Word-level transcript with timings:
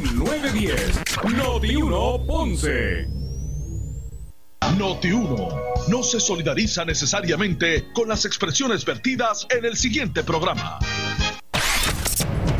en 0.00 0.18
910. 0.18 1.00
Noti 1.36 1.76
1 1.76 2.26
Ponce. 2.26 3.06
Noti 4.78 5.12
1 5.12 5.48
no 5.88 6.02
se 6.02 6.20
solidariza 6.20 6.84
necesariamente 6.84 7.86
con 7.92 8.08
las 8.08 8.24
expresiones 8.24 8.84
vertidas 8.84 9.46
en 9.50 9.64
el 9.64 9.76
siguiente 9.76 10.22
programa. 10.22 10.78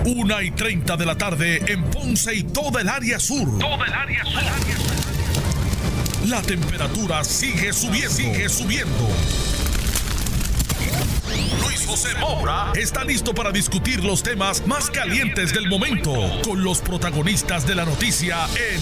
Una 0.04 0.42
y 0.42 0.50
30 0.50 0.96
de 0.96 1.06
la 1.06 1.16
tarde 1.16 1.62
en 1.66 1.84
Ponce 1.90 2.34
y 2.34 2.42
toda 2.44 2.80
el 2.80 2.88
área 2.88 3.18
sur. 3.18 3.58
Toda 3.58 3.86
el 3.86 3.92
área 3.92 4.24
sur. 4.24 4.42
La 6.28 6.42
temperatura 6.42 7.24
sigue 7.24 7.72
subiendo. 7.72 8.10
Sigue 8.10 8.48
subiendo. 8.48 9.08
José 11.86 12.10
está 12.74 13.04
listo 13.04 13.34
para 13.34 13.52
discutir 13.52 14.04
los 14.04 14.22
temas 14.22 14.66
más 14.66 14.90
calientes 14.90 15.52
del 15.52 15.68
momento 15.68 16.12
con 16.44 16.62
los 16.62 16.80
protagonistas 16.80 17.66
de 17.66 17.74
la 17.74 17.84
noticia 17.84 18.46
en 18.56 18.80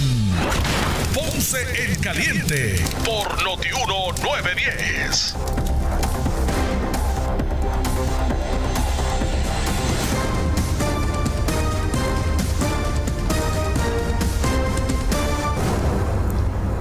Ponce 1.14 1.58
en 1.84 2.00
Caliente 2.00 2.76
por 3.04 3.42
Notiuno 3.44 4.12
910. 4.22 5.34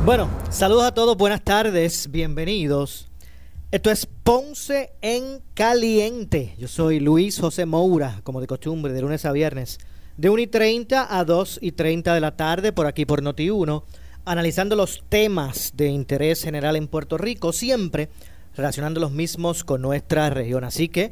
Bueno, 0.05 0.29
saludos 0.49 0.85
a 0.85 0.93
todos, 0.93 1.17
buenas 1.17 1.43
tardes, 1.43 2.09
bienvenidos. 2.09 3.06
Esto 3.69 3.91
es 3.91 4.05
Ponce 4.05 4.93
en 5.01 5.41
Caliente. 5.53 6.55
Yo 6.57 6.69
soy 6.69 7.01
Luis 7.01 7.37
José 7.37 7.65
Moura, 7.65 8.21
como 8.23 8.39
de 8.39 8.47
costumbre, 8.47 8.93
de 8.93 9.01
lunes 9.01 9.25
a 9.25 9.33
viernes, 9.33 9.77
de 10.15 10.29
1 10.29 10.43
y 10.43 10.47
30 10.47 11.19
a 11.19 11.25
2 11.25 11.59
y 11.61 11.73
30 11.73 12.13
de 12.13 12.21
la 12.21 12.37
tarde, 12.37 12.71
por 12.71 12.85
aquí 12.87 13.05
por 13.05 13.21
Noti1, 13.21 13.83
analizando 14.23 14.77
los 14.77 15.03
temas 15.09 15.73
de 15.75 15.89
interés 15.89 16.43
general 16.43 16.77
en 16.77 16.87
Puerto 16.87 17.17
Rico, 17.17 17.51
siempre 17.51 18.07
relacionando 18.55 19.01
los 19.01 19.11
mismos 19.11 19.65
con 19.65 19.81
nuestra 19.81 20.29
región. 20.29 20.63
Así 20.63 20.87
que, 20.87 21.11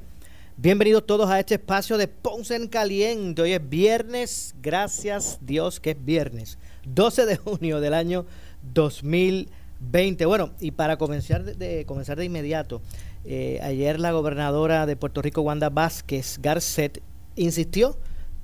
bienvenidos 0.56 1.06
todos 1.06 1.30
a 1.30 1.42
este 1.42 1.56
espacio 1.56 1.98
de 1.98 2.08
Ponce 2.08 2.56
en 2.56 2.70
Caliente. 2.70 3.42
Hoy 3.42 3.52
es 3.52 3.70
viernes, 3.70 4.56
gracias 4.62 5.40
Dios 5.42 5.82
que 5.82 5.92
es 5.92 6.06
viernes, 6.06 6.58
12 6.86 7.26
de 7.26 7.36
junio 7.36 7.82
del 7.82 7.94
año 7.94 8.26
2020. 8.74 9.65
Bueno, 9.92 10.52
y 10.60 10.72
para 10.72 10.98
comenzar 10.98 11.44
de, 11.44 11.86
comenzar 11.86 12.18
de 12.18 12.26
inmediato, 12.26 12.82
eh, 13.24 13.60
ayer 13.62 14.00
la 14.00 14.12
gobernadora 14.12 14.86
de 14.86 14.96
Puerto 14.96 15.22
Rico, 15.22 15.42
Wanda 15.42 15.70
Vázquez 15.70 16.40
Garcet, 16.42 17.02
insistió 17.36 17.98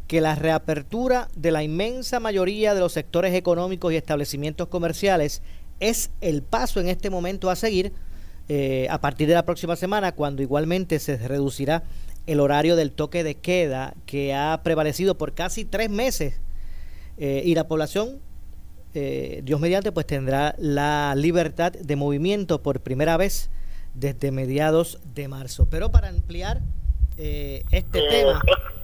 que 0.08 0.22
la 0.22 0.36
reapertura 0.36 1.30
de 1.36 1.52
la 1.52 1.64
inmensa 1.64 2.19
mayoría 2.19 2.73
de 2.73 2.80
los 2.80 2.94
sectores 2.94 3.34
económicos 3.34 3.92
y 3.92 3.95
establecimientos 3.95 4.67
comerciales 4.67 5.42
es 5.80 6.12
el 6.22 6.42
paso 6.44 6.80
en 6.80 6.88
este 6.88 7.09
momento 7.09 7.50
a 7.50 7.56
seguir 7.56 7.94
eh, 8.47 8.88
a 8.89 9.00
partir 9.00 9.28
de 9.28 9.34
la 9.34 9.45
próxima 9.45 9.75
semana, 9.75 10.14
cuando 10.14 10.42
igualmente 10.42 11.00
se 11.00 11.17
reducirá 11.17 11.84
el 12.28 12.39
horario 12.39 12.75
del 12.75 12.92
toque 12.92 13.23
de 13.23 13.36
queda 13.36 13.94
que 14.06 14.34
ha 14.34 14.59
prevalecido 14.64 15.17
por 15.17 15.34
casi 15.34 15.66
tres 15.66 15.89
meses 15.89 16.39
eh, 17.17 17.42
y 17.45 17.56
la 17.56 17.67
población 17.67 18.19
eh, 18.94 19.42
Dios 19.44 19.59
mediante, 19.59 19.92
pues 19.92 20.06
tendrá 20.06 20.56
la 20.58 21.14
libertad 21.16 21.72
de 21.72 21.95
movimiento 21.95 22.61
por 22.61 22.81
primera 22.81 23.17
vez 23.17 23.50
desde 23.94 24.31
mediados 24.31 25.00
de 25.16 25.28
marzo. 25.28 25.67
Pero 25.70 25.92
para 25.92 26.09
ampliar 26.09 26.61
eh, 27.17 27.64
este 27.72 28.02
tema, 28.09 28.42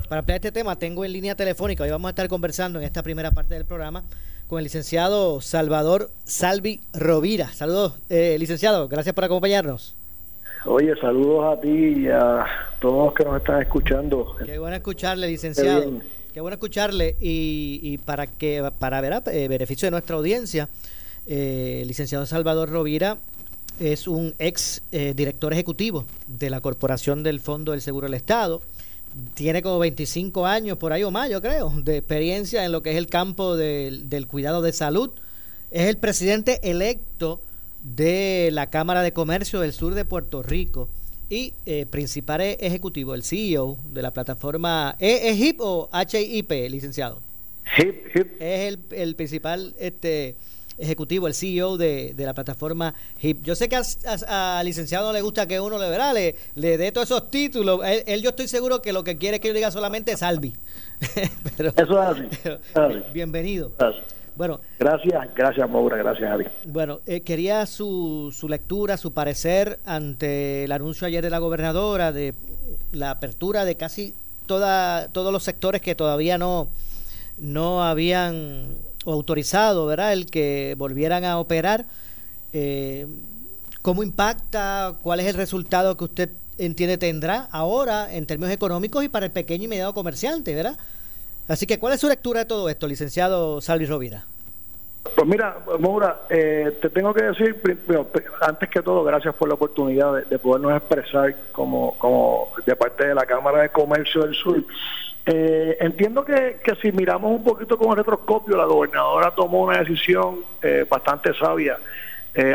para 0.10 0.20
ampliar 0.20 0.38
este 0.38 0.52
tema, 0.52 0.78
tengo 0.78 1.04
en 1.06 1.14
línea 1.14 1.36
telefónica, 1.36 1.84
hoy 1.84 1.92
vamos 1.92 2.08
a 2.08 2.12
estar 2.12 2.28
conversando 2.28 2.80
en 2.80 2.86
esta 2.86 3.04
primera 3.04 3.32
parte 3.32 3.54
del 3.54 3.66
programa 3.66 4.04
con 4.48 4.60
el 4.60 4.64
licenciado 4.64 5.42
Salvador 5.42 6.10
Salvi 6.24 6.82
Rovira. 6.94 7.50
Saludos, 7.50 8.00
eh, 8.10 8.38
licenciado, 8.40 8.88
gracias 8.88 9.14
por 9.14 9.26
acompañarnos. 9.26 9.96
Oye, 10.66 10.94
saludos 11.00 11.58
a 11.58 11.62
ti 11.62 11.70
y 11.70 12.08
a 12.08 12.46
todos 12.80 13.06
los 13.06 13.14
que 13.14 13.24
nos 13.24 13.38
están 13.38 13.62
escuchando. 13.62 14.36
Qué 14.46 14.58
bueno 14.58 14.76
escucharle, 14.76 15.28
licenciado. 15.28 16.02
Qué 16.38 16.42
bueno 16.42 16.54
escucharle 16.54 17.16
y, 17.20 17.98
para 18.06 18.28
que 18.28 18.64
para 18.78 19.02
ver 19.02 19.24
eh, 19.32 19.48
beneficio 19.48 19.88
de 19.88 19.90
nuestra 19.90 20.18
audiencia, 20.18 20.70
eh, 21.26 21.80
el 21.82 21.88
licenciado 21.88 22.28
Salvador 22.28 22.70
Rovira 22.70 23.18
es 23.80 24.08
un 24.08 24.36
ex 24.38 24.84
eh, 24.92 25.14
director 25.16 25.52
ejecutivo 25.52 26.06
de 26.28 26.52
la 26.52 26.62
Corporación 26.62 27.24
del 27.24 27.40
Fondo 27.40 27.72
del 27.72 27.82
Seguro 27.82 28.06
del 28.06 28.14
Estado. 28.14 28.62
Tiene 29.34 29.64
como 29.64 29.80
25 29.80 30.46
años, 30.46 30.78
por 30.78 30.94
ahí 30.94 31.04
o 31.04 31.10
más, 31.10 31.28
yo 31.28 31.42
creo, 31.42 31.72
de 31.72 31.98
experiencia 31.98 32.64
en 32.66 32.72
lo 32.72 32.84
que 32.84 32.92
es 32.92 32.98
el 32.98 33.08
campo 33.08 33.56
del 33.56 34.28
cuidado 34.28 34.62
de 34.62 34.74
salud. 34.74 35.10
Es 35.72 35.88
el 35.88 35.98
presidente 35.98 36.60
electo 36.62 37.42
de 37.82 38.52
la 38.54 38.70
Cámara 38.70 39.02
de 39.02 39.12
Comercio 39.12 39.60
del 39.60 39.74
Sur 39.74 39.96
de 39.96 40.06
Puerto 40.06 40.44
Rico 40.44 40.88
y 41.30 41.54
eh, 41.66 41.86
principal 41.90 42.42
ejecutivo, 42.42 43.14
el 43.14 43.24
CEO 43.24 43.78
de 43.92 44.02
la 44.02 44.12
plataforma, 44.12 44.96
¿es, 45.00 45.38
HIP 45.38 45.60
o 45.62 45.90
HIP, 45.92 46.52
licenciado? 46.70 47.22
HIP, 47.78 48.16
HIP. 48.16 48.42
Es 48.42 48.74
el, 48.74 48.80
el 48.92 49.16
principal 49.16 49.74
este 49.78 50.36
ejecutivo, 50.78 51.28
el 51.28 51.34
CEO 51.34 51.78
de, 51.78 52.14
de 52.16 52.26
la 52.26 52.34
plataforma 52.34 52.94
HIP. 53.22 53.44
Yo 53.44 53.56
sé 53.56 53.68
que 53.68 53.78
al 54.28 54.66
licenciado 54.66 55.08
no 55.08 55.14
le 55.14 55.22
gusta 55.22 55.48
que 55.48 55.60
uno 55.60 55.78
le, 55.78 55.90
verá, 55.90 56.14
le, 56.14 56.36
le 56.56 56.78
dé 56.78 56.92
todos 56.92 57.08
esos 57.08 57.30
títulos. 57.30 57.82
Él, 58.06 58.22
yo 58.22 58.30
estoy 58.30 58.48
seguro 58.48 58.82
que 58.82 58.94
lo 58.94 59.04
que 59.04 59.18
quiere 59.18 59.38
es 59.38 59.42
que 59.42 59.50
yo 59.50 59.54
diga 59.54 59.72
solamente 59.72 60.16
Salvi. 60.16 60.54
pero, 61.58 61.70
Eso 61.76 62.04
es 62.04 62.46
así. 62.76 63.04
Bienvenido. 63.14 63.72
Bueno, 64.38 64.60
gracias, 64.80 65.34
gracias 65.36 65.70
Maura, 65.70 65.98
gracias 65.98 66.30
Javi. 66.30 66.46
Bueno, 66.66 67.00
eh, 67.08 67.22
quería 67.22 67.66
su, 67.66 68.32
su 68.38 68.48
lectura, 68.48 68.96
su 68.96 69.12
parecer 69.12 69.80
ante 69.86 70.66
el 70.66 70.72
anuncio 70.72 71.08
ayer 71.08 71.24
de 71.24 71.32
la 71.32 71.40
gobernadora 71.40 72.12
de 72.12 72.36
la 72.92 73.12
apertura 73.12 73.66
de 73.66 73.76
casi 73.76 74.14
toda, 74.46 75.08
todos 75.10 75.34
los 75.34 75.44
sectores 75.44 75.82
que 75.82 75.96
todavía 75.96 76.38
no, 76.38 76.68
no 77.40 77.84
habían 77.84 78.66
autorizado, 79.06 79.86
¿verdad? 79.86 80.14
El 80.14 80.28
que 80.28 80.76
volvieran 80.78 81.26
a 81.26 81.40
operar. 81.40 81.86
Eh, 82.54 83.08
¿Cómo 83.82 84.04
impacta? 84.04 84.96
¿Cuál 85.02 85.20
es 85.20 85.28
el 85.28 85.36
resultado 85.36 85.98
que 85.98 86.04
usted 86.04 86.30
entiende 86.58 86.98
tendrá 86.98 87.48
ahora 87.52 88.14
en 88.14 88.26
términos 88.26 88.54
económicos 88.54 89.04
y 89.04 89.10
para 89.10 89.26
el 89.26 89.32
pequeño 89.32 89.66
y 89.66 89.68
mediano 89.68 89.94
comerciante, 89.94 90.56
¿verdad? 90.56 90.78
Así 91.48 91.66
que, 91.66 91.80
¿cuál 91.80 91.94
es 91.94 92.02
su 92.02 92.10
lectura 92.10 92.42
de 92.42 92.46
todo 92.46 92.70
esto, 92.70 92.88
licenciado 92.88 93.62
Salvi 93.62 93.86
Rovira? 93.86 94.26
Pues 95.16 95.28
mira, 95.28 95.58
Moura, 95.80 96.24
eh, 96.30 96.78
te 96.82 96.90
tengo 96.90 97.14
que 97.14 97.24
decir, 97.24 97.56
antes 98.42 98.70
que 98.70 98.82
todo, 98.82 99.04
gracias 99.04 99.34
por 99.36 99.48
la 99.48 99.56
oportunidad 99.56 100.26
de, 100.26 100.40
podernos 100.40 100.76
expresar 100.76 101.36
como, 101.52 101.98
como 101.98 102.52
de 102.66 102.76
parte 102.76 103.08
de 103.08 103.16
la 103.16 103.26
Cámara 103.26 103.62
de 103.62 103.70
Comercio 103.70 104.24
del 104.24 104.36
Sur. 104.36 104.64
Eh, 105.26 105.78
entiendo 105.80 106.24
que, 106.24 106.60
que, 106.64 106.76
si 106.76 106.92
miramos 106.92 107.32
un 107.32 107.44
poquito 107.44 107.78
con 107.78 107.92
el 107.92 107.98
retroscopio, 107.98 108.58
la 108.58 108.66
gobernadora 108.66 109.34
tomó 109.34 109.64
una 109.64 109.80
decisión 109.80 110.42
eh, 110.62 110.86
bastante 110.90 111.34
sabia 111.34 111.78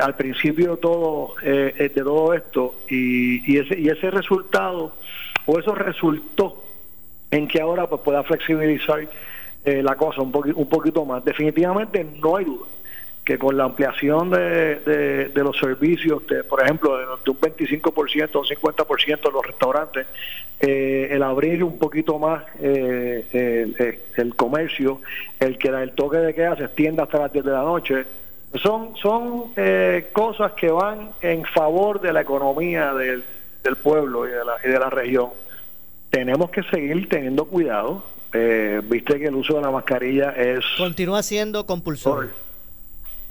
al 0.00 0.14
principio 0.14 0.76
todo, 0.76 1.34
de 1.42 1.90
todo 1.92 2.34
esto 2.34 2.76
y, 2.88 3.52
y, 3.52 3.58
ese, 3.58 3.80
y 3.80 3.88
ese 3.88 4.12
resultado, 4.12 4.92
o 5.44 5.58
eso 5.58 5.74
resultó 5.74 6.61
en 7.32 7.48
que 7.48 7.60
ahora 7.60 7.88
pues 7.88 8.02
pueda 8.02 8.22
flexibilizar 8.22 9.08
eh, 9.64 9.82
la 9.82 9.96
cosa 9.96 10.20
un, 10.20 10.32
un 10.54 10.68
poquito 10.68 11.04
más. 11.04 11.24
Definitivamente 11.24 12.06
no 12.22 12.36
hay 12.36 12.44
duda 12.44 12.66
que 13.24 13.38
con 13.38 13.56
la 13.56 13.64
ampliación 13.64 14.30
de, 14.30 15.30
los 15.36 15.56
servicios, 15.56 16.26
de, 16.26 16.42
por 16.42 16.60
ejemplo, 16.60 16.98
de, 16.98 17.04
un 17.06 17.40
25% 17.40 18.30
o 18.34 18.40
un 18.40 18.46
50% 18.46 19.22
de 19.22 19.30
los 19.30 19.46
restaurantes, 19.46 20.06
eh, 20.60 21.08
el 21.10 21.22
abrir 21.22 21.62
un 21.62 21.78
poquito 21.78 22.18
más 22.18 22.44
eh, 22.60 24.00
el 24.16 24.34
comercio, 24.34 25.00
el 25.38 25.56
que 25.56 25.68
el 25.68 25.92
toque 25.92 26.16
de 26.16 26.34
queda 26.34 26.56
se 26.56 26.64
extienda 26.64 27.04
hasta 27.04 27.20
las 27.20 27.32
10 27.32 27.44
de 27.44 27.52
la 27.52 27.62
noche, 27.62 28.04
son, 28.54 28.96
son 28.96 29.54
cosas 30.12 30.52
que 30.52 30.70
van 30.70 31.12
en 31.20 31.44
favor 31.44 32.00
de 32.00 32.12
la 32.12 32.22
economía 32.22 32.92
del, 32.92 33.22
del 33.62 33.76
pueblo 33.76 34.26
y 34.26 34.32
de 34.32 34.44
la, 34.44 34.56
y 34.64 34.68
de 34.68 34.78
la 34.80 34.90
región 34.90 35.30
tenemos 36.12 36.50
que 36.50 36.62
seguir 36.64 37.08
teniendo 37.08 37.46
cuidado. 37.46 38.04
Eh, 38.34 38.80
viste 38.84 39.18
que 39.18 39.26
el 39.26 39.34
uso 39.34 39.56
de 39.56 39.62
la 39.62 39.70
mascarilla 39.70 40.30
es... 40.30 40.64
Continúa 40.76 41.22
siendo 41.22 41.66
compulsorio. 41.66 42.30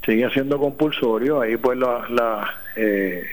Sigue 0.04 0.28
siendo 0.30 0.58
compulsorio. 0.58 1.40
Ahí 1.40 1.56
pues 1.56 1.78
la, 1.78 2.54
eh, 2.74 3.24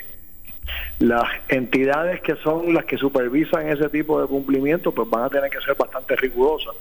las 0.99 1.23
entidades 1.47 2.21
que 2.21 2.35
son 2.35 2.75
las 2.75 2.85
que 2.85 2.97
supervisan 2.97 3.67
ese 3.69 3.89
tipo 3.89 4.21
de 4.21 4.27
cumplimiento 4.27 4.91
pues 4.91 5.09
van 5.09 5.23
a 5.23 5.29
tener 5.29 5.49
que 5.49 5.59
ser 5.61 5.75
bastante 5.75 6.15
rigurosas. 6.15 6.75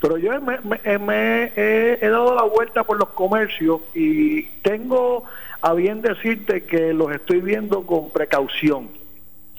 Pero 0.00 0.16
yo 0.16 0.32
me, 0.40 0.58
me, 0.98 1.52
he, 1.54 1.98
he 2.00 2.08
dado 2.08 2.34
la 2.34 2.44
vuelta 2.44 2.84
por 2.84 2.98
los 2.98 3.10
comercios 3.10 3.82
y 3.94 4.44
tengo 4.62 5.24
a 5.60 5.74
bien 5.74 6.00
decirte 6.00 6.64
que 6.64 6.94
los 6.94 7.12
estoy 7.12 7.42
viendo 7.42 7.84
con 7.84 8.10
precaución 8.10 9.03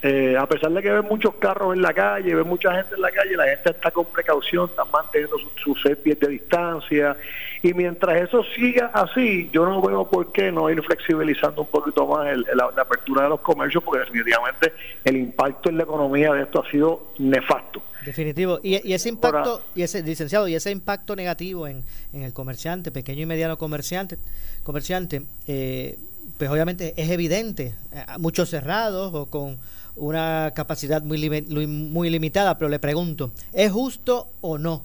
eh, 0.07 0.38
a 0.38 0.48
pesar 0.48 0.72
de 0.72 0.84
que 0.84 0.92
ven 0.92 1.06
muchos 1.06 1.34
carros 1.38 1.74
en 1.74 1.81
la 1.81 1.92
calle, 1.92 2.36
ven 2.36 2.48
mucha 2.48 2.72
gente 2.75 2.94
en 2.94 3.02
la 3.02 3.10
calle, 3.10 3.36
la 3.36 3.46
gente 3.46 3.72
está 3.72 3.90
con 3.90 4.06
precaución, 4.06 4.69
está 4.69 4.86
manteniendo 4.86 5.36
sus 5.40 5.81
su 5.81 5.96
pies 5.96 6.19
de 6.19 6.28
distancia. 6.28 7.18
Y 7.63 7.74
mientras 7.74 8.22
eso 8.22 8.44
siga 8.56 8.92
así, 8.94 9.50
yo 9.52 9.66
no 9.66 9.81
veo 9.81 10.07
por 10.07 10.31
qué 10.31 10.52
no 10.52 10.69
ir 10.69 10.84
flexibilizando 10.84 11.63
un 11.63 11.69
poquito 11.69 12.06
más 12.06 12.38
la, 12.38 12.66
apertura 12.80 13.24
de 13.24 13.30
los 13.30 13.40
comercios, 13.40 13.84
porque 13.84 14.02
definitivamente 14.02 14.74
el 15.04 15.18
impacto 15.18 15.69
en 15.69 15.78
la 15.78 15.86
economía 15.86 16.34
de 16.34 16.44
esto 16.44 16.63
ha 16.63 16.69
sido 16.69 17.07
nefasto. 17.18 17.81
Definitivo. 18.06 18.60
Y, 18.62 18.94
ese 18.94 19.10
impacto, 19.10 19.63
y 19.74 19.81
ese 19.81 20.04
licenciado, 20.04 20.48
y 20.48 20.54
ese 20.54 20.69
impacto 20.69 21.16
negativo 21.16 21.66
en, 21.66 21.84
en 22.13 22.22
el 22.22 22.31
comerciante, 22.31 22.92
pequeño 22.92 23.24
y 23.24 23.25
mediano 23.25 23.57
comerciante, 23.57 24.19
comerciante 24.62 25.24
eh, 25.48 25.98
pues 26.38 26.50
obviamente 26.50 26.94
es 26.98 27.10
evidente, 27.10 27.74
eh, 27.92 28.06
muchos 28.19 28.50
cerrados 28.50 29.13
o 29.13 29.25
con 29.28 29.57
una 29.95 30.51
capacidad 30.56 31.01
muy, 31.01 31.30
muy 31.68 32.09
limitada, 32.09 32.57
pero 32.57 32.69
le 32.69 32.80
pregunto, 32.80 33.31
¿es 33.53 33.71
justo 33.71 34.30
o 34.42 34.57
no? 34.57 34.83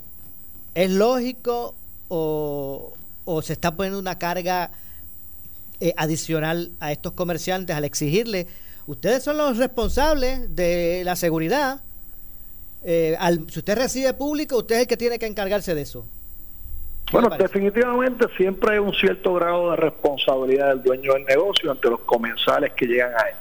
¿Es 0.74 0.90
lógico 0.90 1.74
o, 2.08 2.92
se 3.42 3.52
está 3.52 3.74
poniendo 3.74 3.98
una 3.98 4.18
carga 4.18 4.70
eh, 5.80 5.94
adicional 5.96 6.72
a 6.80 6.92
estos 6.92 7.12
comerciantes 7.12 7.74
al 7.74 7.84
exigirle, 7.84 8.46
ustedes 8.86 9.22
son 9.22 9.36
los 9.36 9.56
responsables 9.56 10.54
de 10.54 11.02
la 11.04 11.16
seguridad? 11.16 11.80
Eh, 12.82 13.16
al, 13.18 13.50
si 13.50 13.58
usted 13.58 13.76
recibe 13.76 14.12
público, 14.14 14.58
usted 14.58 14.76
es 14.76 14.80
el 14.82 14.86
que 14.86 14.96
tiene 14.96 15.18
que 15.18 15.26
encargarse 15.26 15.74
de 15.74 15.82
eso. 15.82 16.06
Bueno, 17.12 17.28
definitivamente 17.30 18.26
siempre 18.36 18.74
hay 18.74 18.78
un 18.78 18.94
cierto 18.94 19.34
grado 19.34 19.72
de 19.72 19.76
responsabilidad 19.76 20.68
del 20.68 20.82
dueño 20.82 21.14
del 21.14 21.24
negocio 21.24 21.70
ante 21.70 21.90
los 21.90 22.00
comensales 22.00 22.72
que 22.74 22.86
llegan 22.86 23.12
a 23.12 23.28
él. 23.28 23.36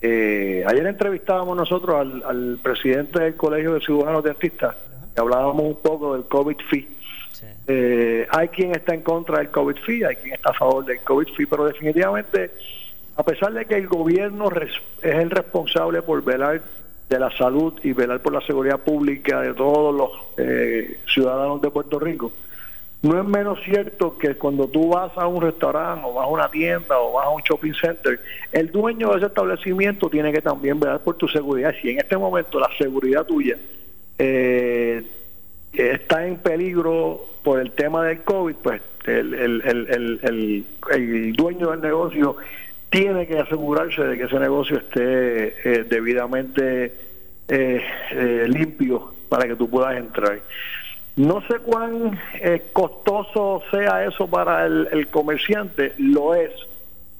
Eh, 0.00 0.64
ayer 0.66 0.86
entrevistábamos 0.86 1.56
nosotros 1.56 1.96
al, 2.24 2.58
presidente 2.62 3.20
del 3.20 3.34
Colegio 3.34 3.74
de 3.74 3.80
Ciudadanos 3.80 4.24
Dentistas 4.24 4.76
y 5.16 5.20
hablábamos 5.20 5.62
un 5.62 5.76
poco 5.76 6.14
del 6.14 6.24
COVID 6.24 6.56
fee. 6.68 6.88
Eh, 7.68 8.26
hay 8.30 8.48
quien 8.48 8.72
está 8.72 8.94
en 8.94 9.02
contra 9.02 9.38
del 9.38 9.50
COVID 9.50 9.76
fee, 9.84 10.04
hay 10.04 10.16
quien 10.16 10.34
está 10.34 10.50
a 10.50 10.54
favor 10.54 10.84
del 10.84 11.00
COVID 11.00 11.28
fee, 11.34 11.46
pero 11.46 11.64
definitivamente, 11.64 12.52
a 13.16 13.22
pesar 13.24 13.52
de 13.52 13.64
que 13.64 13.74
el 13.74 13.88
gobierno 13.88 14.48
es 14.50 14.70
el 15.02 15.30
responsable 15.30 16.02
por 16.02 16.22
velar 16.22 16.62
de 17.08 17.18
la 17.18 17.30
salud 17.36 17.74
y 17.82 17.92
velar 17.92 18.20
por 18.20 18.32
la 18.32 18.40
seguridad 18.42 18.80
pública 18.80 19.40
de 19.40 19.54
todos 19.54 19.94
los 19.94 20.10
eh, 20.36 20.98
ciudadanos 21.06 21.60
de 21.60 21.70
Puerto 21.70 21.98
Rico, 21.98 22.32
no 23.06 23.20
es 23.20 23.26
menos 23.26 23.58
cierto 23.64 24.18
que 24.18 24.34
cuando 24.34 24.68
tú 24.68 24.88
vas 24.88 25.16
a 25.16 25.26
un 25.26 25.40
restaurante 25.40 26.02
o 26.04 26.14
vas 26.14 26.24
a 26.24 26.28
una 26.28 26.50
tienda 26.50 26.98
o 26.98 27.12
vas 27.12 27.26
a 27.26 27.30
un 27.30 27.42
shopping 27.42 27.72
center, 27.72 28.20
el 28.52 28.70
dueño 28.70 29.10
de 29.10 29.18
ese 29.18 29.26
establecimiento 29.26 30.10
tiene 30.10 30.32
que 30.32 30.42
también 30.42 30.80
velar 30.80 31.00
por 31.00 31.16
tu 31.16 31.28
seguridad. 31.28 31.74
Si 31.80 31.90
en 31.90 31.98
este 31.98 32.16
momento 32.16 32.58
la 32.58 32.68
seguridad 32.76 33.24
tuya 33.24 33.56
eh, 34.18 35.04
está 35.72 36.26
en 36.26 36.38
peligro 36.38 37.24
por 37.42 37.60
el 37.60 37.72
tema 37.72 38.04
del 38.04 38.22
COVID, 38.22 38.54
pues 38.56 38.82
el, 39.06 39.34
el, 39.34 41.34
dueño 41.36 41.70
del 41.70 41.80
negocio 41.80 42.36
tiene 42.90 43.26
que 43.26 43.38
asegurarse 43.38 44.02
de 44.02 44.16
que 44.16 44.24
ese 44.24 44.40
negocio 44.40 44.78
esté 44.78 45.54
eh, 45.64 45.84
debidamente 45.88 46.92
eh, 47.48 48.46
limpio 48.48 49.12
para 49.28 49.46
que 49.46 49.54
tú 49.54 49.70
puedas 49.70 49.96
entrar. 49.96 50.40
No 51.16 51.40
sé 51.48 51.58
cuán 51.60 52.20
eh, 52.42 52.68
costoso 52.74 53.62
sea 53.70 54.04
eso 54.04 54.26
para 54.26 54.66
el, 54.66 55.08
comerciante, 55.10 55.94
lo 55.96 56.34
es, 56.34 56.50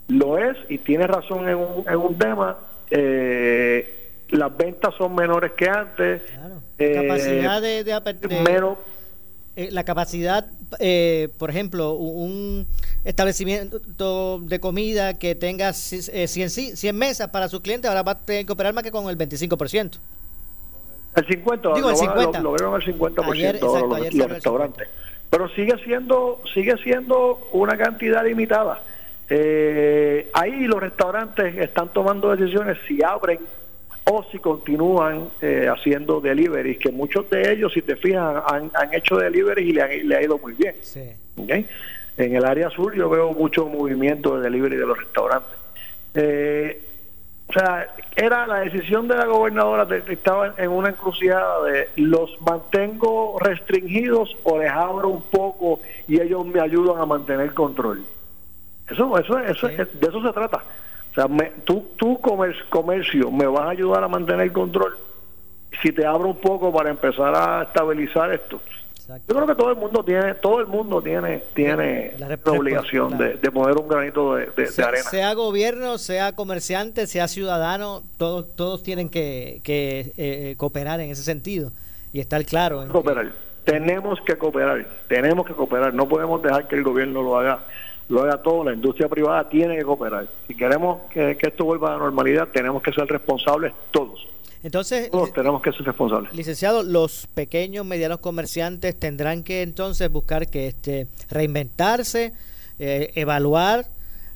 lo 0.08 0.36
es 0.38 0.56
y 0.68 0.76
tiene 0.78 1.06
razón 1.06 1.48
en 1.48 1.56
un, 1.56 1.84
en 1.88 1.96
un 1.96 2.18
tema. 2.18 2.58
Eh, 2.90 4.10
las 4.28 4.54
ventas 4.54 4.94
son 4.96 5.14
menores 5.14 5.52
que 5.52 5.68
antes. 5.68 6.22
Claro. 6.22 6.60
capacidad 6.76 7.62
de, 7.62 7.84
de, 7.84 7.92
la 9.70 9.84
capacidad, 9.84 10.46
por 11.38 11.48
ejemplo, 11.48 11.94
un 11.94 12.66
establecimiento 13.06 14.40
de 14.40 14.60
comida 14.60 15.18
que 15.18 15.34
tenga 15.34 15.72
100, 15.72 16.50
100 16.50 16.96
mesas 16.96 17.28
para 17.30 17.48
sus 17.48 17.60
clientes, 17.60 17.88
ahora 17.88 18.02
va 18.02 18.12
a 18.12 18.18
tener 18.18 18.44
que 18.44 18.52
operar 18.52 18.74
más 18.74 18.84
que 18.84 18.90
con 18.90 19.08
el 19.08 19.16
25%. 19.16 19.92
El 21.16 21.26
50, 21.26 21.74
Digo, 21.74 21.90
el 21.90 21.96
50. 21.96 22.40
Lo, 22.40 22.50
lograron 22.50 22.80
el 22.80 22.94
50% 22.94 23.32
ayer, 23.32 24.14
los, 24.14 24.30
restaurantes. 24.30 24.88
Pero 25.30 25.48
sigue 25.50 25.74
siendo, 25.82 26.42
sigue 26.52 26.76
siendo 26.82 27.48
una 27.52 27.76
cantidad 27.76 28.24
limitada. 28.24 28.82
Eh, 29.28 30.30
ahí 30.34 30.66
los 30.66 30.80
restaurantes 30.80 31.56
están 31.56 31.92
tomando 31.92 32.34
decisiones 32.36 32.78
si 32.86 33.02
abren 33.02 33.40
o 34.04 34.24
si 34.30 34.38
continúan 34.38 35.30
eh, 35.42 35.68
haciendo 35.68 36.20
deliveries, 36.20 36.78
que 36.78 36.92
muchos 36.92 37.28
de 37.28 37.52
ellos, 37.52 37.72
si 37.72 37.82
te 37.82 37.96
fijas, 37.96 38.42
han, 38.46 38.70
han 38.74 38.94
hecho 38.94 39.16
deliveries 39.16 39.68
y 39.68 39.72
le, 39.72 40.04
le, 40.04 40.16
ha 40.16 40.22
ido 40.22 40.38
muy 40.38 40.52
bien. 40.52 40.76
Sí. 40.80 41.10
En 42.16 42.34
el 42.34 42.44
área 42.44 42.70
sur 42.70 42.94
yo 42.94 43.10
veo 43.10 43.32
mucho 43.32 43.66
movimiento 43.66 44.36
de 44.36 44.44
delivery 44.44 44.76
de 44.76 44.86
los 44.86 44.96
restaurantes. 44.96 45.56
Eh, 46.14 46.80
o 47.48 47.52
sea, 47.52 47.94
era 48.16 48.46
la 48.46 48.60
decisión 48.60 49.06
de 49.06 49.16
la 49.16 49.26
gobernadora, 49.26 49.86
estaba 50.08 50.54
en 50.56 50.70
una 50.70 50.88
encrucijada 50.88 51.62
de 51.64 51.88
los 51.96 52.40
mantengo 52.40 53.38
restringidos 53.40 54.36
o 54.42 54.58
les 54.58 54.70
abro 54.70 55.08
un 55.08 55.22
poco 55.22 55.80
y 56.08 56.20
ellos 56.20 56.44
me 56.44 56.60
ayudan 56.60 57.00
a 57.00 57.06
mantener 57.06 57.54
control. 57.54 58.04
Eso, 58.90 59.16
eso, 59.18 59.38
eso, 59.38 59.68
de 59.68 60.08
eso 60.08 60.22
se 60.22 60.32
trata. 60.32 60.62
O 61.10 61.14
sea, 61.14 61.26
tú, 61.64 61.86
tú 61.96 62.20
comercio, 62.20 63.30
me 63.30 63.46
vas 63.46 63.62
a 63.62 63.70
ayudar 63.70 64.02
a 64.02 64.08
mantener 64.08 64.52
control 64.52 64.98
si 65.82 65.92
te 65.92 66.04
abro 66.04 66.28
un 66.28 66.40
poco 66.40 66.72
para 66.72 66.90
empezar 66.90 67.34
a 67.34 67.62
estabilizar 67.62 68.32
esto. 68.32 68.60
Yo 69.08 69.34
creo 69.36 69.46
que 69.46 69.54
todo 69.54 69.70
el 69.70 69.76
mundo 69.76 70.04
tiene, 70.04 70.34
todo 70.34 70.60
el 70.60 70.66
mundo 70.66 71.00
tiene, 71.00 71.44
tiene 71.54 72.14
la, 72.18 72.36
obligación 72.50 73.16
de, 73.16 73.36
poner 73.52 73.76
un 73.76 73.88
granito 73.88 74.34
de, 74.34 74.48
arena. 74.84 75.04
Sea 75.04 75.32
gobierno, 75.34 75.98
sea 75.98 76.32
comerciante, 76.32 77.06
sea 77.06 77.28
ciudadano, 77.28 78.02
todos, 78.16 78.52
todos 78.56 78.82
tienen 78.82 79.08
que, 79.08 79.60
que 79.62 80.12
eh, 80.16 80.54
cooperar 80.56 81.00
en 81.00 81.10
ese 81.10 81.22
sentido 81.22 81.70
y 82.12 82.18
estar 82.18 82.44
claro. 82.44 82.84
cooperar. 82.90 83.32
Tenemos 83.64 84.20
que 84.22 84.36
cooperar, 84.36 84.86
tenemos 85.08 85.46
que 85.46 85.52
cooperar. 85.52 85.94
No 85.94 86.08
podemos 86.08 86.42
dejar 86.42 86.66
que 86.66 86.74
el 86.74 86.82
gobierno 86.82 87.22
lo 87.22 87.38
haga, 87.38 87.60
lo 88.08 88.22
haga 88.22 88.42
todo. 88.42 88.64
La 88.64 88.72
industria 88.72 89.08
privada 89.08 89.48
tiene 89.48 89.76
que 89.76 89.84
cooperar. 89.84 90.26
Si 90.48 90.56
queremos 90.56 91.02
que, 91.10 91.36
que 91.36 91.48
esto 91.48 91.64
vuelva 91.64 91.90
a 91.90 91.92
la 91.92 91.98
normalidad, 91.98 92.48
tenemos 92.52 92.82
que 92.82 92.92
ser 92.92 93.06
responsables 93.06 93.72
todos. 93.92 94.26
Entonces, 94.62 95.10
todos 95.10 95.32
tenemos 95.32 95.62
que 95.62 95.72
ser 95.72 95.82
responsables. 95.82 96.32
Licenciado, 96.34 96.82
los 96.82 97.26
pequeños, 97.34 97.84
medianos 97.84 98.18
comerciantes 98.18 98.98
tendrán 98.98 99.42
que 99.42 99.62
entonces 99.62 100.10
buscar 100.10 100.48
que 100.48 100.68
este 100.68 101.06
reinventarse, 101.28 102.32
eh, 102.78 103.12
evaluar 103.14 103.86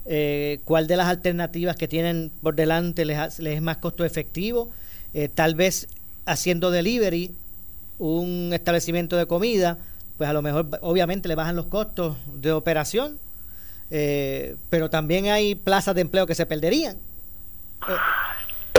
eh, 0.06 0.60
cuál 0.64 0.86
de 0.86 0.96
las 0.96 1.08
alternativas 1.08 1.76
que 1.76 1.88
tienen 1.88 2.30
por 2.42 2.54
delante 2.54 3.04
les, 3.04 3.38
es 3.38 3.62
más 3.62 3.78
costo 3.78 4.04
efectivo, 4.04 4.70
eh, 5.14 5.28
tal 5.28 5.54
vez 5.54 5.88
haciendo 6.26 6.70
delivery 6.70 7.32
un 7.98 8.50
establecimiento 8.52 9.16
de 9.16 9.26
comida, 9.26 9.78
pues 10.16 10.30
a 10.30 10.32
lo 10.32 10.42
mejor 10.42 10.68
obviamente 10.80 11.28
le 11.28 11.34
bajan 11.34 11.56
los 11.56 11.66
costos 11.66 12.16
de 12.34 12.52
operación, 12.52 13.18
pero 13.90 14.88
también 14.88 15.26
hay 15.26 15.54
plazas 15.54 15.94
de 15.94 16.00
empleo 16.02 16.26
que 16.26 16.34
se 16.34 16.46
perderían. 16.46 16.96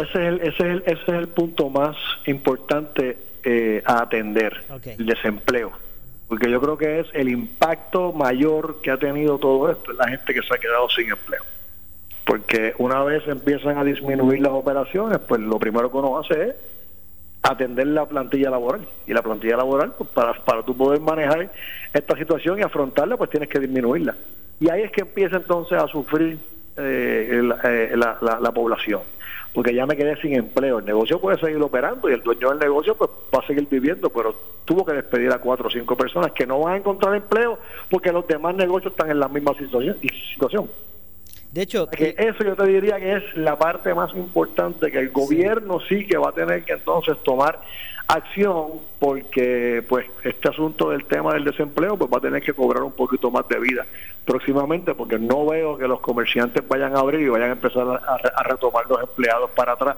Ese 0.01 0.12
es 0.12 0.27
el, 0.27 0.41
ese 0.41 0.50
es 0.50 0.60
el, 0.60 0.84
ese 0.86 1.03
es 1.03 1.13
el 1.13 1.27
punto 1.27 1.70
más 1.70 1.96
importante 2.25 3.17
eh, 3.43 3.81
a 3.86 4.03
atender, 4.03 4.63
el 4.98 5.05
desempleo. 5.05 5.72
Porque 6.27 6.50
yo 6.50 6.62
creo 6.62 6.77
que 6.77 7.00
es 7.01 7.08
el 7.13 7.29
impacto 7.29 8.13
mayor 8.13 8.81
que 8.81 8.91
ha 8.91 8.98
tenido 8.98 9.38
todo 9.38 9.70
esto, 9.70 9.91
la 9.93 10.08
gente 10.08 10.34
que 10.34 10.41
se 10.41 10.53
ha 10.53 10.58
quedado 10.58 10.89
sin 10.89 11.10
empleo. 11.10 11.43
Porque 12.25 12.74
una 12.77 13.03
vez 13.03 13.27
empiezan 13.27 13.77
a 13.77 13.84
disminuir 13.84 14.41
las 14.41 14.53
operaciones, 14.53 15.20
pues 15.20 15.41
lo 15.41 15.60
primero 15.60 15.91
que 15.91 15.98
uno 15.98 16.20
hace 16.20 16.50
es 16.50 16.55
atender 17.41 17.88
la 17.88 18.05
plantilla 18.05 18.50
laboral. 18.50 18.88
Y 19.05 19.13
la 19.13 19.22
plantilla 19.22 19.58
laboral, 19.58 19.93
pues 19.98 20.10
para, 20.12 20.34
para 20.34 20.63
tú 20.63 20.77
poder 20.77 21.01
manejar 21.01 21.51
esta 21.93 22.15
situación 22.15 22.60
y 22.60 22.62
afrontarla, 22.62 23.17
pues 23.17 23.29
tienes 23.29 23.50
que 23.50 23.60
disminuirla. 23.60 24.15
Y 24.60 24.70
ahí 24.70 24.84
es 24.84 24.91
que 24.91 25.01
empieza 25.01 25.38
entonces 25.38 25.77
a 25.77 25.88
sufrir 25.88 26.39
eh, 26.77 27.41
eh, 27.63 27.98
la, 27.98 28.39
la 28.39 28.51
población 28.51 29.01
porque 29.53 29.74
ya 29.74 29.86
me 29.86 29.96
quedé 29.96 30.15
sin 30.22 30.34
empleo. 30.34 30.79
El 30.79 30.86
negocio 30.86 31.20
puede 31.20 31.39
seguir 31.39 31.62
operando 31.62 32.10
y 32.10 32.13
el 32.13 32.22
dueño 32.22 32.50
del 32.50 32.60
negocio 32.60 32.96
pues 32.96 33.10
va 33.34 33.39
a 33.43 33.48
seguir 33.48 33.67
viviendo, 33.70 34.10
pero 34.10 34.36
tuvo 34.65 34.86
que 34.86 34.93
despedir 34.93 35.31
a 35.31 35.39
cuatro 35.39 35.67
o 35.67 35.72
cinco 35.72 35.96
personas 35.96 36.31
que 36.31 36.46
no 36.46 36.60
van 36.60 36.74
a 36.74 36.77
encontrar 36.77 37.15
empleo 37.15 37.60
porque 37.89 38.12
los 38.12 38.25
demás 38.27 38.55
negocios 38.55 38.93
están 38.93 39.12
en 39.12 39.20
la 39.20 39.27
misma 39.27 39.53
situación. 39.58 40.70
De 41.51 41.63
hecho, 41.63 41.89
que 41.89 42.15
eso 42.17 42.46
yo 42.46 42.55
te 42.55 42.65
diría 42.65 42.98
que 42.98 43.17
es 43.17 43.24
la 43.36 43.58
parte 43.58 43.93
más 43.93 44.15
importante 44.15 44.89
que 44.89 45.00
el 45.00 45.10
gobierno 45.10 45.81
sí 45.81 46.08
que 46.08 46.17
va 46.17 46.29
a 46.29 46.31
tener 46.31 46.63
que 46.63 46.74
entonces 46.74 47.17
tomar 47.24 47.60
acción 48.08 48.79
porque 49.00 49.84
pues 49.88 50.05
este 50.24 50.50
asunto 50.50 50.89
del 50.91 51.05
tema 51.05 51.34
del 51.34 51.43
desempleo 51.43 51.98
pues 51.98 52.10
va 52.10 52.17
a 52.20 52.22
tener 52.22 52.41
que 52.41 52.53
cobrar 52.53 52.84
un 52.84 52.93
poquito 52.93 53.29
más 53.31 53.48
de 53.50 53.60
vida 53.60 53.86
próximamente 54.25 54.93
porque 54.93 55.17
no 55.17 55.45
veo 55.45 55.77
que 55.77 55.87
los 55.87 55.99
comerciantes 55.99 56.67
vayan 56.67 56.95
a 56.95 56.99
abrir 56.99 57.21
y 57.21 57.29
vayan 57.29 57.49
a 57.49 57.53
empezar 57.53 57.87
a, 57.87 58.43
retomar 58.43 58.85
los 58.87 59.01
empleados 59.01 59.49
para 59.51 59.73
atrás 59.73 59.97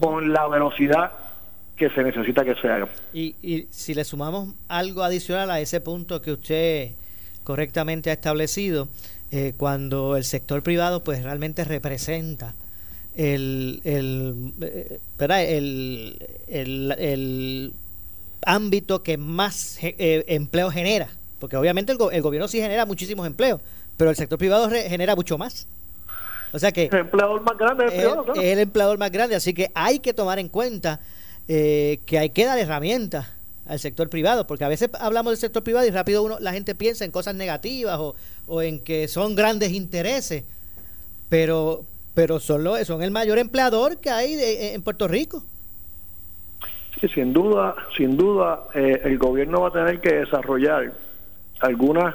con 0.00 0.32
la 0.32 0.46
velocidad 0.48 1.12
que 1.76 1.90
se 1.90 2.02
necesita 2.02 2.44
que 2.44 2.54
se 2.54 2.68
haga. 2.68 2.88
Y, 3.12 3.34
y 3.42 3.66
si 3.70 3.94
le 3.94 4.04
sumamos 4.04 4.54
algo 4.68 5.02
adicional 5.02 5.50
a 5.50 5.60
ese 5.60 5.80
punto 5.80 6.20
que 6.20 6.32
usted 6.32 6.90
correctamente 7.44 8.10
ha 8.10 8.12
establecido, 8.12 8.88
eh, 9.34 9.54
cuando 9.56 10.16
el 10.18 10.24
sector 10.24 10.62
privado 10.62 11.02
pues 11.02 11.22
realmente 11.22 11.64
representa 11.64 12.54
el, 13.16 13.80
el, 13.84 14.52
eh, 14.60 15.00
el, 16.48 16.94
el, 16.98 17.72
ámbito 18.44 19.02
que 19.02 19.16
más 19.16 19.78
eh, 19.82 20.24
empleo 20.26 20.70
genera, 20.70 21.08
porque 21.42 21.56
obviamente 21.56 21.90
el, 21.90 21.98
el, 22.12 22.22
gobierno 22.22 22.46
sí 22.46 22.60
genera 22.60 22.86
muchísimos 22.86 23.26
empleos, 23.26 23.60
pero 23.96 24.10
el 24.10 24.14
sector 24.14 24.38
privado 24.38 24.70
genera 24.70 25.16
mucho 25.16 25.36
más. 25.36 25.66
O 26.52 26.58
sea 26.60 26.70
que 26.70 26.84
el 26.84 26.98
empleador 26.98 27.40
más 27.40 27.58
grande 27.58 27.86
es 27.86 28.04
el, 28.36 28.58
empleador 28.60 28.96
más 28.96 29.10
grande, 29.10 29.34
así 29.34 29.52
que 29.52 29.68
hay 29.74 29.98
que 29.98 30.14
tomar 30.14 30.38
en 30.38 30.48
cuenta 30.48 31.00
eh, 31.48 31.98
que 32.06 32.20
hay 32.20 32.30
que 32.30 32.44
dar 32.44 32.60
herramientas 32.60 33.26
al 33.66 33.80
sector 33.80 34.08
privado, 34.08 34.46
porque 34.46 34.64
a 34.64 34.68
veces 34.68 34.88
hablamos 35.00 35.32
del 35.32 35.38
sector 35.38 35.64
privado 35.64 35.84
y 35.84 35.90
rápido 35.90 36.22
uno 36.22 36.38
la 36.38 36.52
gente 36.52 36.76
piensa 36.76 37.04
en 37.04 37.10
cosas 37.10 37.34
negativas 37.34 37.98
o, 37.98 38.14
o 38.46 38.62
en 38.62 38.78
que 38.78 39.08
son 39.08 39.34
grandes 39.34 39.72
intereses, 39.72 40.44
pero 41.28 41.82
pero 42.14 42.38
son, 42.38 42.64
son 42.84 43.02
el 43.02 43.10
mayor 43.10 43.38
empleador 43.38 43.98
que 43.98 44.10
hay 44.10 44.36
en 44.38 44.80
Puerto 44.82 45.08
Rico. 45.08 45.42
Sí, 47.00 47.08
sin 47.08 47.32
duda, 47.32 47.74
sin 47.96 48.16
duda, 48.16 48.68
eh, 48.74 49.00
el 49.02 49.18
gobierno 49.18 49.62
va 49.62 49.68
a 49.68 49.72
tener 49.72 50.00
que 50.00 50.14
desarrollar 50.14 50.92
algunas 51.62 52.14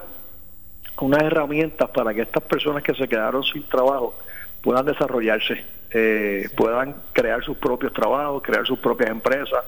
unas 1.00 1.24
herramientas 1.24 1.90
para 1.90 2.14
que 2.14 2.22
estas 2.22 2.44
personas 2.44 2.84
que 2.84 2.94
se 2.94 3.08
quedaron 3.08 3.44
sin 3.44 3.64
trabajo 3.70 4.16
puedan 4.62 4.86
desarrollarse, 4.86 5.64
eh, 5.92 6.50
puedan 6.56 6.96
crear 7.14 7.44
sus 7.44 7.58
propios 7.58 7.94
trabajos, 7.94 8.42
crear 8.44 8.66
sus 8.66 8.80
propias 8.80 9.12
empresas 9.12 9.64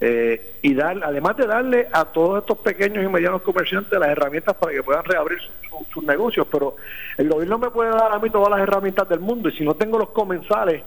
eh, 0.00 0.56
y 0.62 0.74
dar, 0.74 1.00
además 1.02 1.36
de 1.36 1.46
darle 1.46 1.88
a 1.92 2.04
todos 2.06 2.40
estos 2.40 2.58
pequeños 2.58 3.04
y 3.04 3.08
medianos 3.08 3.42
comerciantes 3.42 3.98
las 3.98 4.08
herramientas 4.08 4.54
para 4.56 4.72
que 4.72 4.82
puedan 4.82 5.04
reabrir 5.04 5.38
sus 5.92 6.04
negocios, 6.04 6.46
pero 6.50 6.76
el 7.16 7.28
gobierno 7.28 7.58
me 7.58 7.70
puede 7.70 7.90
dar 7.90 8.12
a 8.12 8.18
mí 8.18 8.28
todas 8.30 8.50
las 8.50 8.60
herramientas 8.60 9.08
del 9.08 9.20
mundo 9.20 9.48
y 9.48 9.56
si 9.56 9.64
no 9.64 9.74
tengo 9.74 9.98
los 9.98 10.10
comensales, 10.10 10.82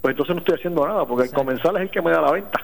pues 0.00 0.12
entonces 0.12 0.34
no 0.34 0.40
estoy 0.40 0.54
haciendo 0.56 0.86
nada, 0.86 1.04
porque 1.06 1.28
el 1.28 1.34
comensal 1.34 1.76
es 1.76 1.82
el 1.82 1.90
que 1.90 2.02
me 2.02 2.10
da 2.10 2.20
la 2.20 2.32
venta. 2.32 2.60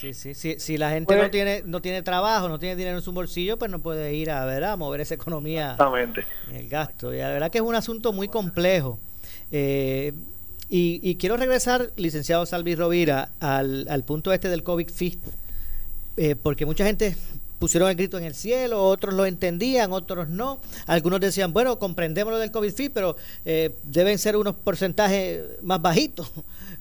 Sí, 0.00 0.14
sí, 0.14 0.34
sí. 0.34 0.56
Si 0.58 0.78
la 0.78 0.90
gente 0.90 1.14
no 1.14 1.20
pues 1.20 1.30
tiene 1.30 1.62
no 1.66 1.82
tiene 1.82 2.02
trabajo, 2.02 2.48
no 2.48 2.58
tiene 2.58 2.76
dinero 2.76 2.96
en 2.96 3.02
su 3.02 3.12
bolsillo, 3.12 3.58
pues 3.58 3.70
no 3.70 3.80
puede 3.80 4.14
ir 4.14 4.30
a, 4.30 4.44
ver, 4.46 4.64
a 4.64 4.76
mover 4.76 5.02
esa 5.02 5.14
economía. 5.14 5.72
Exactamente. 5.72 6.24
El 6.52 6.68
gasto. 6.68 7.12
Y 7.12 7.18
la 7.18 7.28
verdad 7.28 7.50
que 7.50 7.58
es 7.58 7.64
un 7.64 7.74
asunto 7.74 8.12
muy 8.12 8.28
complejo. 8.28 8.98
Eh, 9.52 10.12
y, 10.72 11.16
quiero 11.16 11.36
regresar, 11.36 11.90
licenciado 11.96 12.46
Salvi 12.46 12.76
Rovira, 12.76 13.30
al, 13.40 13.88
al 13.88 14.04
punto 14.04 14.32
este 14.32 14.48
del 14.48 14.62
COVID 14.62 14.88
fee 14.88 15.18
eh, 16.16 16.36
porque 16.36 16.66
mucha 16.66 16.84
gente 16.84 17.16
pusieron 17.58 17.88
el 17.88 17.96
grito 17.96 18.18
en 18.18 18.24
el 18.24 18.34
cielo, 18.34 18.84
otros 18.84 19.14
lo 19.14 19.26
entendían, 19.26 19.90
otros 19.90 20.28
no. 20.28 20.58
Algunos 20.86 21.18
decían, 21.18 21.52
bueno, 21.52 21.78
comprendemos 21.78 22.32
lo 22.32 22.38
del 22.38 22.50
COVID 22.50 22.72
fee, 22.72 22.90
pero 22.90 23.16
eh, 23.44 23.74
deben 23.84 24.18
ser 24.18 24.36
unos 24.36 24.54
porcentajes 24.54 25.42
más 25.62 25.80
bajitos. 25.80 26.30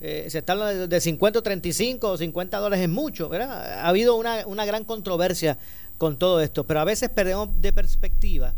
Eh, 0.01 0.27
se 0.29 0.39
está 0.39 0.53
hablando 0.53 0.87
de 0.87 1.01
50 1.01 1.39
o 1.39 1.41
35 1.41 2.09
o 2.09 2.17
50 2.17 2.57
dólares 2.57 2.83
es 2.83 2.89
mucho, 2.89 3.29
¿verdad? 3.29 3.79
Ha 3.79 3.87
habido 3.87 4.15
una, 4.15 4.47
una 4.47 4.65
gran 4.65 4.85
controversia 4.85 5.57
con 5.97 6.17
todo 6.17 6.39
esto, 6.41 6.65
pero 6.65 6.79
a 6.79 6.85
veces 6.85 7.09
perdemos 7.09 7.49
de 7.61 7.73
perspectiva 7.73 8.53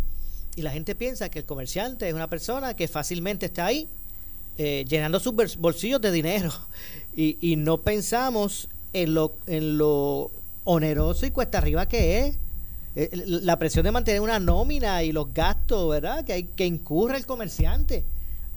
y 0.55 0.61
la 0.61 0.71
gente 0.71 0.93
piensa 0.93 1.29
que 1.29 1.39
el 1.39 1.45
comerciante 1.45 2.07
es 2.07 2.13
una 2.13 2.27
persona 2.27 2.75
que 2.75 2.87
fácilmente 2.87 3.47
está 3.47 3.65
ahí 3.65 3.87
llenando 4.57 5.19
sus 5.19 5.33
bolsillos 5.57 5.99
de 6.01 6.11
dinero 6.11 6.53
y, 7.15 7.37
y 7.41 7.55
no 7.55 7.79
pensamos 7.79 8.69
en 8.93 9.13
lo, 9.15 9.33
en 9.47 9.77
lo 9.77 10.29
oneroso 10.63 11.25
y 11.25 11.31
cuesta 11.31 11.57
arriba 11.57 11.87
que 11.87 12.19
es. 12.19 12.37
Eh, 12.95 13.09
la 13.25 13.57
presión 13.57 13.85
de 13.85 13.91
mantener 13.91 14.19
una 14.19 14.39
nómina 14.39 15.01
y 15.03 15.13
los 15.13 15.33
gastos, 15.33 15.89
¿verdad? 15.89 16.25
Que 16.25 16.33
hay 16.33 16.43
que 16.43 16.65
incurre 16.65 17.17
el 17.17 17.25
comerciante. 17.25 18.03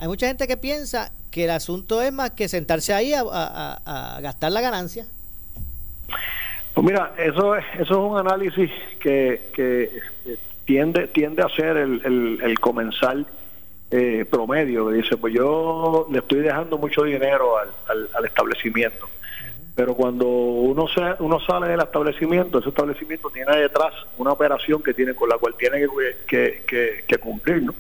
Hay 0.05 0.09
mucha 0.09 0.27
gente 0.27 0.47
que 0.47 0.59
piensa 0.59 1.11
que 1.31 1.45
el 1.45 1.51
asunto 1.51 2.03
es 2.03 2.13
más 2.13 2.33
que 2.33 2.47
sentarse 2.47 2.93
ahí 2.93 3.15
a, 3.15 4.21
gastar 4.21 4.53
la 4.53 4.61
ganancia. 4.61 5.07
Pues 6.75 6.87
mira, 6.87 7.15
eso 7.17 7.57
es, 7.57 7.65
eso 7.77 7.83
es 7.83 8.13
un 8.13 8.19
análisis 8.19 8.71
que, 9.01 9.49
que 9.55 10.03
tiende, 10.67 11.07
tiende 11.07 11.43
a 11.43 11.49
ser 11.49 11.79
el, 11.79 12.39
el, 12.43 12.61
comensal 12.61 13.27
eh, 13.91 14.27
promedio, 14.31 14.89
que 14.91 14.97
dice, 14.97 15.17
pues 15.17 15.33
yo 15.33 16.07
le 16.11 16.19
estoy 16.19 16.41
dejando 16.41 16.77
mucho 16.77 17.05
dinero 17.05 17.57
al, 17.57 18.11
al 18.15 18.25
establecimiento 18.27 19.09
pero 19.75 19.95
cuando 19.95 20.27
uno 20.29 20.87
se, 20.87 21.01
uno 21.19 21.41
sale 21.41 21.69
del 21.69 21.81
establecimiento, 21.81 22.61
ese 22.61 22.69
establecimiento 22.69 23.29
tiene 23.31 23.57
detrás 23.57 23.93
una 24.19 24.31
operación 24.33 24.83
que 24.83 24.95
tiene 24.95 25.15
con 25.15 25.29
la 25.29 25.37
cual 25.37 25.55
tiene 25.59 25.85
que, 26.29 26.63
que, 27.07 27.19
cumplir, 27.19 27.63
¿no? 27.63 27.75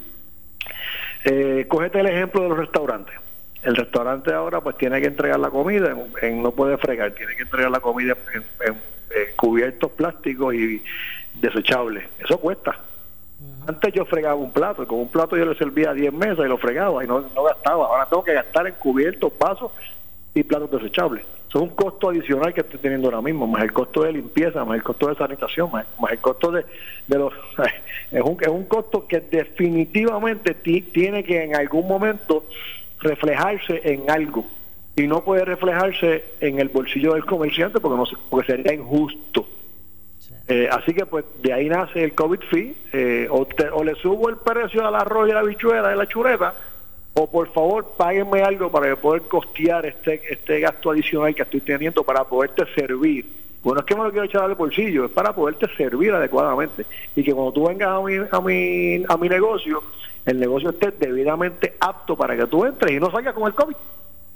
Eh, 1.24 1.66
cógete 1.68 2.00
el 2.00 2.06
ejemplo 2.06 2.42
de 2.42 2.48
los 2.50 2.58
restaurantes. 2.58 3.14
El 3.62 3.76
restaurante 3.76 4.32
ahora 4.32 4.60
pues 4.60 4.76
tiene 4.76 5.00
que 5.00 5.06
entregar 5.06 5.40
la 5.40 5.48
comida, 5.48 5.96
en, 6.20 6.42
no 6.42 6.52
puede 6.52 6.76
fregar, 6.76 7.12
tiene 7.12 7.34
que 7.34 7.42
entregar 7.42 7.70
la 7.70 7.80
comida 7.80 8.14
en, 8.66 8.76
cubiertos 9.36 9.90
plásticos 9.92 10.54
y 10.54 10.82
desechables. 11.40 12.04
Eso 12.18 12.38
cuesta. 12.38 12.78
Antes 13.66 13.94
yo 13.94 14.04
fregaba 14.04 14.34
un 14.34 14.52
plato 14.52 14.82
y 14.82 14.86
con 14.86 14.98
un 14.98 15.08
plato 15.08 15.36
yo 15.36 15.46
le 15.46 15.56
servía 15.56 15.94
10 15.94 16.12
mesas 16.12 16.44
y 16.44 16.48
lo 16.48 16.58
fregaba 16.58 17.02
y 17.02 17.06
no, 17.06 17.20
no 17.34 17.42
gastaba. 17.44 17.86
Ahora 17.86 18.06
tengo 18.06 18.22
que 18.22 18.34
gastar 18.34 18.66
en 18.66 18.74
cubiertos, 18.74 19.32
vasos 19.38 19.72
y 20.34 20.42
platos 20.42 20.70
desechables. 20.70 21.24
Es 21.48 21.60
un 21.60 21.68
costo 21.68 22.10
adicional 22.10 22.52
que 22.52 22.62
estoy 22.62 22.80
teniendo 22.80 23.06
ahora 23.06 23.22
mismo, 23.22 23.46
más 23.46 23.62
el 23.62 23.72
costo 23.72 24.02
de 24.02 24.12
limpieza, 24.12 24.64
más 24.64 24.74
el 24.74 24.82
costo 24.82 25.06
de 25.06 25.14
sanitación, 25.14 25.70
más, 25.70 25.86
el 26.10 26.18
costo 26.18 26.50
de, 26.50 26.64
los... 27.08 27.32
Es 28.10 28.20
un, 28.20 28.36
es 28.40 28.48
un 28.48 28.64
costo 28.64 29.06
que 29.06 29.20
definitivamente 29.20 30.54
tiene 30.54 31.22
que 31.24 31.42
en 31.42 31.54
algún 31.54 31.86
momento 31.86 32.44
reflejarse 33.00 33.80
en 33.84 34.10
algo. 34.10 34.44
Y 34.96 35.06
no 35.06 35.24
puede 35.24 35.44
reflejarse 35.44 36.24
en 36.40 36.60
el 36.60 36.68
bolsillo 36.68 37.14
del 37.14 37.24
comerciante 37.24 37.80
porque, 37.80 37.96
no, 37.96 38.18
porque 38.30 38.46
sería 38.46 38.72
injusto. 38.72 39.46
Eh, 40.46 40.68
así 40.70 40.92
que 40.92 41.06
pues 41.06 41.24
de 41.42 41.52
ahí 41.52 41.68
nace 41.68 42.04
el 42.04 42.14
COVID 42.14 42.40
fee, 42.50 42.76
eh, 42.92 43.28
o, 43.30 43.46
o 43.72 43.84
le 43.84 43.94
subo 43.94 44.28
el 44.28 44.36
precio 44.36 44.86
al 44.86 44.94
arroz 44.94 45.28
y 45.28 45.32
a 45.32 45.36
la 45.36 45.42
bichuela 45.42 45.94
y 45.94 45.96
la 45.96 46.06
chureta, 46.06 46.54
o 47.14 47.30
por 47.30 47.52
favor 47.52 47.92
páguenme 47.96 48.42
algo 48.42 48.70
para 48.70 48.94
poder 48.96 49.22
costear 49.22 49.86
este 49.86 50.20
este 50.28 50.60
gasto 50.60 50.90
adicional 50.90 51.34
que 51.34 51.42
estoy 51.42 51.60
teniendo 51.60 52.02
para 52.02 52.24
poderte 52.24 52.64
servir. 52.74 53.24
Bueno, 53.62 53.80
es 53.80 53.86
que 53.86 53.94
me 53.94 54.02
lo 54.02 54.10
quiero 54.10 54.26
echar 54.26 54.42
al 54.42 54.54
bolsillo, 54.56 55.06
es 55.06 55.10
para 55.10 55.34
poderte 55.34 55.74
servir 55.74 56.12
adecuadamente 56.12 56.84
y 57.16 57.22
que 57.22 57.32
cuando 57.32 57.52
tú 57.52 57.66
vengas 57.66 57.88
a 57.88 58.00
mi, 58.02 58.16
a 58.30 58.40
mi, 58.40 59.04
a 59.08 59.16
mi 59.16 59.28
negocio, 59.28 59.82
el 60.26 60.38
negocio 60.38 60.70
esté 60.70 60.90
debidamente 60.90 61.74
apto 61.80 62.14
para 62.14 62.36
que 62.36 62.46
tú 62.46 62.66
entres 62.66 62.92
y 62.92 63.00
no 63.00 63.10
salgas 63.10 63.32
con 63.32 63.46
el 63.46 63.54
COVID. 63.54 63.76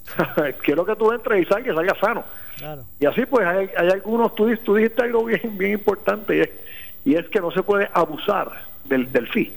quiero 0.63 0.87
que 0.87 0.97
tú 0.97 1.13
entres 1.13 1.43
y 1.43 1.45
salgas, 1.45 1.75
salgas 1.75 1.99
sano. 1.99 2.25
Y 2.99 3.05
así 3.05 3.27
pues 3.27 3.47
hay, 3.47 3.69
hay 3.77 3.91
algunos, 3.91 4.35
tú, 4.35 4.57
tú, 4.65 4.77
dijiste 4.77 5.03
algo 5.03 5.25
bien, 5.25 5.59
bien 5.59 5.73
importante 5.73 6.37
y 6.37 6.41
es, 6.41 6.51
y 7.05 7.15
es 7.15 7.29
que 7.29 7.41
no 7.41 7.51
se 7.51 7.63
puede 7.63 7.91
abusar 7.93 8.51
del, 8.87 9.13
del 9.13 9.29
fee 9.29 9.53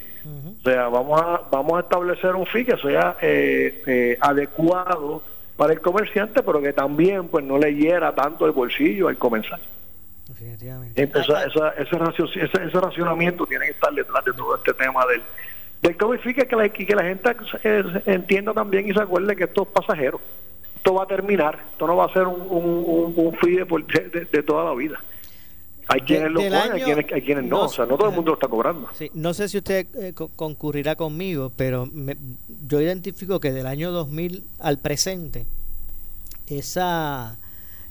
o 0.62 0.64
sea, 0.64 0.90
vamos 0.90 1.20
a, 1.20 1.42
vamos 1.50 1.74
a 1.78 1.80
establecer 1.80 2.36
un 2.36 2.46
fee 2.46 2.66
que 2.66 2.78
sea 2.78 3.18
eh, 3.20 3.82
eh, 3.88 4.18
adecuado 4.22 5.24
para 5.58 5.74
el 5.74 5.82
comerciante, 5.82 6.44
pero 6.44 6.62
que 6.62 6.72
también 6.72 7.30
pues 7.30 7.44
no 7.44 7.58
le 7.58 7.74
hiera 7.74 8.14
tanto 8.14 8.46
el 8.46 8.52
bolsillo 8.52 9.08
al 9.08 9.18
comensal. 9.18 9.60
Definitivamente. 10.28 11.02
Entonces, 11.02 11.36
ese, 11.78 12.80
racionamiento 12.80 13.48
tiene 13.48 13.66
que 13.66 13.72
estar 13.72 13.92
detrás 13.92 14.24
de 14.24 14.34
todo 14.34 14.56
este 14.56 14.74
tema 14.76 15.04
del, 15.08 15.24
del 15.82 15.98
COVID 15.98 16.20
fee, 16.20 16.34
que 16.36 16.56
la, 16.56 16.70
que 16.70 16.96
la 16.96 17.04
gente 17.04 17.36
eh, 17.64 17.84
entienda 18.06 18.54
también 18.54 18.88
y 18.88 18.94
se 18.94 19.02
acuerde 19.02 19.36
que 19.36 19.46
esto 19.46 19.64
es 19.64 19.68
pasajero. 19.70 20.22
Esto 20.76 20.94
va 20.94 21.04
a 21.04 21.08
terminar, 21.08 21.60
esto 21.72 21.88
no 21.88 21.96
va 21.96 22.06
a 22.06 22.14
ser 22.14 22.28
un, 22.28 22.42
un, 22.42 23.14
un, 23.16 23.34
fee 23.38 23.66
de 24.32 24.44
toda 24.44 24.66
la 24.66 24.76
vida. 24.76 25.00
Hay 25.88 26.02
quienes 26.02 26.32
lo 26.32 26.42
hay 26.42 27.22
quienes, 27.22 27.46
no, 27.46 27.64
o 27.64 27.70
sea, 27.70 27.86
no 27.86 27.98
todo 27.98 28.10
el 28.10 28.16
mundo 28.16 28.32
lo 28.32 28.36
está 28.36 28.48
cobrando. 28.48 28.90
no 29.14 29.34
sé 29.34 29.50
si 29.50 29.58
usted 29.58 29.88
eh, 29.96 30.14
concurrirá 30.14 30.96
conmigo, 30.96 31.52
pero 31.56 31.90
yo 32.68 32.82
identifico 32.82 33.40
que 33.40 33.52
del 33.52 33.68
año 33.68 33.92
2000 33.92 34.44
al 34.60 34.80
presente, 34.80 35.46
esa, 36.48 37.38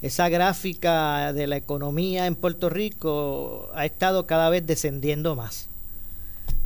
esa 0.02 0.28
gráfica 0.28 1.32
de 1.32 1.47
la 1.47 1.56
economía 1.56 2.26
en 2.26 2.37
Puerto 2.37 2.70
Rico 2.70 3.70
ha 3.75 3.85
estado 3.85 4.26
cada 4.26 4.50
vez 4.50 4.66
descendiendo 4.66 5.37
más. 5.37 5.68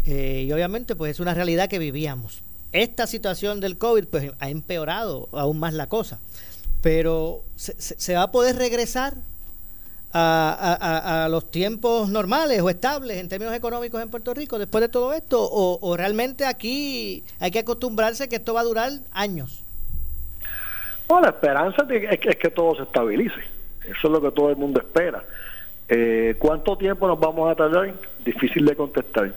Eh, 0.07 0.45
y 0.47 0.53
obviamente 0.53 0.95
pues 0.95 1.13
es 1.13 1.21
una 1.21 1.35
realidad 1.35 1.69
que 1.69 1.79
vivíamos. 1.79 2.43
Esta 2.73 3.07
situación 3.07 3.61
del 3.61 3.79
COVID 3.79 4.07
pues 4.07 4.33
ha 4.39 4.51
empeorado 4.51 5.29
aún 5.33 5.59
más 5.59 5.75
la 5.75 5.89
cosa. 5.89 6.21
Pero 6.83 7.43
se, 7.57 7.75
se 7.79 8.15
va 8.15 8.25
a 8.25 8.31
poder 8.31 8.57
regresar 8.57 9.15
a, 10.15 11.27
los 11.31 11.51
tiempos 11.51 12.09
normales 12.09 12.61
o 12.61 12.71
estables 12.71 13.19
en 13.19 13.29
términos 13.29 13.55
económicos 13.55 14.01
en 14.01 14.09
Puerto 14.09 14.33
Rico 14.33 14.59
después 14.59 14.83
de 14.83 14.89
todo 14.89 15.13
esto? 15.13 15.39
¿O, 15.41 15.97
realmente 15.97 16.47
aquí 16.47 17.25
hay 17.41 17.51
que 17.51 17.61
acostumbrarse 17.61 18.29
que 18.29 18.37
esto 18.37 18.55
va 18.55 18.61
a 18.61 18.65
durar 18.65 18.91
años? 19.13 19.61
la 21.09 21.29
esperanza 21.29 21.87
es 21.89 22.37
que, 22.37 22.51
todo 22.51 22.75
se 22.75 22.83
estabilice. 22.83 23.41
Eso 23.83 24.09
es 24.09 24.11
lo 24.11 24.21
que 24.21 24.31
todo 24.33 24.51
el 24.51 24.57
mundo 24.57 24.81
espera. 24.81 25.23
Eh, 25.89 26.35
¿Cuánto 26.39 26.77
tiempo 26.77 27.07
nos 27.07 27.21
vamos 27.21 27.51
a 27.51 27.55
tardar? 27.55 27.95
Difícil 28.25 28.65
de 28.65 28.75
contestar. 28.75 29.33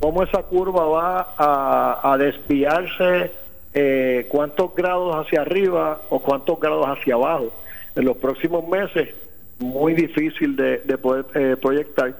¿Cómo 0.00 0.24
esa 0.24 0.42
curva 0.42 0.84
va 0.86 2.02
a, 2.02 2.16
desviarse? 2.18 3.30
Eh, 3.72 4.26
¿Cuántos 4.28 4.74
grados 4.74 5.14
hacia 5.14 5.42
arriba 5.42 6.02
o 6.10 6.20
cuántos 6.20 6.58
grados 6.58 6.86
hacia 6.86 7.14
abajo? 7.14 7.52
En 7.94 8.06
los 8.06 8.16
próximos 8.16 8.66
meses, 8.66 9.10
muy 9.58 9.94
difícil 9.94 10.56
de, 10.56 10.78
poder 10.98 11.26
eh, 11.34 11.56
proyectar, 11.56 12.18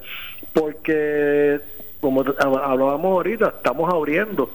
porque 0.52 1.60
como 2.00 2.24
hablábamos 2.40 3.12
ahorita, 3.12 3.54
estamos 3.56 3.92
abriendo, 3.92 4.50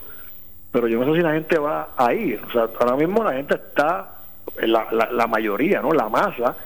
pero 0.71 0.87
yo 0.87 0.99
no 0.99 1.05
sé 1.05 1.19
si 1.19 1.23
la 1.23 1.33
gente 1.33 1.57
va 1.57 1.93
a 1.95 2.13
ir. 2.13 2.41
O 2.43 2.51
sea, 2.51 2.69
ahora 2.79 2.97
mismo 2.97 3.23
la 3.23 3.33
gente 3.33 3.55
está, 3.55 4.17
la, 4.61 4.87
la, 5.11 5.27
mayoría, 5.27 5.81
¿no? 5.81 5.91
La 5.93 6.09
masa 6.09 6.57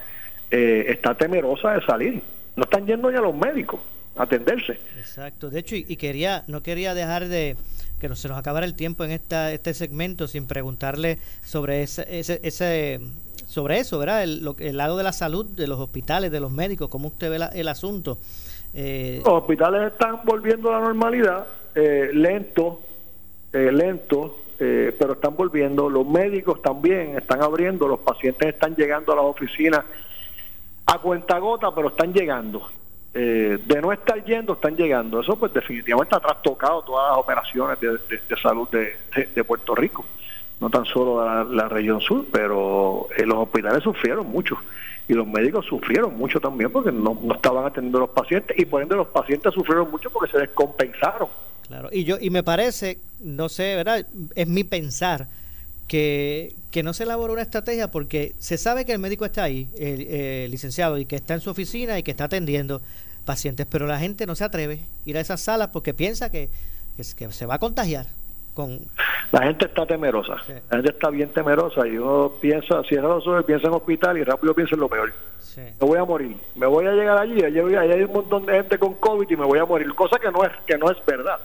eh, 0.50 0.86
está 0.89 1.13
temerosa 1.15 1.74
de 1.74 1.86
salir. 1.86 2.22
No 2.56 2.63
están 2.63 2.86
yendo 2.88 3.12
ni 3.12 3.18
a 3.18 3.22
los 3.22 3.36
médicos 3.36 3.80
a 4.15 4.24
atenderse. 4.24 4.80
Exacto. 4.98 5.50
De 5.50 5.60
hecho, 5.60 5.75
y, 5.75 5.96
quería, 5.98 6.44
no 6.48 6.63
quería 6.63 6.94
dejar 6.94 7.27
de 7.27 7.56
que 8.00 8.10
no 8.10 8.15
se 8.15 8.27
nos 8.27 8.38
acabara 8.38 8.65
el 8.65 8.74
tiempo 8.74 9.06
en 9.06 9.12
esta, 9.12 9.53
este 9.53 9.75
segmento 9.75 10.27
sin 10.27 10.48
preguntarle 10.48 11.20
sobre 11.46 11.84
ese, 11.84 12.08
ese, 12.10 13.00
sobre 13.51 13.79
eso, 13.79 14.00
¿verdad? 14.00 14.24
El, 14.24 14.48
el, 14.60 14.77
lado 14.77 14.98
de 14.98 15.03
la 15.03 15.12
salud, 15.12 15.46
de 15.46 15.67
los 15.67 15.79
hospitales, 15.79 16.31
de 16.31 16.39
los 16.39 16.51
médicos, 16.51 16.89
cómo 16.89 17.10
usted 17.10 17.29
ve 17.29 17.48
el 17.53 17.67
asunto. 17.67 18.17
Eh, 18.74 19.22
los 19.25 19.34
hospitales 19.34 19.91
están 19.91 20.22
volviendo 20.24 20.70
a 20.70 20.79
la 20.79 20.88
normalidad, 20.88 21.46
eh, 21.75 22.12
lento, 22.13 22.79
eh, 23.51 23.72
lento, 23.72 24.38
pero 24.58 25.13
están 25.13 25.36
volviendo. 25.36 25.89
Los 25.89 26.08
médicos 26.08 26.62
también 26.62 27.17
están 27.17 27.41
abriendo, 27.41 27.88
los 27.88 28.00
pacientes 28.00 28.48
están 28.48 28.75
llegando 28.75 29.12
a 29.12 29.15
las 29.15 29.25
oficinas 29.25 29.84
a 30.86 31.00
cuenta 31.00 31.39
gota, 31.39 31.74
pero 31.74 31.89
están 31.89 32.13
llegando. 32.13 32.67
Eh, 33.13 33.60
de 33.65 33.81
no 33.81 33.91
estar 33.91 34.24
yendo, 34.24 34.53
están 34.53 34.77
llegando. 34.77 35.20
Eso 35.20 35.36
pues 35.36 35.53
definitivamente 35.53 36.15
ha 36.15 36.20
trastocado 36.20 36.81
todas 36.84 37.10
las 37.10 37.17
operaciones 37.17 37.77
de, 37.79 38.38
salud 38.41 38.70
de, 38.70 39.43
Puerto 39.43 39.75
Rico, 39.75 40.05
no 40.62 40.70
tan 40.70 40.86
solo 40.86 41.44
la, 41.44 41.68
región 41.68 42.00
sur, 42.00 42.25
pero 42.32 43.08
eh, 43.18 43.25
los 43.25 43.39
hospitales 43.39 43.84
sufrieron 43.84 44.27
mucho 44.27 44.58
y 45.08 45.13
los 45.13 45.27
médicos 45.27 45.65
sufrieron 45.65 46.15
mucho 46.15 46.39
también 46.39 46.72
porque 46.72 46.91
no, 46.91 47.20
no 47.22 47.34
estaban 47.34 47.65
atendiendo 47.65 47.98
a 47.98 48.01
los 48.01 48.12
pacientes 48.12 48.58
y 48.58 48.65
por 48.65 48.82
ende 48.82 48.96
los 48.96 49.08
pacientes 49.08 49.53
sufrieron 49.53 49.89
mucho 49.89 50.12
porque 50.12 50.32
se 50.32 50.38
descompensaron. 50.38 51.27
Claro, 51.68 51.89
y 51.91 52.03
yo 52.03 52.18
y 52.22 52.30
me 52.30 52.44
parece, 52.44 53.00
no 53.20 53.50
sé, 53.50 53.75
¿verdad? 53.75 54.06
Es 54.36 54.48
mi 54.48 54.63
pensar 54.63 55.27
que, 55.88 56.53
que 56.70 56.84
no 56.84 56.94
se 56.94 57.03
elaboró 57.03 57.34
una 57.34 57.41
estrategia 57.41 57.89
porque 57.89 58.36
se 58.38 58.58
sabe 58.58 58.86
que 58.86 58.94
el 58.94 59.00
médico 59.00 59.25
está 59.25 59.44
ahí, 59.44 59.68
el, 59.77 60.51
licenciado, 60.51 60.98
y 60.98 61.06
que 61.06 61.15
está 61.15 61.34
en 61.34 61.41
su 61.41 61.50
oficina 61.50 61.98
y 61.98 62.03
que 62.03 62.12
está 62.12 62.25
atendiendo 62.25 62.82
pacientes, 63.25 63.68
pero 63.70 63.88
la 63.88 64.00
gente 64.00 64.25
no 64.25 64.36
se 64.36 64.44
atreve 64.44 64.82
a 65.06 65.10
ir 65.10 65.18
a 65.18 65.22
esas 65.22 65.41
salas 65.41 65.70
porque 65.70 65.94
piensa 65.94 66.32
que, 66.32 66.50
que, 66.96 67.32
se 67.32 67.46
va 67.46 67.56
a 67.56 67.60
contagiar. 67.60 68.06
Con... 68.53 68.79
La 69.31 69.43
gente 69.43 69.65
está 69.65 69.86
temerosa, 69.86 70.36
la 70.70 70.77
gente 70.77 70.91
está 70.91 71.10
bien 71.10 71.29
temerosa 71.29 71.88
y 71.88 71.98
uno 71.98 72.34
piensa, 72.41 72.84
cierra 72.84 73.08
los 73.08 73.25
ojos, 73.25 73.46
piensa 73.46 73.67
en 73.67 73.74
hospital 73.74 74.17
y 74.17 74.24
rápido 74.24 74.53
piensa 74.53 74.75
en 74.75 74.81
lo 74.81 74.89
peor. 74.89 75.13
Me 75.55 75.88
voy 75.88 75.98
a 75.98 76.03
morir, 76.03 76.36
me 76.55 76.65
voy 76.65 76.86
a 76.86 76.91
llegar 76.91 77.17
allí, 77.17 77.43
allí, 77.43 77.60
hay 77.60 78.03
un 78.03 78.12
montón 78.12 78.46
de 78.46 78.53
gente 78.53 78.77
con 78.77 78.96
COVID 78.96 79.29
y 79.29 79.36
me 79.38 79.46
voy 79.46 79.60
a 79.60 79.65
morir, 79.65 79.93
cosa 79.96 80.20
que 80.20 80.31
no 80.31 80.43
es, 80.43 80.51
que 80.65 80.77
no 80.77 80.91
es 80.91 80.98
verdad. 81.05 81.39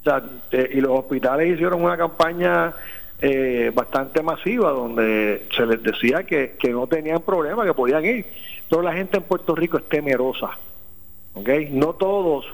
o 0.00 0.04
sea, 0.04 0.22
y 0.70 0.80
los 0.80 0.98
hospitales 0.98 1.54
hicieron 1.54 1.82
una 1.82 1.96
campaña 1.96 2.74
eh, 3.24 3.70
bastante 3.72 4.20
masiva 4.20 4.70
donde 4.70 5.46
se 5.56 5.64
les 5.64 5.80
decía 5.80 6.24
que, 6.24 6.56
no 6.70 6.88
tenían 6.88 7.20
problema, 7.20 7.64
que 7.64 7.72
podían 7.72 8.04
ir. 8.04 8.26
Pero 8.68 8.82
la 8.82 8.92
gente 8.92 9.18
en 9.18 9.22
Puerto 9.22 9.54
Rico 9.54 9.78
es 9.78 9.88
temerosa. 9.88 10.58
¿okay? 11.34 11.68
No 11.70 11.92
todos. 11.94 12.44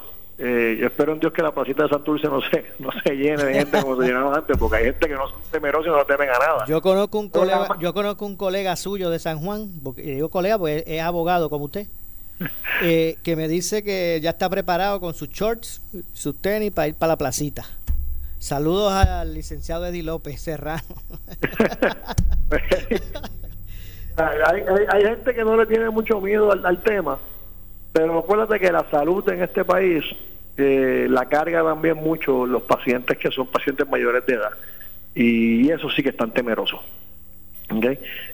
Eh, 0.40 0.76
yo 0.80 0.86
espero 0.86 1.12
en 1.12 1.18
Dios 1.18 1.32
que 1.32 1.42
la 1.42 1.52
placita 1.52 1.82
de 1.82 1.88
Santurce 1.88 2.28
no 2.28 2.40
se, 2.40 2.64
no 2.78 2.90
se 3.02 3.14
llene 3.14 3.42
de 3.44 3.54
gente 3.54 3.82
como 3.82 4.00
se 4.00 4.06
llenaba 4.06 4.36
antes, 4.36 4.56
porque 4.56 4.76
hay 4.76 4.84
gente 4.84 5.08
que 5.08 5.14
no 5.14 5.28
son 5.28 5.40
temerosos 5.50 5.86
y 5.88 5.90
no 5.90 6.04
temen 6.04 6.28
a 6.30 6.38
nada. 6.38 6.64
Yo 6.66 6.80
conozco 6.80 7.18
un 7.18 7.28
colega, 7.28 7.76
yo 7.80 7.92
conozco 7.92 8.24
un 8.24 8.36
colega 8.36 8.76
suyo 8.76 9.10
de 9.10 9.18
San 9.18 9.40
Juan, 9.40 9.80
porque 9.82 10.02
digo 10.02 10.28
colega, 10.28 10.56
pues 10.58 10.84
es 10.86 11.02
abogado 11.02 11.50
como 11.50 11.64
usted. 11.64 11.88
Eh, 12.82 13.18
que 13.24 13.34
me 13.34 13.48
dice 13.48 13.82
que 13.82 14.20
ya 14.22 14.30
está 14.30 14.48
preparado 14.48 15.00
con 15.00 15.12
sus 15.14 15.28
shorts, 15.28 15.82
sus 16.12 16.40
tenis 16.40 16.70
para 16.70 16.88
ir 16.88 16.94
para 16.94 17.12
la 17.12 17.18
placita. 17.18 17.64
Saludos 18.38 18.92
al 18.92 19.34
licenciado 19.34 19.84
Eddie 19.86 20.04
López 20.04 20.40
Serrano. 20.40 20.82
hay, 24.16 25.02
gente 25.02 25.34
que 25.34 25.44
no 25.44 25.56
le 25.56 25.66
tiene 25.66 25.90
mucho 25.90 26.20
miedo 26.20 26.52
al, 26.52 26.82
tema, 26.82 27.18
pero 27.98 28.16
acuérdate 28.16 28.60
que 28.60 28.70
la 28.70 28.88
salud 28.92 29.28
en 29.28 29.42
este 29.42 29.64
país 29.64 30.04
eh, 30.56 31.08
la 31.10 31.26
carga 31.26 31.64
también 31.64 31.96
mucho 31.96 32.46
los 32.46 32.62
pacientes 32.62 33.18
que 33.18 33.28
son 33.32 33.48
pacientes 33.48 33.88
mayores 33.88 34.24
de 34.24 34.34
edad. 34.34 34.50
Y 35.16 35.68
eso 35.68 35.90
sí 35.90 36.04
que 36.04 36.10
están 36.10 36.30
temerosos. 36.30 36.78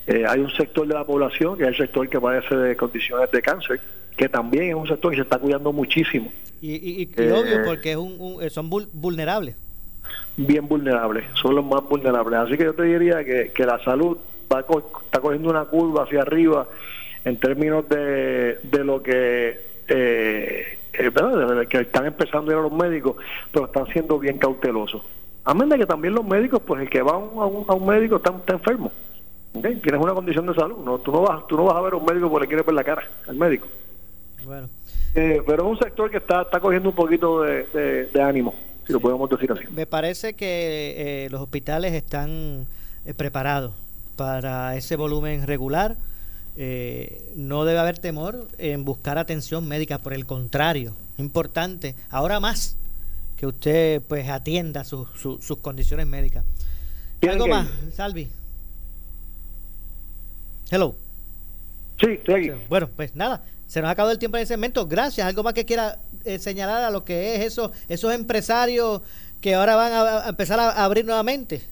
Eh, 0.07 0.25
hay 0.29 0.41
un 0.41 0.51
sector 0.51 0.87
de 0.87 0.93
la 0.93 1.07
población, 1.07 1.57
que 1.57 1.63
es 1.63 1.71
el 1.71 1.77
sector 1.79 2.07
que 2.11 2.21
padece 2.21 2.55
de 2.55 2.77
condiciones 2.77 3.31
de 3.31 3.41
cáncer, 3.41 3.81
que 4.15 4.29
también 4.29 4.65
es 4.65 4.75
un 4.75 4.87
sector 4.87 5.13
que 5.13 5.17
se 5.17 5.23
está 5.23 5.39
cuidando 5.39 5.73
muchísimo. 5.73 6.31
Y, 6.61 7.09
obvio, 7.17 7.61
eh, 7.61 7.63
porque 7.65 7.93
es 7.93 7.97
un, 7.97 8.39
son 8.51 8.69
vulnerables 8.69 9.57
bien 10.37 10.69
vulnerables, 10.69 11.25
son 11.41 11.55
los 11.55 11.65
más 11.65 11.83
vulnerables. 11.89 12.39
Así 12.41 12.59
que 12.59 12.65
yo 12.65 12.75
te 12.75 12.83
diría 12.83 13.25
que, 13.25 13.51
que 13.53 13.65
la 13.65 13.83
salud 13.83 14.19
va 14.53 14.61
está 14.61 15.21
cogiendo 15.21 15.49
una 15.49 15.65
curva 15.65 16.05
hacia 16.05 16.21
arriba 16.21 16.67
en 17.25 17.39
términos 17.39 17.89
de, 17.89 18.59
de 18.63 18.85
lo 18.85 19.03
que 19.03 19.61
eh, 19.89 20.79
eh 20.93 21.67
que 21.69 21.79
están 21.79 22.07
empezando 22.07 22.51
a 22.51 22.55
ir 22.55 22.59
a 22.61 22.63
los 22.63 22.73
médicos, 22.73 23.17
pero 23.53 23.67
están 23.67 23.87
siendo 23.89 24.19
bien 24.19 24.39
cautelosos. 24.39 25.03
Amén 25.45 25.69
de 25.69 25.79
que 25.79 25.87
también 25.87 26.15
los 26.15 26.25
médicos, 26.25 26.63
pues 26.67 26.83
el 26.83 26.89
que 26.89 27.03
va 27.03 27.13
a 27.13 27.17
un, 27.17 27.65
a 27.69 27.75
un, 27.75 27.87
médico 27.87 28.17
está, 28.17 28.33
enfermo. 28.49 28.91
Tienes 29.53 30.01
una 30.01 30.15
condición 30.15 30.47
de 30.47 30.55
salud. 30.55 30.79
No, 30.85 30.99
tú, 30.99 31.13
no 31.13 31.23
vas, 31.23 31.47
tú 31.47 31.57
no 31.57 31.65
vas 31.65 31.77
a 31.77 31.81
ver 31.81 31.93
a 31.93 31.97
un 31.97 32.05
médico 32.05 32.31
porque 32.31 32.45
le 32.45 32.49
quieres 32.49 32.67
ver 32.67 32.75
la 32.75 32.85
cara 32.85 33.03
al 33.29 33.37
médico. 33.37 33.69
Bueno. 34.45 34.69
Eh, 35.15 35.43
pero 35.47 35.65
es 35.65 35.71
un 35.71 35.79
sector 35.79 36.11
que 36.11 36.17
está, 36.17 36.43
está 36.43 36.59
cogiendo 36.61 36.89
un 36.89 36.95
poquito 36.95 37.43
de 37.43 38.09
ánimo 38.21 38.55
si 38.87 38.93
lo 38.93 39.01
podemos 39.01 39.29
decir 39.31 39.51
así. 39.53 39.65
Me 39.71 39.87
parece 39.87 40.35
que 40.35 41.25
eh, 41.25 41.29
los 41.31 41.41
hospitales 41.41 41.93
están 41.95 42.67
eh, 43.07 43.15
preparados 43.15 43.73
para 44.17 44.77
ese 44.77 44.97
volumen 44.97 45.47
regular. 45.47 45.97
Eh, 46.57 47.33
no 47.35 47.65
debe 47.65 47.81
haber 47.81 47.99
temor 47.99 48.49
en 48.59 48.85
buscar 48.85 49.19
atención 49.19 49.67
médica, 49.67 49.99
por 49.99 50.15
el 50.15 50.25
contrario, 50.25 50.95
importante, 51.19 51.95
ahora 52.11 52.39
más 52.41 52.77
que 53.37 53.47
usted 53.47 54.03
pues 54.07 54.29
atienda 54.29 54.85
sus 54.85 55.59
condiciones 55.61 56.07
médicas. 56.07 56.45
¿Algo 57.29 57.47
más, 57.47 57.69
Salvi? 57.95 58.29
Hello. 60.71 60.95
Sí, 62.01 62.07
estoy 62.13 62.35
aquí. 62.35 62.61
Bueno, 62.69 62.89
pues 62.95 63.15
nada, 63.15 63.43
se 63.67 63.81
nos 63.81 63.89
ha 63.89 63.93
acabado 63.93 64.13
el 64.13 64.19
tiempo 64.19 64.37
en 64.37 64.43
ese 64.43 64.55
segmento. 64.55 64.87
Gracias. 64.87 65.27
¿Algo 65.27 65.43
más 65.43 65.55
que 65.55 65.65
quiera 65.65 65.99
eh, 66.25 66.39
señalar 66.39 66.83
a 66.83 66.91
lo 66.91 67.05
que 67.05 67.37
es 67.37 67.43
eso, 67.43 67.73
esos 67.89 68.13
empresarios 68.13 69.03
que 69.41 69.55
ahora 69.55 69.77
van 69.77 69.93
a, 69.93 70.29
empezar 70.29 70.59
a, 70.61 70.85
abrir 70.85 71.05
nuevamente? 71.05 71.63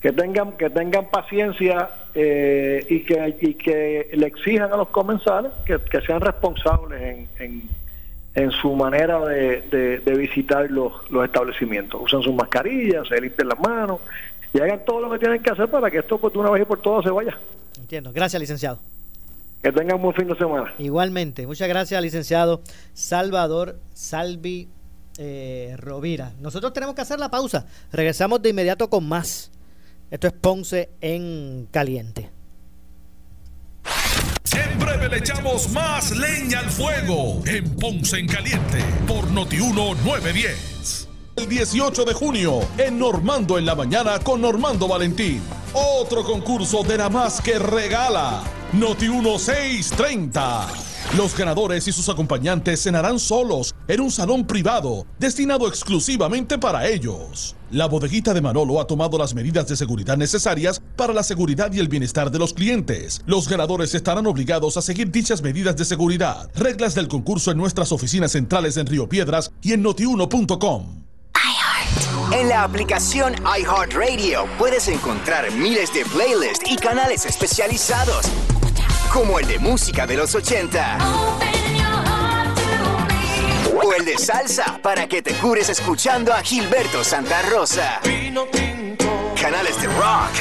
Que 0.00 0.12
tengan, 0.12 0.52
que 0.52 0.70
tengan 0.70 1.10
paciencia 1.10 1.90
eh, 2.14 2.86
y, 2.88 3.00
que, 3.00 3.36
y 3.40 3.54
que 3.54 4.10
le 4.12 4.26
exijan 4.26 4.72
a 4.72 4.76
los 4.76 4.88
comensales 4.88 5.52
que, 5.64 6.00
sean 6.06 6.20
responsables 6.20 7.28
en, 7.38 7.68
en, 8.34 8.50
su 8.52 8.74
manera 8.76 9.18
de, 9.26 10.00
de, 10.04 10.14
visitar 10.14 10.70
los, 10.70 10.92
los 11.10 11.24
establecimientos. 11.24 12.00
Usan 12.00 12.22
sus 12.22 12.34
mascarillas, 12.34 13.08
se 13.08 13.20
limpian 13.20 13.48
las 13.48 13.58
manos 13.58 14.00
y 14.52 14.60
hagan 14.60 14.84
todo 14.84 15.00
lo 15.00 15.10
que 15.10 15.18
tienen 15.18 15.42
que 15.42 15.50
hacer 15.50 15.68
para 15.68 15.90
que 15.90 15.98
esto 15.98 16.18
por 16.18 16.36
una 16.36 16.50
vez 16.50 16.62
y 16.62 16.64
por 16.64 16.80
todas 16.80 17.04
se 17.04 17.10
vaya. 17.10 17.36
Entiendo. 17.78 18.12
Gracias, 18.12 18.40
licenciado. 18.40 18.78
Que 19.62 19.72
tengan 19.72 19.96
un 19.96 20.02
buen 20.02 20.14
fin 20.14 20.28
de 20.28 20.36
semana. 20.36 20.72
Igualmente. 20.78 21.46
Muchas 21.46 21.68
gracias, 21.68 22.00
licenciado 22.00 22.62
Salvador 22.94 23.80
Salvi 23.92 24.68
eh, 25.18 25.74
Rovira. 25.78 26.32
Nosotros 26.40 26.72
tenemos 26.72 26.94
que 26.94 27.02
hacer 27.02 27.18
la 27.18 27.28
pausa. 27.28 27.66
Regresamos 27.92 28.40
de 28.40 28.50
inmediato 28.50 28.88
con 28.88 29.08
más. 29.08 29.50
Esto 30.10 30.26
es 30.28 30.32
Ponce 30.32 30.90
en 31.02 31.68
Caliente. 31.70 32.30
En 34.52 34.78
breve 34.78 35.08
le 35.10 35.18
echamos 35.18 35.70
más 35.70 36.16
leña 36.16 36.60
al 36.60 36.70
fuego 36.70 37.42
en 37.44 37.76
Ponce 37.76 38.18
en 38.18 38.26
Caliente 38.26 38.82
por 39.06 39.30
Notiuno 39.30 39.94
910. 39.94 41.08
El 41.36 41.48
18 41.48 42.04
de 42.06 42.14
junio 42.14 42.60
en 42.78 42.98
Normando 42.98 43.58
en 43.58 43.66
la 43.66 43.74
mañana 43.74 44.18
con 44.20 44.40
Normando 44.40 44.88
Valentín. 44.88 45.42
Otro 45.74 46.24
concurso 46.24 46.82
de 46.82 46.96
nada 46.96 47.10
más 47.10 47.42
que 47.42 47.58
regala. 47.58 48.42
Noti 48.72 49.10
1630 49.10 50.87
Los 51.16 51.36
ganadores 51.36 51.88
y 51.88 51.92
sus 51.92 52.08
acompañantes 52.08 52.82
cenarán 52.82 53.18
solos 53.18 53.74
en 53.88 54.00
un 54.00 54.10
salón 54.10 54.46
privado 54.46 55.06
destinado 55.18 55.66
exclusivamente 55.66 56.58
para 56.58 56.86
ellos. 56.86 57.56
La 57.70 57.86
bodeguita 57.86 58.34
de 58.34 58.40
Manolo 58.40 58.80
ha 58.80 58.86
tomado 58.86 59.18
las 59.18 59.34
medidas 59.34 59.68
de 59.68 59.76
seguridad 59.76 60.16
necesarias 60.16 60.80
para 60.96 61.12
la 61.12 61.22
seguridad 61.22 61.72
y 61.72 61.80
el 61.80 61.88
bienestar 61.88 62.30
de 62.30 62.38
los 62.38 62.54
clientes. 62.54 63.20
Los 63.26 63.48
ganadores 63.48 63.94
estarán 63.94 64.26
obligados 64.26 64.76
a 64.76 64.82
seguir 64.82 65.10
dichas 65.10 65.42
medidas 65.42 65.76
de 65.76 65.84
seguridad. 65.84 66.50
Reglas 66.54 66.94
del 66.94 67.08
concurso 67.08 67.50
en 67.50 67.58
nuestras 67.58 67.92
oficinas 67.92 68.32
centrales 68.32 68.76
en 68.76 68.86
Río 68.86 69.08
Piedras 69.08 69.52
y 69.62 69.72
en 69.72 69.82
notiuno.com. 69.82 71.04
En 72.32 72.48
la 72.48 72.62
aplicación 72.62 73.34
iHeartRadio 73.58 74.46
puedes 74.58 74.86
encontrar 74.88 75.50
miles 75.52 75.92
de 75.94 76.04
playlists 76.04 76.70
y 76.70 76.76
canales 76.76 77.24
especializados, 77.24 78.26
como 79.12 79.38
el 79.38 79.46
de 79.46 79.58
música 79.58 80.06
de 80.06 80.16
los 80.16 80.34
80 80.34 80.98
o 83.74 83.92
el 83.92 84.04
de 84.04 84.18
salsa 84.18 84.78
para 84.82 85.06
que 85.06 85.22
te 85.22 85.34
cures 85.34 85.68
escuchando 85.68 86.32
a 86.32 86.42
Gilberto 86.42 87.04
Santa 87.04 87.42
Rosa. 87.42 88.00
Canales 89.40 89.80
de 89.80 89.86
rock. 89.88 90.32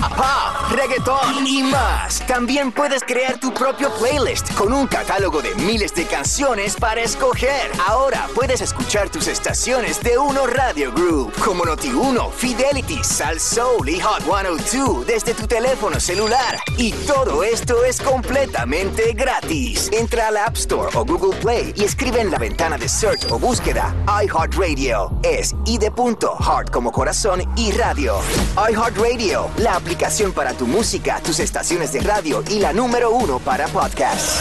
Pop, 0.00 0.70
reggaetón 0.70 1.46
y 1.46 1.62
más. 1.62 2.20
También 2.26 2.72
puedes 2.72 3.02
crear 3.04 3.38
tu 3.38 3.54
propio 3.54 3.92
playlist 3.94 4.52
con 4.54 4.72
un 4.72 4.86
catálogo 4.86 5.40
de 5.40 5.54
miles 5.56 5.94
de 5.94 6.04
canciones 6.04 6.74
para 6.76 7.00
escoger. 7.00 7.70
Ahora 7.86 8.26
puedes 8.34 8.60
escuchar 8.60 9.08
tus 9.08 9.28
estaciones 9.28 10.02
de 10.02 10.18
Uno 10.18 10.46
Radio 10.46 10.92
Group, 10.92 11.32
como 11.44 11.64
Noti1, 11.64 12.32
Fidelity, 12.32 13.04
Sal 13.04 13.38
Soul 13.38 13.88
y 13.88 14.00
Hot 14.00 14.22
102 14.22 15.06
desde 15.06 15.32
tu 15.34 15.46
teléfono 15.46 16.00
celular. 16.00 16.58
Y 16.76 16.92
todo 16.92 17.44
esto 17.44 17.84
es 17.84 18.00
completamente 18.00 19.12
gratis. 19.12 19.90
Entra 19.92 20.28
a 20.28 20.30
la 20.32 20.44
App 20.46 20.56
Store 20.56 20.90
o 20.94 21.04
Google 21.04 21.38
Play 21.40 21.72
y 21.76 21.84
escribe 21.84 22.20
en 22.20 22.30
la 22.30 22.38
ventana 22.38 22.76
de 22.78 22.88
search 22.88 23.30
o 23.30 23.38
búsqueda 23.38 23.94
iHeartRadio. 24.06 25.12
Es 25.22 25.54
I 25.66 25.78
de 25.78 25.90
punto, 25.90 26.36
Heart 26.40 26.70
como 26.70 26.90
corazón 26.90 27.42
y 27.56 27.70
radio. 27.72 28.16
iHeartRadio, 28.56 29.48
la 29.58 29.80
aplicación 29.84 30.32
para 30.32 30.54
tu 30.54 30.66
música, 30.66 31.20
tus 31.22 31.40
estaciones 31.40 31.92
de 31.92 32.00
radio 32.00 32.42
y 32.48 32.58
la 32.58 32.72
número 32.72 33.10
uno 33.10 33.38
para 33.38 33.68
podcasts. 33.68 34.40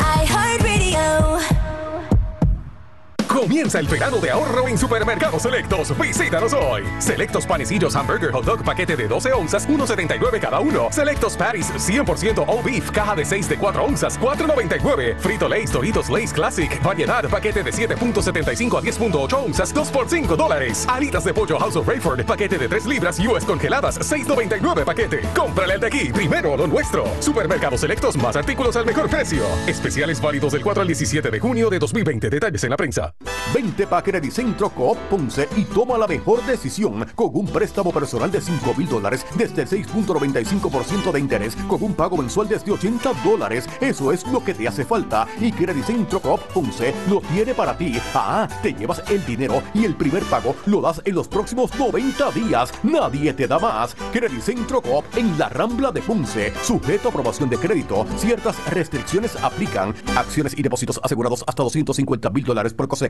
Comienza 3.34 3.80
el 3.80 3.88
verano 3.88 4.20
de 4.20 4.30
ahorro 4.30 4.68
en 4.68 4.78
Supermercados 4.78 5.42
Selectos. 5.42 5.98
Visítanos 5.98 6.54
hoy. 6.54 6.84
Selectos 7.00 7.48
panecillos 7.48 7.96
hamburger 7.96 8.32
hot 8.32 8.46
dog 8.46 8.64
paquete 8.64 8.96
de 8.96 9.08
12 9.08 9.34
onzas, 9.34 9.68
1.79 9.68 10.40
cada 10.40 10.60
uno. 10.60 10.90
Selectos 10.92 11.36
patties 11.36 11.68
100% 11.74 12.46
all 12.48 12.64
beef, 12.64 12.92
caja 12.92 13.16
de 13.16 13.26
6 13.26 13.50
de 13.50 13.58
4 13.58 13.84
onzas, 13.84 14.20
4.99. 14.20 15.18
Frito 15.18 15.50
Lays 15.50 15.72
Doritos 15.72 16.10
Lays 16.12 16.32
Classic, 16.32 16.82
variedad 16.84 17.28
paquete 17.28 17.64
de 17.64 17.72
7.75 17.72 18.78
a 18.78 18.82
10.8 18.82 19.34
onzas, 19.34 19.74
2 19.74 19.90
por 19.90 20.08
5 20.08 20.36
dólares. 20.36 20.86
Alitas 20.88 21.24
de 21.24 21.34
pollo 21.34 21.58
House 21.58 21.76
of 21.76 21.88
Rayford, 21.88 22.24
paquete 22.26 22.60
de 22.60 22.68
3 22.68 22.86
libras 22.86 23.20
US 23.20 23.44
congeladas, 23.46 24.00
6.99 24.00 24.86
paquete. 24.86 25.22
Cómprale 25.36 25.74
el 25.74 25.80
de 25.80 25.88
aquí, 25.88 26.14
primero 26.14 26.56
lo 26.56 26.68
nuestro. 26.68 27.06
Supermercados 27.20 27.82
Selectos, 27.82 28.16
más 28.16 28.36
artículos 28.36 28.76
al 28.76 28.86
mejor 28.86 29.10
precio. 29.10 29.44
Especiales 29.66 30.22
válidos 30.22 30.54
del 30.54 30.62
4 30.62 30.82
al 30.82 30.88
17 30.88 31.32
de 31.32 31.40
junio 31.40 31.72
de 31.72 31.80
2020. 31.80 32.30
Detalles 32.30 32.64
en 32.64 32.70
la 32.70 32.78
prensa. 32.78 33.12
Vente 33.54 33.86
pa' 33.88 34.04
Centro 34.32 34.70
Coop 34.70 34.98
Ponce 35.10 35.48
y 35.56 35.64
toma 35.66 35.98
la 35.98 36.08
mejor 36.08 36.44
decisión 36.46 37.06
con 37.16 37.30
un 37.34 37.46
préstamo 37.46 37.92
personal 37.92 38.32
de 38.32 38.42
5 38.42 38.74
mil 38.76 38.88
dólares 38.88 39.26
desde 39.36 39.66
6.95% 39.66 41.12
de 41.12 41.20
interés 41.20 41.56
con 41.68 41.84
un 41.84 41.94
pago 41.94 42.18
mensual 42.18 42.48
desde 42.48 42.72
80 42.72 43.12
dólares. 43.24 43.68
Eso 43.80 44.12
es 44.12 44.26
lo 44.28 44.44
que 44.44 44.54
te 44.54 44.68
hace 44.68 44.86
falta 44.86 45.28
y 45.40 45.52
Centro 45.84 46.20
Coop 46.20 46.42
Ponce 46.54 46.94
lo 47.10 47.22
tiene 47.22 47.54
para 47.54 47.78
ti. 47.78 48.00
Ah, 48.14 48.48
te 48.62 48.74
llevas 48.74 49.04
el 49.10 49.26
dinero 49.26 49.62
y 49.74 49.86
el 49.86 49.96
primer 49.96 50.24
pago 50.24 50.56
lo 50.66 50.82
das 50.82 51.02
en 51.06 51.16
los 51.16 51.28
próximos 51.28 51.74
90 51.78 52.32
días. 52.32 52.72
Nadie 52.84 53.34
te 53.34 53.48
da 53.48 53.60
más. 53.60 53.96
Centro 54.42 54.82
Coop 54.82 55.06
en 55.16 55.38
la 55.38 55.50
Rambla 55.50 55.92
de 55.92 56.02
Ponce. 56.02 56.54
Sujeto 56.64 57.08
a 57.08 57.12
aprobación 57.12 57.50
de 57.50 57.58
crédito. 57.58 58.06
Ciertas 58.18 58.56
restricciones 58.72 59.36
aplican. 59.44 59.94
Acciones 60.16 60.58
y 60.58 60.62
depósitos 60.62 61.00
asegurados 61.04 61.44
hasta 61.48 61.64
250 61.64 62.30
mil 62.30 62.44
dólares 62.44 62.74
por 62.74 62.88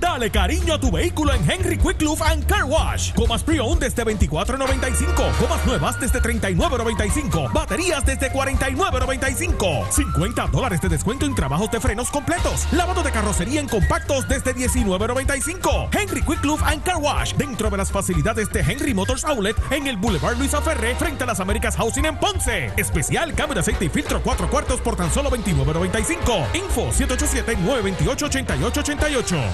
Dale 0.00 0.30
cariño 0.30 0.74
a 0.74 0.80
tu 0.80 0.90
vehículo 0.90 1.32
en 1.32 1.50
Henry 1.50 1.78
Quick 1.78 2.02
Lube 2.02 2.22
and 2.26 2.46
Car 2.46 2.64
Wash. 2.64 3.12
Comas 3.14 3.42
pre-owned 3.42 3.80
desde 3.80 4.04
24.95. 4.04 5.14
Comas 5.38 5.64
nuevas 5.66 5.98
desde 5.98 6.20
39.95. 6.20 7.52
Baterías 7.52 8.04
desde 8.04 8.30
49.95. 8.30 9.90
50 9.90 10.46
dólares 10.48 10.80
de 10.80 10.88
descuento 10.88 11.24
en 11.24 11.34
trabajos 11.34 11.70
de 11.70 11.80
frenos 11.80 12.10
completos. 12.10 12.66
Lavado 12.72 13.02
de 13.02 13.12
carrocería 13.12 13.60
en 13.60 13.68
compactos 13.68 14.28
desde 14.28 14.54
19.95. 14.54 15.88
Henry 15.98 16.22
Quick 16.22 16.44
Lube 16.44 16.62
and 16.66 16.82
Car 16.82 16.98
Wash. 16.98 17.32
Dentro 17.34 17.70
de 17.70 17.76
las 17.78 17.90
facilidades 17.90 18.50
de 18.52 18.60
Henry 18.60 18.92
Motors 18.92 19.24
Outlet 19.24 19.56
en 19.70 19.86
el 19.86 19.96
Boulevard 19.96 20.36
Luisa 20.36 20.60
Ferré 20.60 20.94
frente 20.96 21.24
a 21.24 21.26
las 21.26 21.40
Américas 21.40 21.76
Housing 21.76 22.04
en 22.04 22.18
Ponce. 22.18 22.70
Especial 22.76 23.34
cambio 23.34 23.54
de 23.54 23.60
aceite 23.60 23.86
y 23.86 23.88
filtro 23.88 24.20
4 24.22 24.50
cuartos 24.50 24.80
por 24.80 24.96
tan 24.96 25.10
solo 25.10 25.30
29.95. 25.30 26.54
Info 26.54 26.92
787 26.92 27.56
928 27.62 28.26
8888 28.26 29.53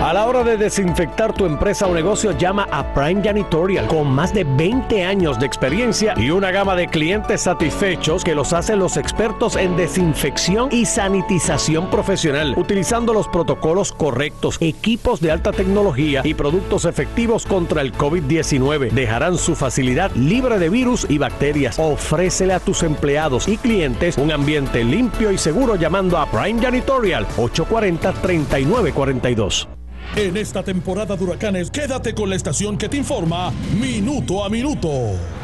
a 0.00 0.12
la 0.12 0.26
hora 0.26 0.44
de 0.44 0.56
desinfectar 0.56 1.32
tu 1.32 1.44
empresa 1.44 1.86
o 1.86 1.94
negocio, 1.94 2.30
llama 2.32 2.68
a 2.70 2.94
Prime 2.94 3.22
Janitorial 3.22 3.86
con 3.88 4.08
más 4.08 4.32
de 4.32 4.44
20 4.44 5.04
años 5.04 5.38
de 5.40 5.46
experiencia 5.46 6.14
y 6.16 6.30
una 6.30 6.52
gama 6.52 6.76
de 6.76 6.86
clientes 6.86 7.42
satisfechos 7.42 8.22
que 8.22 8.34
los 8.34 8.52
hacen 8.52 8.78
los 8.78 8.96
expertos 8.96 9.56
en 9.56 9.76
desinfección 9.76 10.68
y 10.70 10.86
sanitización 10.86 11.90
profesional, 11.90 12.54
utilizando 12.56 13.12
los 13.12 13.26
protocolos 13.28 13.92
correctos, 13.92 14.56
equipos 14.60 15.20
de 15.20 15.32
alta 15.32 15.52
tecnología 15.52 16.22
y 16.24 16.34
productos 16.34 16.84
efectivos 16.84 17.44
contra 17.44 17.82
el 17.82 17.92
COVID-19. 17.92 18.92
Dejarán 18.92 19.36
su 19.36 19.56
facilidad 19.56 20.12
libre 20.12 20.58
de 20.58 20.68
virus 20.68 21.06
y 21.08 21.18
bacterias. 21.18 21.78
Ofrécele 21.78 22.54
a 22.54 22.60
tus 22.60 22.82
empleados 22.84 23.48
y 23.48 23.56
clientes 23.56 24.16
un 24.16 24.30
ambiente 24.30 24.84
limpio 24.84 25.32
y 25.32 25.38
seguro 25.38 25.74
llamando 25.74 26.18
a 26.18 26.26
Prime 26.30 26.62
Janitorial 26.62 27.26
840 27.36 28.12
3942. 28.12 29.77
En 30.16 30.36
esta 30.36 30.62
temporada 30.62 31.16
de 31.16 31.24
huracanes, 31.24 31.70
quédate 31.70 32.14
con 32.14 32.28
la 32.28 32.36
estación 32.36 32.76
que 32.76 32.88
te 32.88 32.96
informa 32.96 33.52
minuto 33.78 34.44
a 34.44 34.48
minuto. 34.48 34.88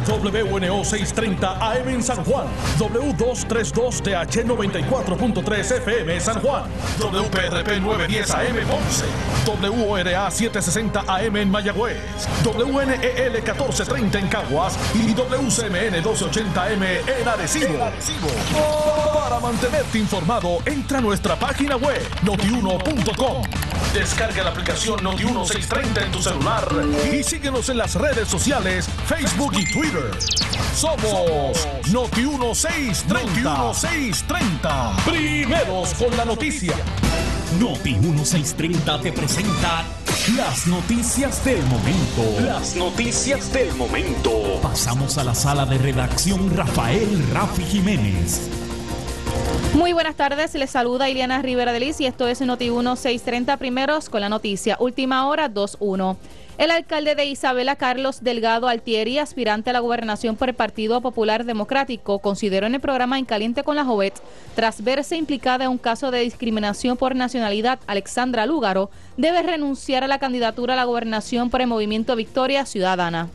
WNO 0.09 0.85
630 0.85 1.71
AM 1.71 1.89
en 1.89 2.03
San 2.03 2.25
Juan, 2.25 2.47
W232TH 2.79 4.45
94.3 4.45 5.77
FM 5.79 6.21
San 6.21 6.41
Juan, 6.41 6.65
WPRP 6.99 7.81
910 7.81 8.31
AM 8.31 8.57
Ponce, 8.67 9.07
WORA 9.71 10.31
760 10.31 11.05
AM 11.07 11.37
en 11.37 11.51
Mayagüez, 11.51 11.99
WNEL 12.45 13.33
1430 13.33 14.19
en 14.19 14.29
Caguas 14.29 14.77
y 14.95 15.15
WCMN 15.15 15.93
1280 15.93 16.65
AM 16.65 16.83
en 16.83 17.29
Arecibo. 17.29 17.79
Para 19.15 19.41
mantenerte 19.41 19.99
informado, 19.99 20.59
entra 20.67 20.99
a 20.99 21.01
nuestra 21.01 21.37
página 21.37 21.77
web 21.77 22.01
notiuno.com. 22.23 23.43
Descarga 23.95 24.43
la 24.43 24.53
aplicación 24.55 25.01
Noti1630 25.01 26.05
en 26.05 26.13
tu 26.13 26.23
celular 26.23 26.69
y 27.13 27.25
síguenos 27.25 27.69
en 27.71 27.77
las 27.77 27.97
redes 27.97 28.29
sociales, 28.29 28.89
Facebook 29.07 29.53
y 29.59 29.65
Twitter. 29.73 30.11
Somos 30.77 31.67
Noti1630. 31.89 33.43
Noti1630. 33.43 35.05
Primeros 35.05 35.95
con 35.95 36.17
la 36.17 36.25
noticia. 36.25 36.77
Noti1630 37.59 39.03
te 39.03 39.13
presenta 39.13 39.85
las 40.37 40.69
noticias 40.69 41.45
del 41.45 41.63
momento. 41.65 42.23
Las 42.41 42.77
noticias 42.77 43.53
del 43.53 43.75
momento. 43.75 44.61
Pasamos 44.63 45.19
a 45.19 45.25
la 45.25 45.35
sala 45.35 45.67
de 45.67 45.79
redacción 45.79 46.57
Rafael 46.57 47.27
Rafi 47.33 47.65
Jiménez. 47.65 48.64
Muy 49.75 49.93
buenas 49.93 50.15
tardes, 50.15 50.55
les 50.55 50.71
saluda 50.71 51.09
Iliana 51.09 51.43
Rivera 51.43 51.73
de 51.73 51.81
Liz 51.81 52.01
y 52.01 52.07
esto 52.07 52.29
es 52.29 52.41
Noti1 52.41 52.97
630 52.97 53.57
primeros 53.57 54.09
con 54.09 54.21
la 54.21 54.29
noticia. 54.29 54.77
Última 54.79 55.27
hora 55.27 55.51
2-1. 55.51 56.17
El 56.57 56.71
alcalde 56.71 57.17
de 57.17 57.25
Isabela, 57.25 57.75
Carlos 57.75 58.23
Delgado 58.23 58.69
Altieri, 58.69 59.19
aspirante 59.19 59.71
a 59.71 59.73
la 59.73 59.81
gobernación 59.81 60.37
por 60.37 60.49
el 60.49 60.55
Partido 60.55 61.01
Popular 61.01 61.45
Democrático, 61.45 62.21
consideró 62.21 62.69
en 62.69 62.77
el 62.77 62.81
programa 62.81 63.19
En 63.19 63.25
Caliente 63.25 63.65
con 63.65 63.75
la 63.75 63.85
Jovet, 63.85 64.15
tras 64.55 64.85
verse 64.85 65.17
implicada 65.17 65.65
en 65.65 65.71
un 65.71 65.79
caso 65.79 66.13
de 66.13 66.21
discriminación 66.21 66.97
por 66.97 67.17
nacionalidad, 67.17 67.81
Alexandra 67.89 68.47
Lúgaro 68.47 68.89
debe 69.17 69.43
renunciar 69.43 70.05
a 70.05 70.09
la 70.09 70.21
candidatura 70.21 70.75
a 70.75 70.77
la 70.77 70.85
gobernación 70.85 71.51
por 71.51 71.61
el 71.61 71.67
movimiento 71.67 72.15
Victoria 72.15 72.65
Ciudadana 72.65 73.29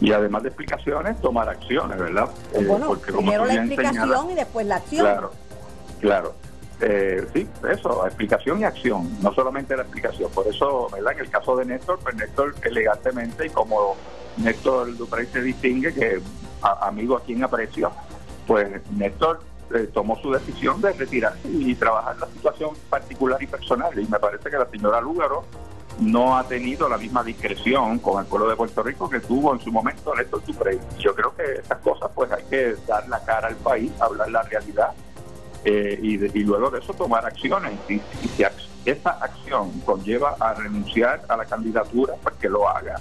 y 0.00 0.12
además 0.12 0.42
de 0.42 0.48
explicaciones, 0.48 1.20
tomar 1.20 1.48
acciones, 1.48 1.96
¿verdad? 1.98 2.28
Eh, 2.52 2.64
bueno, 2.66 2.94
primero 2.94 3.46
la 3.46 3.54
explicación 3.54 4.30
y 4.30 4.34
después 4.34 4.66
la 4.66 4.76
acción. 4.76 5.06
Claro, 5.06 5.32
claro. 6.04 6.34
Eh, 6.80 7.26
sí, 7.32 7.48
eso, 7.70 8.06
explicación 8.06 8.60
y 8.60 8.64
acción, 8.64 9.08
no 9.22 9.32
solamente 9.32 9.76
la 9.76 9.82
explicación. 9.82 10.30
Por 10.32 10.46
eso, 10.46 10.88
¿verdad? 10.92 11.12
En 11.12 11.20
el 11.20 11.30
caso 11.30 11.56
de 11.56 11.64
Néstor, 11.64 11.98
pues 12.00 12.14
Néstor 12.16 12.54
elegantemente 12.62 13.46
y 13.46 13.50
como 13.50 13.96
Néstor 14.36 14.96
Duprey 14.96 15.26
se 15.26 15.40
distingue, 15.40 15.94
que 15.94 16.20
amigo 16.62 17.16
a 17.16 17.22
quien 17.22 17.44
aprecio, 17.44 17.90
pues 18.46 18.68
Néstor 18.90 19.40
eh, 19.74 19.88
tomó 19.94 20.16
su 20.20 20.32
decisión 20.32 20.80
de 20.80 20.92
retirarse 20.92 21.48
y 21.48 21.74
trabajar 21.74 22.18
la 22.18 22.26
situación 22.26 22.70
particular 22.90 23.42
y 23.42 23.46
personal. 23.46 23.98
Y 23.98 24.06
me 24.06 24.18
parece 24.18 24.50
que 24.50 24.58
la 24.58 24.66
señora 24.66 25.00
Lúgaro 25.00 25.44
no 26.00 26.36
ha 26.36 26.44
tenido 26.44 26.88
la 26.88 26.98
misma 26.98 27.22
discreción 27.22 28.00
con 28.00 28.20
el 28.20 28.26
pueblo 28.26 28.48
de 28.48 28.56
Puerto 28.56 28.82
Rico 28.82 29.08
que 29.08 29.20
tuvo 29.20 29.54
en 29.54 29.60
su 29.60 29.70
momento 29.70 30.14
Néstor 30.14 30.44
Duprey. 30.44 30.78
Yo 30.98 31.14
creo 31.14 31.34
que 31.36 31.44
estas 31.60 31.78
cosas 31.78 32.10
pues 32.14 32.30
hay 32.32 32.42
que 32.44 32.74
dar 32.86 33.08
la 33.08 33.24
cara 33.24 33.48
al 33.48 33.56
país, 33.56 33.92
hablar 34.00 34.30
la 34.30 34.42
realidad 34.42 34.92
eh, 35.64 35.98
y, 36.02 36.44
luego 36.44 36.70
de 36.70 36.80
eso 36.80 36.92
tomar 36.94 37.24
acciones. 37.24 37.72
Y, 37.88 38.00
si 38.36 38.44
esa 38.84 39.10
acción 39.10 39.70
conlleva 39.80 40.36
a 40.38 40.54
renunciar 40.54 41.22
a 41.28 41.36
la 41.36 41.44
candidatura, 41.44 42.14
pues 42.22 42.34
que 42.36 42.48
lo 42.48 42.68
haga. 42.68 43.00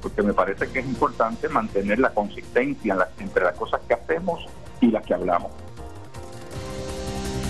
Porque 0.00 0.22
me 0.22 0.32
parece 0.32 0.68
que 0.68 0.80
es 0.80 0.86
importante 0.86 1.48
mantener 1.48 1.98
la 1.98 2.10
consistencia 2.10 3.08
entre 3.18 3.44
las 3.44 3.54
cosas 3.56 3.80
que 3.88 3.94
hacemos 3.94 4.46
y 4.80 4.90
las 4.90 5.04
que 5.04 5.14
hablamos. 5.14 5.50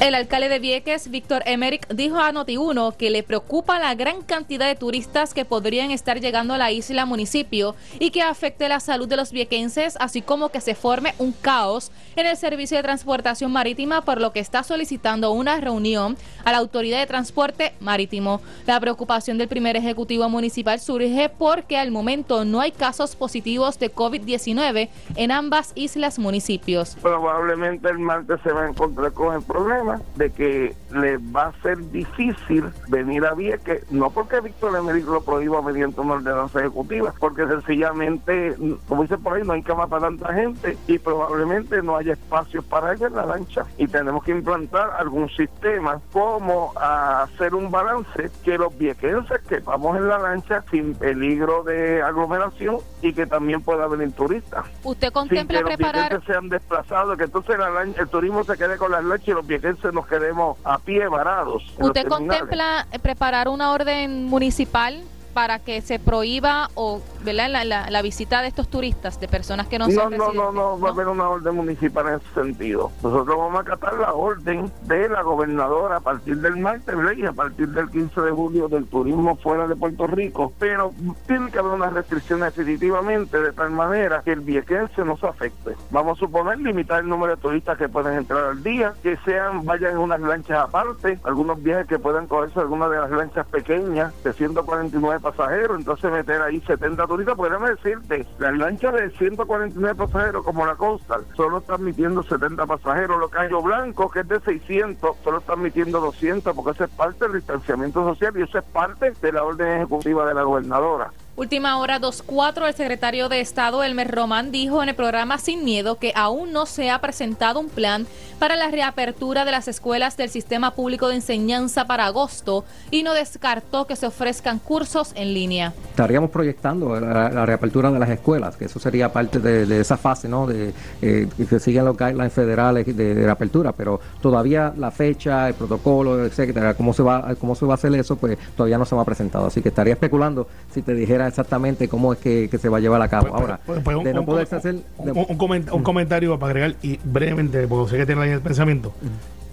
El 0.00 0.16
alcalde 0.16 0.48
de 0.48 0.58
Vieques, 0.58 1.08
Víctor 1.08 1.42
Emerick, 1.46 1.88
dijo 1.88 2.18
a 2.18 2.32
Noti1 2.32 2.96
que 2.96 3.10
le 3.10 3.22
preocupa 3.22 3.78
la 3.78 3.94
gran 3.94 4.22
cantidad 4.22 4.66
de 4.66 4.74
turistas 4.74 5.32
que 5.32 5.44
podrían 5.44 5.92
estar 5.92 6.20
llegando 6.20 6.52
a 6.52 6.58
la 6.58 6.72
isla 6.72 7.06
municipio 7.06 7.76
y 8.00 8.10
que 8.10 8.20
afecte 8.20 8.68
la 8.68 8.80
salud 8.80 9.08
de 9.08 9.16
los 9.16 9.30
viequenses, 9.30 9.96
así 10.00 10.20
como 10.20 10.48
que 10.50 10.60
se 10.60 10.74
forme 10.74 11.14
un 11.18 11.32
caos 11.32 11.92
en 12.16 12.26
el 12.26 12.36
servicio 12.36 12.76
de 12.76 12.82
transportación 12.82 13.52
marítima, 13.52 14.02
por 14.02 14.20
lo 14.20 14.32
que 14.32 14.40
está 14.40 14.64
solicitando 14.64 15.30
una 15.30 15.60
reunión 15.60 16.16
a 16.44 16.50
la 16.50 16.58
Autoridad 16.58 16.98
de 16.98 17.06
Transporte 17.06 17.72
Marítimo. 17.80 18.40
La 18.66 18.80
preocupación 18.80 19.38
del 19.38 19.48
primer 19.48 19.76
ejecutivo 19.76 20.28
municipal 20.28 20.80
surge 20.80 21.30
porque 21.30 21.78
al 21.78 21.92
momento 21.92 22.44
no 22.44 22.60
hay 22.60 22.72
casos 22.72 23.14
positivos 23.14 23.78
de 23.78 23.94
COVID-19 23.94 24.88
en 25.14 25.30
ambas 25.30 25.72
islas 25.76 26.18
municipios. 26.18 26.96
Probablemente 27.00 27.88
el 27.88 28.00
martes 28.00 28.40
se 28.42 28.52
va 28.52 28.64
a 28.64 28.68
encontrar 28.68 29.12
con 29.12 29.34
el 29.34 29.42
problema 29.42 29.83
de 30.16 30.30
que 30.30 30.74
le 30.92 31.18
va 31.18 31.46
a 31.46 31.62
ser 31.62 31.78
difícil 31.90 32.64
venir 32.88 33.24
a 33.24 33.34
Vieques, 33.34 33.90
no 33.90 34.10
porque 34.10 34.40
Víctor 34.40 34.76
Emerick 34.76 35.06
lo 35.06 35.22
prohíba 35.22 35.62
mediante 35.62 36.00
una 36.00 36.14
ordenanza 36.14 36.60
ejecutiva, 36.60 37.12
porque 37.18 37.46
sencillamente, 37.46 38.56
como 38.88 39.02
dice 39.02 39.18
por 39.18 39.34
ahí, 39.34 39.42
no 39.44 39.52
hay 39.52 39.62
cama 39.62 39.86
para 39.86 40.02
tanta 40.02 40.32
gente 40.32 40.76
y 40.86 40.98
probablemente 40.98 41.82
no 41.82 41.96
haya 41.96 42.12
espacio 42.12 42.62
para 42.62 42.94
ella 42.94 43.08
en 43.08 43.16
la 43.16 43.26
lancha 43.26 43.64
y 43.76 43.86
tenemos 43.86 44.24
que 44.24 44.32
implantar 44.32 44.90
algún 44.98 45.28
sistema 45.30 46.00
como 46.12 46.72
hacer 46.76 47.54
un 47.54 47.70
balance 47.70 48.30
que 48.44 48.58
los 48.58 48.76
viequenses 48.76 49.40
que 49.48 49.58
vamos 49.60 49.96
en 49.96 50.08
la 50.08 50.18
lancha 50.18 50.64
sin 50.70 50.94
peligro 50.94 51.62
de 51.62 52.02
aglomeración 52.02 52.78
y 53.02 53.12
que 53.12 53.26
también 53.26 53.62
pueda 53.62 53.86
venir 53.86 54.12
turistas. 54.12 54.64
¿Usted 54.82 55.12
contempla 55.12 55.58
sin 55.58 55.68
que 55.68 55.76
preparar? 55.76 56.12
Los 56.12 56.24
sean 56.24 56.48
desplazados, 56.48 57.16
que 57.18 57.24
entonces 57.24 57.56
el 57.98 58.08
turismo 58.08 58.44
se 58.44 58.56
quede 58.56 58.76
con 58.76 58.92
las 58.92 59.04
lanchas 59.04 59.28
y 59.28 59.32
los 59.32 59.46
viequenses 59.46 59.73
nos 59.92 60.06
quedemos 60.06 60.56
a 60.64 60.78
pie 60.78 61.08
varados. 61.08 61.62
¿Usted 61.78 62.06
contempla 62.06 62.86
preparar 63.02 63.48
una 63.48 63.72
orden 63.72 64.24
municipal 64.24 65.02
para 65.34 65.58
que 65.58 65.82
se 65.82 65.98
prohíba 65.98 66.70
o 66.74 67.02
La, 67.24 67.48
la, 67.64 68.02
visita 68.02 68.42
de 68.42 68.48
estos 68.48 68.68
turistas, 68.68 69.18
de 69.18 69.28
personas 69.28 69.66
que 69.66 69.78
no, 69.78 69.88
no 69.88 70.10
No, 70.10 70.32
no, 70.32 70.52
no, 70.52 70.78
va 70.78 70.90
a 70.90 70.92
haber 70.92 71.08
una 71.08 71.28
orden 71.28 71.56
municipal 71.56 72.06
en 72.06 72.14
ese 72.14 72.34
sentido. 72.34 72.92
Nosotros 73.02 73.36
vamos 73.36 73.56
a 73.56 73.60
acatar 73.60 73.94
la 73.94 74.12
orden 74.12 74.70
de 74.82 75.08
la 75.08 75.22
gobernadora 75.22 75.96
a 75.96 76.00
partir 76.00 76.36
del 76.38 76.56
martes 76.56 76.94
y 77.16 77.26
a 77.26 77.32
partir 77.32 77.68
del 77.68 77.90
15 77.90 78.20
de 78.20 78.30
julio 78.30 78.68
del 78.68 78.86
turismo 78.86 79.36
fuera 79.36 79.66
de 79.66 79.74
Puerto 79.74 80.06
Rico, 80.06 80.52
pero 80.58 80.92
tiene 81.26 81.50
que 81.50 81.58
haber 81.58 81.72
una 81.72 81.90
restricción 81.90 82.40
definitivamente 82.40 83.40
de 83.40 83.52
tal 83.52 83.70
manera 83.70 84.22
que 84.22 84.32
el 84.32 84.40
viequense 84.40 85.04
no 85.04 85.16
se 85.16 85.26
afecte. 85.26 85.72
Vamos 85.90 86.18
a 86.18 86.20
suponer 86.20 86.58
limitar 86.58 87.00
el 87.00 87.08
número 87.08 87.36
de 87.36 87.42
turistas 87.42 87.78
que 87.78 87.88
pueden 87.88 88.18
entrar 88.18 88.44
al 88.44 88.62
día, 88.62 88.94
que 89.02 89.16
sean, 89.24 89.64
vayan 89.64 89.92
en 89.92 89.98
unas 89.98 90.20
lanchas 90.20 90.58
aparte, 90.58 91.18
algunos 91.24 91.62
viajes 91.62 91.86
que 91.86 91.98
puedan 91.98 92.26
cogerse 92.26 92.60
algunas 92.60 92.90
de 92.90 92.98
las 92.98 93.10
lanchas 93.10 93.46
pequeñas 93.46 94.12
de 94.22 94.32
149 94.32 95.23
pasajeros, 95.24 95.78
entonces 95.78 96.12
meter 96.12 96.42
ahí 96.42 96.60
70 96.60 97.06
turistas, 97.06 97.34
podríamos 97.34 97.70
decirte, 97.70 98.26
la 98.38 98.52
lancha 98.52 98.92
de 98.92 99.10
149 99.10 99.94
pasajeros 99.96 100.44
como 100.44 100.66
la 100.66 100.76
Coastal, 100.76 101.24
solo 101.34 101.58
está 101.58 101.74
admitiendo 101.74 102.22
70 102.22 102.66
pasajeros, 102.66 103.18
los 103.18 103.30
Cayo 103.30 103.62
Blanco, 103.62 104.10
que 104.10 104.20
es 104.20 104.28
de 104.28 104.38
600, 104.40 105.16
solo 105.24 105.38
está 105.38 105.54
admitiendo 105.54 106.00
200, 106.00 106.54
porque 106.54 106.72
eso 106.72 106.84
es 106.84 106.90
parte 106.90 107.24
del 107.24 107.38
distanciamiento 107.38 108.04
social 108.04 108.34
y 108.36 108.42
eso 108.42 108.58
es 108.58 108.64
parte 108.64 109.12
de 109.20 109.32
la 109.32 109.42
orden 109.42 109.78
ejecutiva 109.78 110.26
de 110.26 110.34
la 110.34 110.42
gobernadora. 110.42 111.10
Última 111.36 111.78
hora 111.78 112.00
2.4, 112.00 112.68
el 112.68 112.74
secretario 112.74 113.28
de 113.28 113.40
Estado 113.40 113.82
Elmer 113.82 114.08
Román 114.08 114.52
dijo 114.52 114.84
en 114.84 114.88
el 114.88 114.94
programa 114.94 115.38
Sin 115.38 115.64
Miedo 115.64 115.96
que 115.96 116.12
aún 116.14 116.52
no 116.52 116.64
se 116.64 116.90
ha 116.90 117.00
presentado 117.00 117.58
un 117.58 117.68
plan 117.68 118.06
para 118.38 118.54
la 118.54 118.68
reapertura 118.68 119.44
de 119.44 119.50
las 119.50 119.66
escuelas 119.66 120.16
del 120.16 120.30
sistema 120.30 120.76
público 120.76 121.08
de 121.08 121.16
enseñanza 121.16 121.86
para 121.86 122.06
agosto 122.06 122.64
y 122.92 123.02
no 123.02 123.14
descartó 123.14 123.88
que 123.88 123.96
se 123.96 124.06
ofrezcan 124.06 124.60
cursos 124.60 125.12
en 125.16 125.34
línea. 125.34 125.72
Estaríamos 125.90 126.30
proyectando 126.30 127.00
la, 127.00 127.44
reapertura 127.44 127.90
de 127.90 127.98
las 127.98 128.10
escuelas, 128.10 128.56
que 128.56 128.66
eso 128.66 128.78
sería 128.78 129.12
parte 129.12 129.40
de, 129.40 129.80
esa 129.80 129.96
fase, 129.96 130.28
¿no? 130.28 130.46
De 130.46 130.72
eh, 131.02 131.28
que 131.50 131.58
siguen 131.58 131.84
los 131.84 131.96
guidelines 131.96 132.32
federales 132.32 132.96
de, 132.96 133.14
reapertura, 133.14 133.72
pero 133.72 133.98
todavía 134.20 134.72
la 134.76 134.92
fecha, 134.92 135.48
el 135.48 135.54
protocolo, 135.54 136.24
etcétera, 136.24 136.74
cómo 136.74 136.94
se 136.94 137.02
va, 137.02 137.34
cómo 137.40 137.56
se 137.56 137.66
va 137.66 137.72
a 137.72 137.74
hacer 137.74 137.92
eso, 137.94 138.14
pues 138.14 138.38
todavía 138.56 138.78
no 138.78 138.84
se 138.84 138.94
me 138.94 139.00
ha 139.00 139.04
presentado. 139.04 139.46
Así 139.46 139.62
que 139.62 139.70
estaría 139.70 139.94
especulando 139.94 140.46
si 140.72 140.82
te 140.82 140.94
dijera 140.94 141.23
exactamente 141.28 141.88
cómo 141.88 142.12
es 142.12 142.18
que, 142.18 142.50
se 142.60 142.68
va 142.68 142.78
a 142.78 142.80
llevar 142.80 143.02
a 143.02 143.08
cabo. 143.08 143.28
Pues, 143.28 143.40
Ahora, 143.40 143.60
pues, 143.64 143.80
pues, 143.82 144.04
de 144.04 144.14
no 144.14 144.24
poderse 144.24 144.56
hacer... 144.56 144.76
Un, 144.98 145.82
comentario 145.82 146.38
para 146.38 146.50
agregar, 146.50 146.76
y 146.82 146.98
brevemente, 147.04 147.66
porque 147.66 147.90
sé 147.90 147.96
que 147.98 148.06
tiene 148.06 148.32
el 148.32 148.40
pensamiento. 148.40 148.92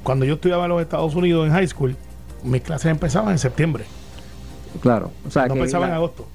Cuando 0.04 0.26
yo 0.26 0.36
estudiaba 0.36 0.66
en 0.66 0.70
los 0.72 0.82
Estados 0.82 1.16
Unidos 1.16 1.48
en 1.48 1.54
high 1.54 1.68
school, 1.68 1.96
mis 2.44 2.62
clases 2.62 2.92
empezaban 2.92 3.32
en 3.32 3.40
septiembre. 3.40 3.86
Claro, 4.82 5.12
o 5.28 5.32
sea, 5.32 5.48
no 5.48 5.56
empezaban 5.56 5.90
en 5.90 5.96
agosto 5.96 6.26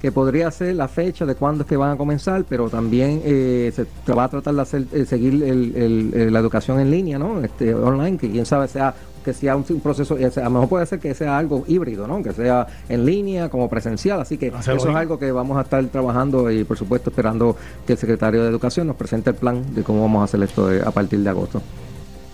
que 0.00 0.12
podría 0.12 0.50
ser 0.50 0.76
la 0.76 0.88
fecha 0.88 1.26
de 1.26 1.34
cuándo 1.34 1.62
es 1.62 1.68
que 1.68 1.76
van 1.76 1.90
a 1.90 1.96
comenzar, 1.96 2.44
pero 2.48 2.70
también 2.70 3.20
eh, 3.24 3.72
se 3.74 4.12
va 4.12 4.24
a 4.24 4.28
tratar 4.28 4.54
de 4.54 4.62
hacer, 4.62 4.84
eh, 4.92 5.04
seguir 5.04 5.34
la 5.34 6.38
educación 6.38 6.80
en 6.80 6.90
línea, 6.90 7.18
¿no? 7.18 7.42
Este, 7.42 7.74
online, 7.74 8.16
que 8.16 8.30
quién 8.30 8.46
sabe 8.46 8.68
sea 8.68 8.94
que 9.28 9.34
sea 9.34 9.56
un, 9.56 9.64
proceso, 9.80 10.14
a 10.14 10.40
lo 10.44 10.50
mejor 10.50 10.68
puede 10.70 10.86
ser 10.86 11.00
que 11.00 11.12
sea 11.12 11.36
algo 11.36 11.62
híbrido, 11.68 12.06
¿no? 12.06 12.22
Que 12.22 12.32
sea 12.32 12.66
en 12.88 13.04
línea, 13.04 13.50
como 13.50 13.68
presencial, 13.68 14.18
así 14.20 14.38
que 14.38 14.46
eso 14.46 14.72
es 14.72 14.86
algo 14.86 15.18
que 15.18 15.30
vamos 15.30 15.58
a 15.58 15.62
estar 15.62 15.84
trabajando 15.88 16.50
y 16.50 16.64
por 16.64 16.78
supuesto 16.78 17.10
esperando 17.10 17.54
que 17.86 17.92
el 17.92 17.98
secretario 17.98 18.42
de 18.42 18.48
Educación 18.48 18.86
nos 18.86 18.96
presente 18.96 19.28
el 19.28 19.36
plan 19.36 19.74
de 19.74 19.82
cómo 19.82 20.00
vamos 20.00 20.22
a 20.22 20.24
hacer 20.24 20.42
esto 20.42 20.70
a 20.82 20.90
partir 20.92 21.18
de 21.18 21.28
agosto. 21.28 21.60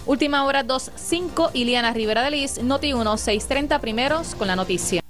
Última 0.06 0.44
hora 0.44 0.64
2.5, 0.64 1.50
Iliana 1.54 1.92
Rivera 1.92 2.22
de 2.22 2.30
Liz, 2.30 2.62
Noti 2.62 2.92
1, 2.92 3.12
6.30 3.12 3.80
primeros 3.80 4.36
con 4.36 4.46
la 4.46 4.54
noticia. 4.54 5.00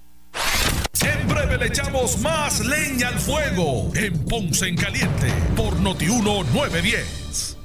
En 1.04 1.28
breve 1.28 1.58
le 1.58 1.66
echamos 1.66 2.18
más 2.20 2.64
leña 2.64 3.08
al 3.08 3.18
fuego 3.18 3.90
en 3.94 4.24
Ponce 4.24 4.68
en 4.68 4.76
Caliente 4.76 5.26
por 5.54 5.78
Noti 5.80 6.08
1, 6.08 6.44
910. 6.54 7.58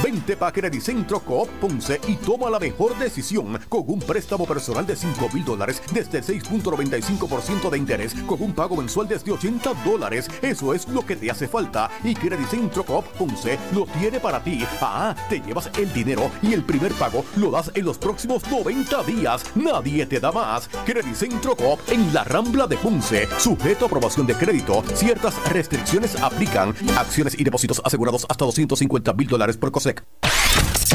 Vente 0.00 0.36
pa' 0.36 0.52
Centro 0.80 1.20
Coop 1.20 1.48
Ponce 1.60 2.00
y 2.08 2.16
toma 2.16 2.48
la 2.48 2.58
mejor 2.58 2.96
decisión 2.98 3.58
con 3.68 3.84
un 3.86 3.98
préstamo 3.98 4.46
personal 4.46 4.86
de 4.86 4.96
5 4.96 5.28
mil 5.32 5.44
dólares 5.44 5.82
desde 5.92 6.22
6.95% 6.22 7.70
de 7.70 7.78
interés 7.78 8.14
con 8.26 8.40
un 8.42 8.52
pago 8.52 8.76
mensual 8.76 9.06
desde 9.06 9.32
80 9.32 9.74
dólares. 9.84 10.28
Eso 10.40 10.72
es 10.72 10.88
lo 10.88 11.04
que 11.04 11.16
te 11.16 11.30
hace 11.30 11.46
falta 11.46 11.90
y 12.04 12.14
Centro 12.46 12.84
Coop 12.84 13.04
Ponce 13.18 13.58
lo 13.74 13.84
tiene 13.86 14.18
para 14.18 14.42
ti. 14.42 14.64
Ah, 14.80 15.14
te 15.28 15.40
llevas 15.40 15.70
el 15.78 15.92
dinero 15.92 16.30
y 16.42 16.54
el 16.54 16.64
primer 16.64 16.92
pago 16.94 17.24
lo 17.36 17.50
das 17.50 17.70
en 17.74 17.84
los 17.84 17.98
próximos 17.98 18.42
90 18.50 19.02
días. 19.04 19.44
Nadie 19.54 20.06
te 20.06 20.20
da 20.20 20.32
más. 20.32 20.68
Centro 21.14 21.54
Coop 21.54 21.80
en 21.88 22.12
la 22.14 22.24
Rambla 22.24 22.66
de 22.66 22.76
Ponce. 22.76 23.28
Sujeto 23.38 23.84
a 23.84 23.88
aprobación 23.88 24.26
de 24.26 24.34
crédito. 24.34 24.82
Ciertas 24.94 25.34
restricciones 25.50 26.16
aplican. 26.16 26.74
Acciones 26.96 27.38
y 27.38 27.44
depósitos 27.44 27.80
asegurados 27.84 28.26
hasta 28.28 28.44
250 28.44 29.12
mil 29.12 29.28
dólares 29.28 29.56
por 29.56 29.70
COSEC. 29.82 30.04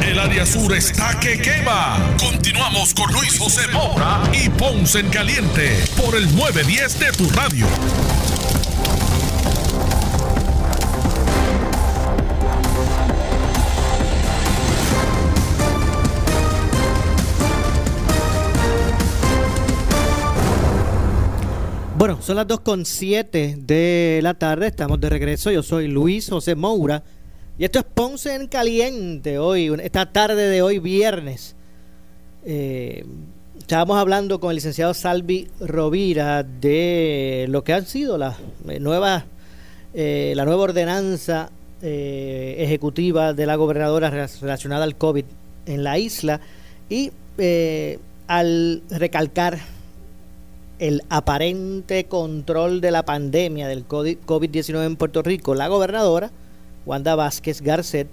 El 0.05 0.17
área 0.17 0.45
sur 0.45 0.73
está 0.73 1.19
que 1.19 1.41
quema. 1.41 2.15
Continuamos 2.19 2.93
con 2.93 3.11
Luis 3.11 3.37
José 3.37 3.67
Moura 3.73 4.21
y 4.33 4.49
Ponce 4.49 4.99
en 4.99 5.09
Caliente 5.09 5.83
por 5.97 6.15
el 6.15 6.33
910 6.35 6.99
de 6.99 7.11
tu 7.11 7.29
radio. 7.31 7.65
Bueno, 21.97 22.19
son 22.21 22.35
las 22.35 22.47
2.7 22.47 23.55
de 23.57 24.19
la 24.21 24.35
tarde, 24.35 24.67
estamos 24.67 25.01
de 25.01 25.09
regreso. 25.09 25.51
Yo 25.51 25.63
soy 25.63 25.87
Luis 25.87 26.29
José 26.29 26.55
Moura 26.55 27.03
y 27.59 27.65
esto 27.65 27.79
es 27.79 27.85
Ponce 27.85 28.35
en 28.35 28.47
Caliente 28.47 29.39
hoy, 29.39 29.73
esta 29.81 30.11
tarde 30.11 30.47
de 30.47 30.61
hoy, 30.61 30.77
viernes. 30.77 31.55
Eh, 32.45 33.03
estábamos 33.57 33.97
hablando 33.97 34.39
con 34.39 34.51
el 34.51 34.55
licenciado 34.55 34.93
Salvi 34.93 35.47
Rovira 35.59 36.43
de 36.43 37.47
lo 37.49 37.63
que 37.63 37.73
han 37.73 37.87
sido 37.87 38.19
las 38.19 38.37
eh, 38.69 38.79
nuevas, 38.79 39.23
eh, 39.95 40.33
la 40.35 40.45
nueva 40.45 40.63
ordenanza 40.63 41.49
ejecutiva 41.79 43.33
de 43.33 43.45
la 43.45 43.55
gobernadora 43.55 44.09
relacionada 44.09 44.83
al 44.83 44.95
COVID 44.95 45.25
en 45.67 45.83
la 45.83 45.99
isla 45.99 46.41
y 46.89 47.11
al 48.27 48.81
recalcar 48.89 49.59
el 50.79 51.03
aparente 51.09 52.05
control 52.05 52.81
de 52.81 52.89
la 52.89 53.05
pandemia 53.05 53.67
del 53.67 53.87
COVID-19 53.87 54.85
en 54.87 54.95
Puerto 54.95 55.21
Rico, 55.21 55.53
la 55.53 55.67
gobernadora 55.67 56.31
Wanda 56.87 57.15
Vázquez 57.15 57.61
Garcet 57.61 58.07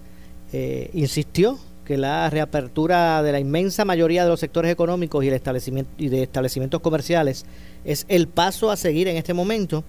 eh, 0.52 0.90
insistió 0.92 1.58
que 1.84 1.96
la 1.96 2.28
reapertura 2.28 3.22
de 3.22 3.30
la 3.30 3.38
inmensa 3.38 3.84
mayoría 3.84 4.24
de 4.24 4.30
los 4.30 4.40
sectores 4.40 4.72
económicos 4.72 5.22
y, 5.24 5.28
el 5.28 5.34
establecimiento, 5.34 5.90
y 5.96 6.08
de 6.08 6.24
establecimientos 6.24 6.80
comerciales 6.80 7.46
es 7.84 8.04
el 8.08 8.26
paso 8.26 8.70
a 8.70 8.76
seguir 8.76 9.06
en 9.06 9.16
este 9.16 9.32
momento 9.32 9.84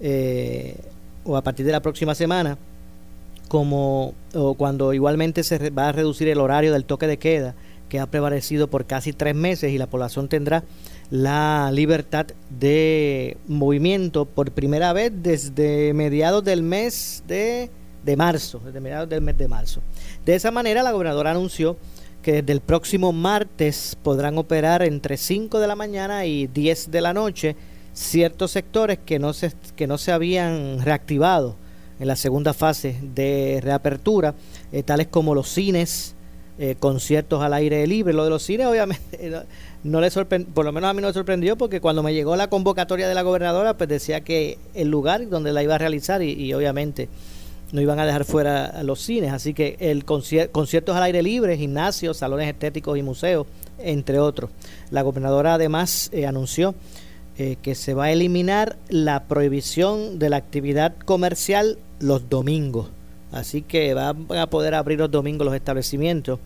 eh, 0.00 0.76
o 1.24 1.36
a 1.36 1.42
partir 1.42 1.64
de 1.64 1.72
la 1.72 1.80
próxima 1.80 2.14
semana, 2.14 2.58
como 3.48 4.14
o 4.34 4.54
cuando 4.54 4.92
igualmente 4.92 5.42
se 5.42 5.70
va 5.70 5.88
a 5.88 5.92
reducir 5.92 6.28
el 6.28 6.38
horario 6.38 6.72
del 6.72 6.84
toque 6.84 7.06
de 7.06 7.18
queda 7.18 7.54
que 7.88 7.98
ha 7.98 8.06
prevalecido 8.06 8.68
por 8.68 8.84
casi 8.84 9.14
tres 9.14 9.34
meses 9.34 9.72
y 9.72 9.78
la 9.78 9.86
población 9.86 10.28
tendrá 10.28 10.64
la 11.10 11.70
libertad 11.72 12.26
de 12.50 13.38
movimiento 13.46 14.26
por 14.26 14.50
primera 14.50 14.92
vez 14.92 15.12
desde 15.14 15.94
mediados 15.94 16.44
del 16.44 16.62
mes 16.62 17.22
de, 17.26 17.70
marzo, 18.16 18.60
desde 18.64 18.80
mediados 18.80 19.08
del 19.08 19.20
mes 19.20 19.36
de 19.36 19.48
marzo. 19.48 19.80
De 20.24 20.34
esa 20.34 20.50
manera, 20.50 20.82
la 20.82 20.92
gobernadora 20.92 21.30
anunció 21.30 21.76
que 22.22 22.32
desde 22.32 22.52
el 22.52 22.60
próximo 22.60 23.12
martes 23.12 23.96
podrán 24.02 24.38
operar 24.38 24.82
entre 24.82 25.16
5 25.16 25.60
de 25.60 25.66
la 25.66 25.76
mañana 25.76 26.26
y 26.26 26.46
10 26.46 26.90
de 26.90 27.00
la 27.00 27.14
noche 27.14 27.56
ciertos 27.92 28.52
sectores 28.52 28.98
que 29.04 29.18
no 29.18 29.32
se, 29.32 29.52
que 29.76 29.86
no 29.86 29.98
se 29.98 30.12
habían 30.12 30.80
reactivado 30.82 31.56
en 31.98 32.06
la 32.06 32.16
segunda 32.16 32.54
fase 32.54 32.96
de 33.02 33.60
reapertura, 33.62 34.34
eh, 34.72 34.82
tales 34.82 35.08
como 35.08 35.34
los 35.34 35.48
cines, 35.48 36.14
eh, 36.60 36.76
conciertos 36.78 37.42
al 37.42 37.54
aire 37.54 37.86
libre. 37.86 38.12
Lo 38.12 38.24
de 38.24 38.30
los 38.30 38.42
cines, 38.42 38.66
obviamente, 38.66 39.32
no, 39.84 40.00
le 40.00 40.10
sorprendió, 40.10 40.52
por 40.52 40.64
lo 40.64 40.72
menos 40.72 40.90
a 40.90 40.94
mí 40.94 41.00
no 41.00 41.08
me 41.08 41.14
sorprendió, 41.14 41.56
porque 41.56 41.80
cuando 41.80 42.02
me 42.02 42.14
llegó 42.14 42.36
la 42.36 42.48
convocatoria 42.48 43.08
de 43.08 43.14
la 43.14 43.22
gobernadora, 43.22 43.76
pues 43.76 43.88
decía 43.88 44.22
que 44.22 44.58
el 44.74 44.88
lugar 44.88 45.28
donde 45.28 45.52
la 45.52 45.62
iba 45.62 45.74
a 45.74 45.78
realizar, 45.78 46.22
y, 46.22 46.52
obviamente 46.54 47.08
no 47.72 47.80
iban 47.80 47.98
a 47.98 48.06
dejar 48.06 48.24
fuera 48.24 48.82
los 48.82 49.00
cines. 49.00 49.32
Así 49.32 49.54
que 49.54 49.76
el 49.80 50.04
conciertos 50.04 50.96
al 50.96 51.02
aire 51.02 51.22
libre, 51.22 51.56
gimnasios, 51.56 52.18
salones 52.18 52.48
estéticos 52.48 52.98
y 52.98 53.02
museos, 53.02 53.46
entre 53.78 54.18
otros. 54.18 54.50
La 54.90 55.02
gobernadora 55.02 55.54
además 55.54 56.10
eh, 56.12 56.26
anunció 56.26 56.74
eh, 57.36 57.56
que 57.62 57.74
se 57.74 57.94
va 57.94 58.04
a 58.04 58.12
eliminar 58.12 58.76
la 58.88 59.24
prohibición 59.24 60.18
de 60.18 60.30
la 60.30 60.36
actividad 60.36 60.96
comercial 61.04 61.78
los 62.00 62.28
domingos. 62.28 62.88
Así 63.32 63.62
que 63.62 63.92
van 63.92 64.26
a 64.38 64.48
poder 64.48 64.74
abrir 64.74 64.98
los 64.98 65.10
domingos 65.10 65.44
los 65.44 65.54
establecimientos 65.54 66.40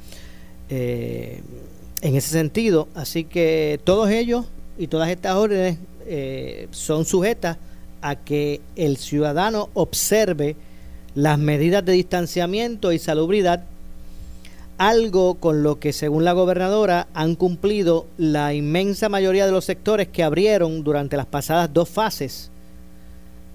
eh, 0.69 1.43
en 2.01 2.17
ese 2.17 2.31
sentido. 2.31 2.89
Así 2.95 3.25
que 3.25 3.81
todos 3.85 4.11
ellos 4.11 4.47
y 4.77 4.89
todas 4.89 5.09
estas 5.09 5.37
órdenes 5.37 5.79
son 6.73 7.05
sujetas 7.05 7.59
a 8.01 8.17
que 8.17 8.61
el 8.75 8.97
ciudadano 8.97 9.71
observe 9.75 10.57
las 11.15 11.39
medidas 11.39 11.85
de 11.85 11.93
distanciamiento 11.93 12.93
y 12.93 12.99
salubridad, 12.99 13.65
algo 14.79 15.35
con 15.35 15.63
lo 15.63 15.79
que 15.79 15.93
según 15.93 16.25
la 16.25 16.33
gobernadora 16.33 17.07
han 17.15 17.35
cumplido 17.35 18.07
la 18.17 18.55
inmensa 18.55 19.09
mayoría 19.09 19.47
de 19.47 19.53
los 19.53 19.65
sectores 19.65 20.09
que 20.09 20.23
abrieron 20.23 20.83
durante 20.83 21.17
las 21.17 21.27
pasadas 21.27 21.73
dos 21.73 21.89
fases 21.89 22.51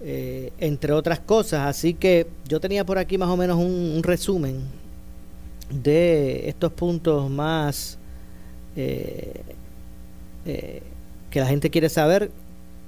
eh, 0.00 0.52
entre 0.58 0.92
otras 0.92 1.18
cosas. 1.18 1.66
Así 1.66 1.94
que 1.94 2.26
yo 2.46 2.60
tenía 2.60 2.84
por 2.84 2.98
aquí 2.98 3.18
más 3.18 3.28
o 3.28 3.36
menos 3.36 3.58
un, 3.58 4.00
resumen 4.02 4.60
de 5.70 6.48
estos 6.48 6.72
puntos 6.72 7.28
más 7.28 7.98
eh, 8.76 9.42
eh, 10.46 10.82
que 11.30 11.40
la 11.40 11.46
gente 11.46 11.68
quiere 11.68 11.88
saber 11.88 12.30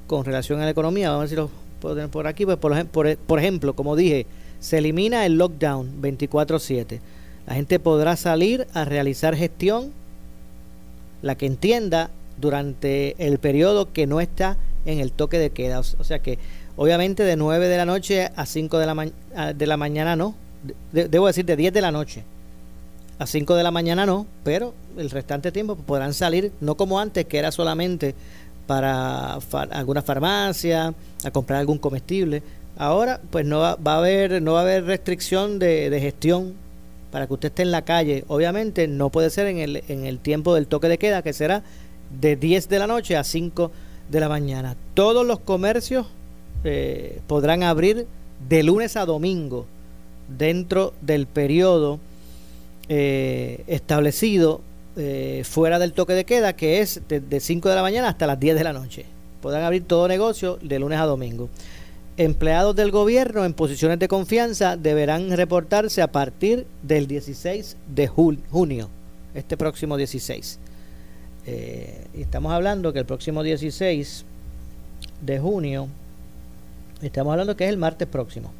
con 0.06 0.24
relación 0.24 0.61
a 0.61 0.64
la 0.64 0.70
economía. 0.70 1.11
Vamos 1.11 1.18
a 1.18 1.22
ver 1.22 1.28
si 1.30 1.37
lo 1.37 1.50
puedo 1.80 1.96
tener 1.96 2.11
por 2.11 2.26
aquí. 2.28 2.44
Pues 2.44 2.59
por, 2.59 2.87
por, 2.87 3.16
por 3.16 3.38
ejemplo, 3.40 3.74
como 3.74 3.96
dije, 3.96 4.26
se 4.60 4.78
elimina 4.78 5.26
el 5.26 5.38
lockdown 5.38 6.00
24/7. 6.00 7.00
La 7.46 7.54
gente 7.54 7.80
podrá 7.80 8.16
salir 8.16 8.66
a 8.74 8.84
realizar 8.84 9.34
gestión, 9.34 9.92
la 11.22 11.34
que 11.34 11.46
entienda, 11.46 12.10
durante 12.40 13.16
el 13.18 13.38
periodo 13.38 13.92
que 13.92 14.06
no 14.06 14.20
está 14.20 14.56
en 14.86 15.00
el 15.00 15.12
toque 15.12 15.38
de 15.38 15.50
queda. 15.50 15.80
O 15.80 16.04
sea 16.04 16.20
que 16.20 16.38
Obviamente 16.80 17.24
de 17.24 17.36
9 17.36 17.68
de 17.68 17.76
la 17.76 17.84
noche 17.84 18.30
a 18.34 18.46
5 18.46 18.78
de 18.78 18.86
la, 18.86 19.52
de 19.52 19.66
la 19.66 19.76
mañana 19.76 20.16
no. 20.16 20.34
debo 20.92 21.26
decir 21.26 21.44
de 21.44 21.54
10 21.54 21.74
de 21.74 21.82
la 21.82 21.92
noche 21.92 22.24
a 23.18 23.26
5 23.26 23.54
de 23.54 23.62
la 23.62 23.70
mañana 23.70 24.06
no, 24.06 24.26
pero 24.44 24.72
el 24.96 25.10
restante 25.10 25.52
tiempo 25.52 25.76
podrán 25.76 26.14
salir, 26.14 26.52
no 26.62 26.76
como 26.76 26.98
antes, 26.98 27.26
que 27.26 27.36
era 27.36 27.52
solamente 27.52 28.14
para 28.66 29.38
alguna 29.72 30.00
farmacia, 30.00 30.94
a 31.22 31.30
comprar 31.30 31.60
algún 31.60 31.76
comestible. 31.76 32.42
Ahora, 32.76 33.20
pues 33.30 33.44
no 33.44 33.59
va, 33.59 33.78
a 33.85 33.98
haber 33.98 34.40
no 34.40 34.54
va 34.54 34.61
a 34.61 34.62
haber 34.62 34.85
restricción 34.85 35.59
de, 35.59 35.90
de, 35.90 36.00
gestión 36.00 36.54
para 37.11 37.26
que 37.26 37.35
usted 37.35 37.48
esté 37.48 37.62
en 37.62 37.72
la 37.72 37.83
calle. 37.83 38.24
Obviamente 38.28 38.88
no 38.88 39.11
puede 39.11 39.30
ser 39.30 39.46
en 39.46 39.59
el, 39.59 39.85
en 39.88 40.06
el 40.06 40.18
tiempo 40.18 40.54
del 40.54 40.66
toque 40.66 40.88
de 40.88 40.98
queda, 40.98 41.22
que 41.22 41.33
será 41.33 41.62
de 42.20 42.37
10 42.37 42.68
de 42.68 42.78
la 42.78 42.87
noche 42.87 43.16
a 43.16 43.24
5 43.24 43.70
de 44.11 44.20
la 44.20 44.28
mañana. 44.28 44.76
Todos 44.94 45.26
los 45.26 45.38
comercios 45.40 46.06
eh, 46.64 47.20
podrán 47.26 47.62
abrir 47.62 48.06
de 48.48 48.62
lunes 48.62 48.96
a 48.96 49.06
domingo 49.06 49.66
dentro 50.38 50.92
del 51.00 51.26
periodo 51.26 52.00
eh, 52.88 53.62
establecido 53.66 54.61
eh, 54.96 55.42
fuera 55.44 55.78
del 55.78 55.92
toque 55.92 56.14
de 56.14 56.24
queda, 56.24 56.54
que 56.54 56.80
es 56.80 57.00
de, 57.09 57.40
5 57.40 57.68
de 57.68 57.74
la 57.74 57.83
mañana 57.83 58.09
hasta 58.09 58.26
las 58.26 58.38
10 58.40 58.56
de 58.56 58.64
la 58.64 58.72
noche. 58.72 59.04
Podrán 59.40 59.62
abrir 59.62 59.85
todo 59.85 60.09
negocio 60.09 60.59
de 60.61 60.78
lunes 60.78 60.98
a 60.98 61.06
domingo. 61.06 61.48
Empleados 62.22 62.76
del 62.76 62.90
gobierno 62.90 63.46
en 63.46 63.54
posiciones 63.54 63.98
de 63.98 64.06
confianza 64.06 64.76
deberán 64.76 65.35
reportarse 65.35 66.02
a 66.02 66.12
partir 66.12 66.66
del 66.83 67.06
16 67.06 67.78
de 67.94 68.09
junio, 68.09 68.90
este 69.35 69.56
próximo 69.56 69.96
16. 69.96 70.59
estamos 71.46 72.52
hablando 72.52 72.92
que 72.92 72.98
el 72.98 73.06
próximo 73.06 73.42
16 73.42 74.26
de 75.22 75.38
junio 75.38 75.88
Estamos 77.00 77.30
hablando 77.30 77.56
que 77.56 77.64
es 77.64 77.70
el 77.70 77.78
martes 77.78 78.06
próximo. 78.06 78.52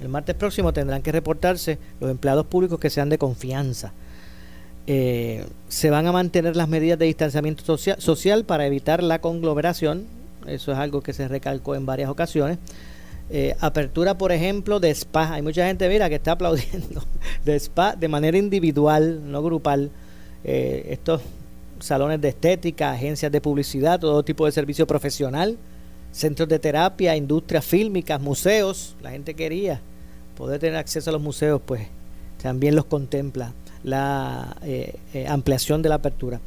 El 0.00 0.08
martes 0.08 0.34
próximo 0.34 0.72
tendrán 0.72 1.02
que 1.02 1.12
reportarse 1.12 1.78
los 2.00 2.10
empleados 2.10 2.46
públicos 2.46 2.80
que 2.80 2.88
sean 2.88 3.10
de 3.10 3.18
confianza. 3.18 3.92
Eh, 4.86 5.44
se 5.68 5.90
van 5.90 6.06
a 6.06 6.12
mantener 6.12 6.56
las 6.56 6.66
medidas 6.66 6.98
de 6.98 7.04
distanciamiento 7.04 7.76
social, 7.76 8.44
para 8.46 8.66
evitar 8.66 9.02
la 9.02 9.20
conglomeración. 9.20 10.06
Eso 10.46 10.72
es 10.72 10.78
algo 10.78 11.02
que 11.02 11.12
se 11.12 11.28
recalcó 11.28 11.74
en 11.74 11.84
varias 11.84 12.08
ocasiones. 12.08 12.56
Eh, 13.34 13.56
apertura, 13.60 14.18
por 14.18 14.30
ejemplo, 14.30 14.78
de 14.78 14.90
spa. 14.90 15.32
Hay 15.32 15.40
mucha 15.40 15.66
gente, 15.66 15.88
mira, 15.88 16.10
que 16.10 16.16
está 16.16 16.32
aplaudiendo. 16.32 17.02
De 17.46 17.56
spa 17.56 17.96
de 17.96 18.06
manera 18.06 18.36
individual, 18.36 19.22
no 19.24 19.42
grupal. 19.42 19.90
Eh, 20.44 20.88
estos 20.90 21.22
salones 21.80 22.20
de 22.20 22.28
estética, 22.28 22.92
agencias 22.92 23.32
de 23.32 23.40
publicidad, 23.40 23.98
todo 23.98 24.22
tipo 24.22 24.44
de 24.44 24.52
servicio 24.52 24.86
profesional 24.86 25.56
centros 26.12 26.46
de 26.46 26.58
terapia, 26.58 27.16
industrias 27.16 27.64
fílmicas, 27.64 28.20
museos. 28.20 28.96
La 29.00 29.12
gente 29.12 29.32
quería 29.32 29.80
poder 30.36 30.60
tener 30.60 30.76
acceso 30.76 31.08
a 31.08 31.14
los 31.14 31.22
museos, 31.22 31.62
pues 31.64 31.86
también 32.42 32.76
los 32.76 32.84
contempla 32.84 33.54
la 33.82 34.58
eh, 34.62 34.94
ampliación 35.26 35.80
de 35.80 35.88
la 35.88 35.94
apertura. 35.94 36.38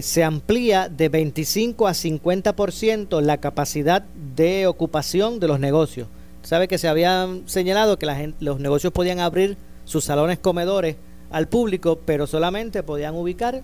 Se 0.00 0.24
amplía 0.24 0.88
de 0.88 1.10
25 1.10 1.86
a 1.86 1.92
50% 1.92 3.20
la 3.20 3.36
capacidad 3.36 4.04
de 4.36 4.66
ocupación 4.66 5.40
de 5.40 5.48
los 5.48 5.58
negocios. 5.58 6.08
Sabe 6.42 6.68
que 6.68 6.78
se 6.78 6.86
había 6.86 7.26
señalado 7.46 7.98
que 7.98 8.06
la 8.06 8.32
los 8.38 8.60
negocios 8.60 8.92
podían 8.92 9.18
abrir 9.18 9.56
sus 9.84 10.04
salones 10.04 10.38
comedores 10.38 10.96
al 11.30 11.48
público, 11.48 11.98
pero 12.04 12.26
solamente 12.26 12.82
podían 12.82 13.14
ubicar, 13.16 13.62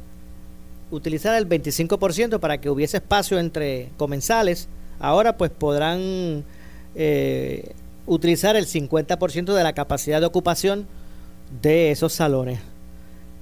utilizar 0.91 1.37
el 1.37 1.49
25% 1.49 2.41
para 2.41 2.59
que 2.59 2.71
hubiese 2.71 2.97
espacio 2.97 3.39
entre 3.39 3.91
comensales. 3.99 4.69
Ahora 4.99 5.37
pues 5.37 5.51
podrán 5.51 6.45
eh, 6.97 7.73
utilizar 8.07 8.57
el 8.57 8.67
50% 8.67 9.55
de 9.55 9.63
la 9.63 9.75
capacidad 9.75 10.21
de 10.21 10.27
ocupación 10.27 10.87
de 11.63 11.93
esos 11.93 12.13
salones. 12.15 12.59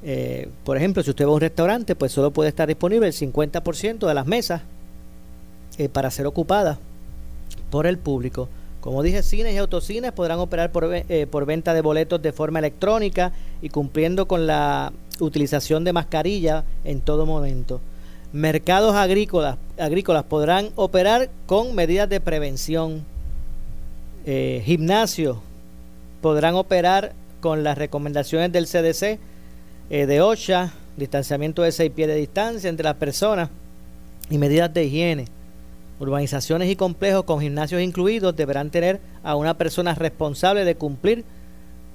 Eh, 0.03 0.49
por 0.65 0.77
ejemplo, 0.77 1.03
si 1.03 1.11
usted 1.11 1.25
va 1.25 1.31
a 1.31 1.35
un 1.35 1.41
restaurante, 1.41 1.95
pues 1.95 2.13
solo 2.13 2.31
puede 2.31 2.49
estar 2.49 2.67
disponible 2.67 3.07
el 3.07 3.15
50% 3.15 4.07
de 4.07 4.15
las 4.15 4.27
mesas 4.27 4.63
eh, 5.79 5.89
para 5.89 6.11
ser 6.11 6.27
ocupadas 6.27 6.79
por 7.71 7.87
el 7.87 7.99
público. 7.99 8.49
Como 8.81 9.03
dije, 9.03 9.23
cines 9.23 9.55
y 9.55 9.59
autocines 9.59 10.13
podrán 10.13 10.39
operar 10.39 10.73
por, 10.73 10.91
eh, 10.93 11.27
por 11.31 11.45
venta 11.45 11.75
de 11.75 11.83
boletos 11.83 12.21
de 12.23 12.33
forma 12.33 12.59
electrónica 12.59 13.33
y 13.61 13.69
cumpliendo 13.69 14.27
con 14.27 14.47
la 14.47 14.93
utilización 15.21 15.85
de 15.85 15.93
mascarilla 15.93 16.65
en 16.85 17.01
todo 17.01 17.27
momento. 17.27 17.81
Mercados 18.33 18.95
agrícolas, 18.95 19.59
agrícolas 19.79 20.25
podrán 20.25 20.71
operar 20.77 21.31
con 21.47 21.75
medidas 21.75 22.09
de 22.09 22.21
prevención. 22.21 23.05
Eh, 24.25 24.63
gimnasios 24.65 25.39
podrán 26.23 26.55
operar 26.55 27.13
con 27.41 27.65
las 27.65 27.77
recomendaciones 27.77 28.53
del 28.53 28.67
CDC 28.67 29.19
eh, 29.91 30.07
de 30.07 30.21
OSHA, 30.21 30.73
distanciamiento 30.97 31.63
de 31.63 31.73
6 31.73 31.91
pies 31.91 32.09
de 32.09 32.15
distancia 32.15 32.71
entre 32.71 32.85
las 32.85 32.97
personas 32.97 33.51
y 34.31 34.39
medidas 34.39 34.73
de 34.73 34.85
higiene. 34.85 35.25
Urbanizaciones 36.01 36.71
y 36.71 36.77
complejos 36.77 37.25
con 37.25 37.41
gimnasios 37.41 37.83
incluidos 37.83 38.35
deberán 38.35 38.71
tener 38.71 39.01
a 39.23 39.37
una 39.37 39.57
persona 39.59 39.95
responsable 39.95 40.65
de 40.65 40.75
cumplir 40.75 41.25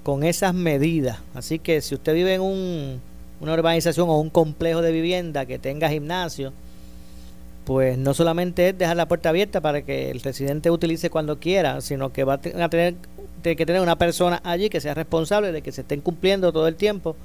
con 0.03 0.23
esas 0.23 0.53
medidas. 0.53 1.17
Así 1.33 1.57
que 1.57 1.81
si 1.81 1.95
usted 1.95 2.13
vive 2.13 2.35
en 2.35 2.41
un, 2.41 3.01
una 3.41 3.53
urbanización 3.53 4.07
o 4.07 4.19
un 4.19 4.29
complejo 4.29 4.83
de 4.83 4.91
vivienda 4.91 5.47
que 5.47 5.57
tenga 5.57 5.89
gimnasio, 5.89 6.53
pues 7.65 7.97
no 7.97 8.13
solamente 8.13 8.69
es 8.69 8.77
dejar 8.77 8.95
la 8.95 9.07
puerta 9.07 9.29
abierta 9.29 9.59
para 9.59 9.81
que 9.81 10.11
el 10.11 10.21
residente 10.21 10.69
utilice 10.69 11.09
cuando 11.09 11.39
quiera, 11.39 11.81
sino 11.81 12.13
que 12.13 12.23
va 12.23 12.33
a 12.35 12.69
tener 12.69 12.95
que 13.41 13.65
tener 13.65 13.81
una 13.81 13.97
persona 13.97 14.39
allí 14.43 14.69
que 14.69 14.81
sea 14.81 14.93
responsable 14.93 15.51
de 15.51 15.61
que 15.61 15.71
se 15.71 15.81
estén 15.81 16.01
cumpliendo 16.01 16.51
todo 16.53 16.67
el 16.67 16.75
tiempo 16.75 17.15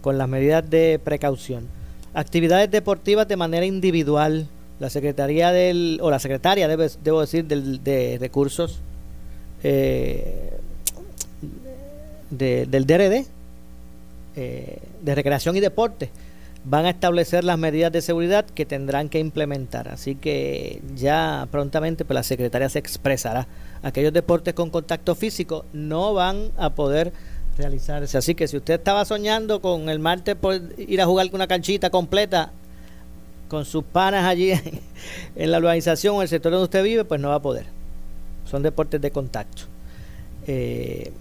con 0.00 0.16
las 0.16 0.28
medidas 0.28 0.68
de 0.68 1.00
precaución. 1.02 1.68
Actividades 2.14 2.70
deportivas 2.70 3.28
de 3.28 3.36
manera 3.36 3.66
individual, 3.66 4.46
la 4.80 4.90
secretaría 4.90 5.52
del 5.52 5.98
o 6.02 6.10
la 6.10 6.18
secretaria 6.18 6.66
debe, 6.66 6.90
debo 7.04 7.20
decir 7.20 7.44
del, 7.44 7.84
de 7.84 8.16
recursos 8.18 8.80
eh, 9.62 10.58
del 12.30 12.86
DRD 12.86 13.26
eh, 14.36 14.78
de 15.02 15.14
recreación 15.14 15.56
y 15.56 15.60
deporte 15.60 16.10
van 16.64 16.86
a 16.86 16.90
establecer 16.90 17.44
las 17.44 17.58
medidas 17.58 17.92
de 17.92 18.02
seguridad 18.02 18.44
que 18.44 18.66
tendrán 18.66 19.08
que 19.08 19.18
implementar. 19.18 19.88
Así 19.88 20.14
que 20.14 20.82
ya 20.94 21.48
prontamente 21.50 22.04
pues 22.04 22.14
la 22.14 22.22
secretaria 22.22 22.68
se 22.68 22.78
expresará. 22.78 23.46
Aquellos 23.82 24.12
deportes 24.12 24.54
con 24.54 24.70
contacto 24.70 25.14
físico 25.14 25.64
no 25.72 26.12
van 26.12 26.50
a 26.58 26.70
poder 26.70 27.12
realizarse. 27.56 28.18
Así 28.18 28.34
que 28.34 28.46
si 28.46 28.58
usted 28.58 28.74
estaba 28.74 29.04
soñando 29.04 29.60
con 29.60 29.88
el 29.88 29.98
martes 29.98 30.36
por 30.36 30.60
ir 30.76 31.00
a 31.00 31.06
jugar 31.06 31.30
con 31.30 31.36
una 31.36 31.46
canchita 31.46 31.90
completa 31.90 32.52
con 33.50 33.64
sus 33.64 33.84
panas 33.84 34.24
allí 34.24 34.52
en 35.36 35.50
la 35.50 35.58
urbanización 35.58 36.16
o 36.16 36.22
el 36.22 36.28
sector 36.28 36.52
donde 36.52 36.64
usted 36.64 36.84
vive, 36.84 37.04
pues 37.04 37.20
no 37.20 37.28
va 37.28 37.34
a 37.34 37.42
poder. 37.42 37.66
Son 38.46 38.62
deportes 38.62 39.00
de 39.00 39.10
contacto. 39.10 39.64
Eh, 40.46 41.12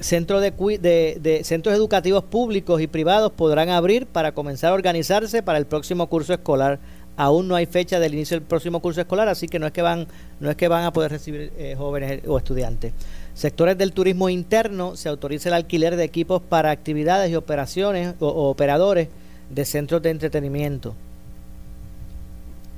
centros, 0.00 0.42
de, 0.42 1.18
de, 1.20 1.44
centros 1.44 1.74
educativos 1.74 2.24
públicos 2.24 2.80
y 2.80 2.88
privados 2.88 3.32
podrán 3.32 3.70
abrir 3.70 4.06
para 4.06 4.32
comenzar 4.32 4.72
a 4.72 4.74
organizarse 4.74 5.42
para 5.42 5.58
el 5.58 5.66
próximo 5.66 6.08
curso 6.08 6.34
escolar. 6.34 6.80
Aún 7.16 7.48
no 7.48 7.54
hay 7.54 7.66
fecha 7.66 7.98
del 7.98 8.14
inicio 8.14 8.36
del 8.36 8.46
próximo 8.46 8.80
curso 8.80 9.00
escolar, 9.00 9.28
así 9.28 9.48
que 9.48 9.58
no 9.58 9.66
es 9.66 9.72
que 9.72 9.82
van, 9.82 10.06
no 10.40 10.50
es 10.50 10.56
que 10.56 10.68
van 10.68 10.84
a 10.84 10.92
poder 10.92 11.12
recibir 11.12 11.52
eh, 11.58 11.74
jóvenes 11.76 12.22
o 12.26 12.38
estudiantes. 12.38 12.92
Sectores 13.34 13.78
del 13.78 13.92
turismo 13.92 14.28
interno 14.28 14.96
se 14.96 15.08
autoriza 15.08 15.48
el 15.48 15.54
alquiler 15.54 15.96
de 15.96 16.04
equipos 16.04 16.42
para 16.42 16.72
actividades 16.72 17.30
y 17.30 17.36
operaciones 17.36 18.14
o 18.20 18.50
operadores 18.50 19.08
de 19.50 19.64
centros 19.64 20.02
de 20.02 20.10
entretenimiento. 20.10 20.94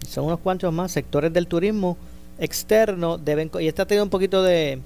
Son 0.08 0.24
unos 0.24 0.40
cuantos 0.40 0.72
más 0.72 0.92
sectores 0.92 1.32
del 1.32 1.46
turismo 1.46 1.96
externo 2.38 3.18
deben 3.18 3.50
y 3.60 3.68
está 3.68 3.86
teniendo 3.86 4.04
un 4.04 4.10
poquito 4.10 4.42
de, 4.42 4.80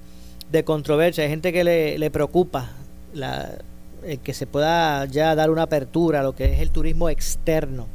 de 0.50 0.64
controversia. 0.64 1.24
Hay 1.24 1.30
gente 1.30 1.52
que 1.52 1.64
le, 1.64 1.98
le 1.98 2.10
preocupa 2.10 2.70
la, 3.14 3.52
el 4.04 4.18
que 4.18 4.34
se 4.34 4.46
pueda 4.46 5.04
ya 5.06 5.34
dar 5.34 5.50
una 5.50 5.62
apertura 5.62 6.20
a 6.20 6.22
lo 6.22 6.34
que 6.34 6.52
es 6.52 6.60
el 6.60 6.70
turismo 6.70 7.08
externo. 7.08 7.86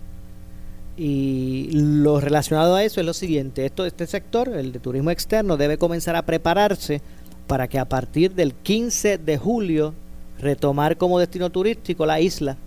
Y 0.98 1.70
lo 1.72 2.20
relacionado 2.20 2.76
a 2.76 2.84
eso 2.84 3.00
es 3.00 3.06
lo 3.06 3.14
siguiente, 3.14 3.66
esto, 3.66 3.86
este 3.86 4.06
sector, 4.06 4.50
el 4.50 4.74
de 4.74 4.80
turismo 4.80 5.12
externo, 5.12 5.56
debe 5.56 5.78
comenzar 5.78 6.18
a 6.18 6.24
prepararse 6.24 7.02
para 7.48 7.70
que 7.70 7.80
a 7.80 7.86
partir 7.86 8.34
del 8.34 8.54
15 8.54 9.18
de 9.18 9.38
julio 9.38 9.94
retomar 10.40 10.98
como 10.98 11.20
destino 11.20 11.50
turístico 11.50 12.06
la 12.06 12.20
isla 12.20 12.58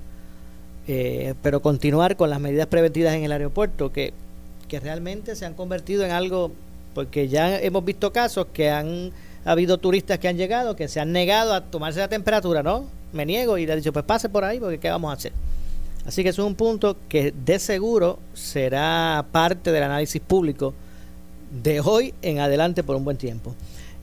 eh, 0.89 1.35
pero 1.43 1.61
continuar 1.61 2.17
con 2.17 2.31
las 2.31 2.41
medidas 2.41 2.67
preventivas 2.67 3.15
en 3.15 3.25
el 3.25 3.33
aeropuerto, 3.33 3.93
que, 3.93 4.13
que 4.69 4.81
realmente 4.81 5.37
se 5.37 5.47
han 5.47 5.55
convertido 5.55 6.05
en 6.05 6.11
algo, 6.11 6.53
porque 6.95 7.29
ya 7.29 7.59
hemos 7.59 7.85
visto 7.85 8.13
casos 8.13 8.47
que 8.53 8.71
han 8.71 9.13
habido 9.45 9.79
turistas 9.79 10.19
que 10.19 10.29
han 10.29 10.37
llegado, 10.37 10.77
que 10.77 10.89
se 10.89 11.01
han 11.01 11.13
negado 11.13 11.55
a 11.55 11.63
tomarse 11.63 12.01
la 12.01 12.09
temperatura, 12.09 12.63
¿no? 12.63 12.87
Me 13.13 13.27
niego 13.27 13.59
y 13.59 13.67
le 13.67 13.73
he 13.73 13.77
dicho, 13.77 13.93
pues 13.93 14.05
pase 14.05 14.29
por 14.29 14.45
ahí, 14.45 14.59
porque 14.59 14.79
¿qué 14.79 14.91
vamos 14.91 15.11
a 15.11 15.15
hacer? 15.15 15.33
Así 16.07 16.23
que 16.23 16.31
es 16.31 16.39
un 16.39 16.55
punto 16.55 16.97
que 17.09 17.33
de 17.33 17.59
seguro 17.59 18.19
será 18.35 19.25
parte 19.31 19.71
del 19.71 19.85
análisis 19.85 20.21
público 20.21 20.75
de 21.63 21.81
hoy 21.81 22.15
en 22.23 22.41
adelante 22.41 22.83
por 22.83 22.97
un 22.97 23.05
buen 23.05 23.17
tiempo. 23.17 23.55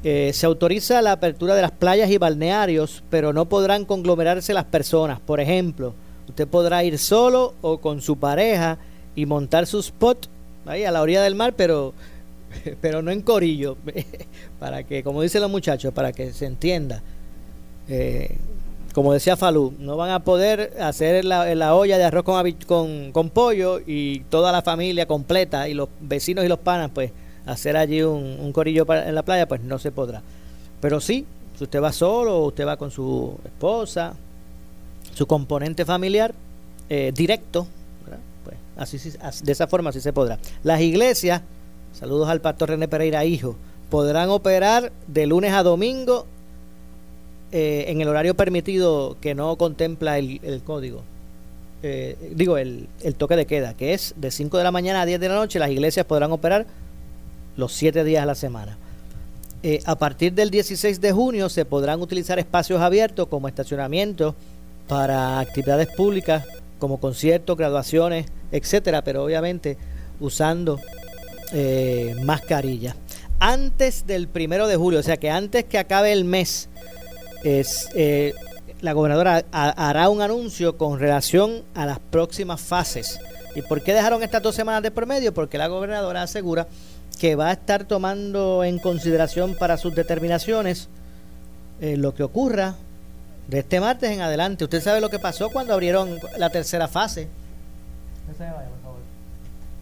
Eh, 0.03 0.31
se 0.33 0.45
autoriza 0.45 1.01
la 1.01 1.13
apertura 1.13 1.55
de 1.55 1.61
las 1.61 1.71
playas 1.71 2.09
y 2.09 2.17
balnearios, 2.17 3.03
pero 3.09 3.33
no 3.33 3.45
podrán 3.45 3.83
conglomerarse 3.83 4.53
las 4.53 4.63
personas. 4.65 5.19
Por 5.19 5.41
ejemplo, 5.41 5.93
Usted 6.29 6.47
podrá 6.47 6.83
ir 6.83 6.97
solo 6.99 7.55
o 7.61 7.79
con 7.79 8.01
su 8.01 8.17
pareja 8.17 8.77
y 9.15 9.25
montar 9.25 9.65
su 9.65 9.79
spot 9.79 10.27
ahí 10.65 10.85
a 10.85 10.91
la 10.91 11.01
orilla 11.01 11.23
del 11.23 11.35
mar, 11.35 11.53
pero, 11.57 11.93
pero 12.81 13.01
no 13.01 13.11
en 13.11 13.21
corillo, 13.21 13.77
para 14.59 14.83
que, 14.83 15.03
como 15.03 15.23
dicen 15.23 15.41
los 15.41 15.51
muchachos, 15.51 15.93
para 15.93 16.13
que 16.13 16.31
se 16.31 16.45
entienda. 16.45 17.01
Eh, 17.87 18.37
como 18.93 19.13
decía 19.13 19.37
Falú, 19.37 19.73
no 19.79 19.97
van 19.97 20.11
a 20.11 20.19
poder 20.23 20.73
hacer 20.79 21.25
la, 21.25 21.53
la 21.55 21.73
olla 21.75 21.97
de 21.97 22.03
arroz 22.03 22.23
con, 22.23 22.53
con, 22.65 23.11
con, 23.11 23.29
pollo 23.29 23.79
y 23.85 24.21
toda 24.29 24.51
la 24.51 24.61
familia 24.61 25.07
completa 25.07 25.67
y 25.67 25.73
los 25.73 25.89
vecinos 25.99 26.45
y 26.45 26.47
los 26.47 26.59
panas, 26.59 26.91
pues 26.93 27.11
hacer 27.45 27.77
allí 27.77 28.03
un, 28.03 28.37
un 28.39 28.51
corillo 28.51 28.85
en 28.93 29.15
la 29.15 29.23
playa, 29.23 29.47
pues 29.47 29.61
no 29.61 29.79
se 29.79 29.91
podrá. 29.91 30.21
Pero 30.79 31.01
sí, 31.01 31.25
si 31.57 31.63
usted 31.63 31.81
va 31.81 31.91
solo 31.91 32.37
o 32.37 32.47
usted 32.47 32.67
va 32.67 32.77
con 32.77 32.91
su 32.91 33.35
esposa, 33.45 34.13
su 35.13 35.27
componente 35.27 35.85
familiar 35.85 36.33
eh, 36.89 37.11
directo, 37.13 37.67
pues 38.43 38.57
así, 38.75 38.97
de 39.43 39.51
esa 39.51 39.67
forma 39.67 39.91
sí 39.91 40.01
se 40.01 40.11
podrá. 40.11 40.39
Las 40.63 40.81
iglesias, 40.81 41.43
saludos 41.93 42.29
al 42.29 42.41
pastor 42.41 42.69
René 42.69 42.87
Pereira 42.87 43.25
Hijo, 43.25 43.55
podrán 43.91 44.29
operar 44.29 44.91
de 45.07 45.27
lunes 45.27 45.53
a 45.53 45.61
domingo 45.61 46.25
eh, 47.51 47.85
en 47.87 48.01
el 48.01 48.07
horario 48.07 48.35
permitido 48.35 49.17
que 49.21 49.35
no 49.35 49.55
contempla 49.55 50.17
el, 50.17 50.61
código. 50.65 51.03
Eh, 51.83 52.33
digo, 52.35 52.57
el, 52.57 52.87
el, 53.01 53.13
toque 53.13 53.35
de 53.35 53.45
queda, 53.45 53.75
que 53.75 53.93
es 53.93 54.15
de 54.17 54.31
5 54.31 54.57
de 54.57 54.63
la 54.63 54.71
mañana 54.71 55.01
a 55.01 55.05
10 55.05 55.19
de 55.19 55.29
la 55.29 55.35
noche, 55.35 55.59
las 55.59 55.69
iglesias 55.69 56.07
podrán 56.07 56.31
operar 56.31 56.65
los 57.55 57.71
7 57.73 58.03
días 58.03 58.23
a 58.23 58.25
la 58.25 58.35
semana. 58.35 58.77
a 59.85 59.95
partir 59.95 60.33
del 60.33 60.49
16 60.49 61.01
de 61.01 61.11
junio 61.11 61.49
se 61.49 61.65
podrán 61.65 62.01
utilizar 62.01 62.39
espacios 62.39 62.81
abiertos 62.81 63.27
como 63.27 63.47
estacionamientos 63.47 64.33
para 64.89 65.39
actividades 65.39 65.87
públicas 65.87 66.45
como 66.79 66.99
conciertos, 66.99 67.55
graduaciones, 67.55 68.25
etcétera, 68.51 69.03
pero 69.03 69.23
obviamente 69.23 69.77
usando 70.19 70.79
eh, 71.53 72.15
mascarilla. 72.23 72.95
Antes 73.39 74.05
del 74.07 74.27
primero 74.27 74.67
de 74.67 74.75
julio, 74.75 74.99
o 74.99 75.03
sea 75.03 75.17
que 75.17 75.29
antes 75.29 75.63
que 75.65 75.77
acabe 75.77 76.11
el 76.11 76.25
mes, 76.25 76.69
es, 77.43 77.87
eh, 77.93 78.33
la 78.81 78.93
gobernadora 78.93 79.45
hará 79.51 80.09
un 80.09 80.21
anuncio 80.21 80.77
con 80.77 80.99
relación 80.99 81.63
a 81.75 81.85
las 81.85 81.99
próximas 81.99 82.59
fases. 82.59 83.19
¿Y 83.55 83.61
por 83.61 83.83
qué 83.83 83.93
dejaron 83.93 84.23
estas 84.23 84.41
dos 84.41 84.55
semanas 84.55 84.83
de 84.83 84.91
promedio? 84.91 85.33
Porque 85.33 85.57
la 85.57 85.67
gobernadora 85.67 86.23
asegura 86.23 86.67
que 87.19 87.35
va 87.35 87.49
a 87.49 87.53
estar 87.53 87.85
tomando 87.85 88.63
en 88.63 88.79
consideración 88.79 89.55
para 89.55 89.77
sus 89.77 89.93
determinaciones 89.93 90.89
eh, 91.79 91.95
lo 91.95 92.13
que 92.13 92.23
ocurra 92.23 92.75
de 93.49 93.59
este 93.59 93.79
martes 93.79 94.11
en 94.11 94.21
adelante. 94.21 94.63
¿Usted 94.63 94.81
sabe 94.81 95.01
lo 95.01 95.09
que 95.09 95.19
pasó 95.19 95.49
cuando 95.49 95.73
abrieron 95.73 96.17
la 96.37 96.49
tercera 96.49 96.87
fase? 96.87 97.27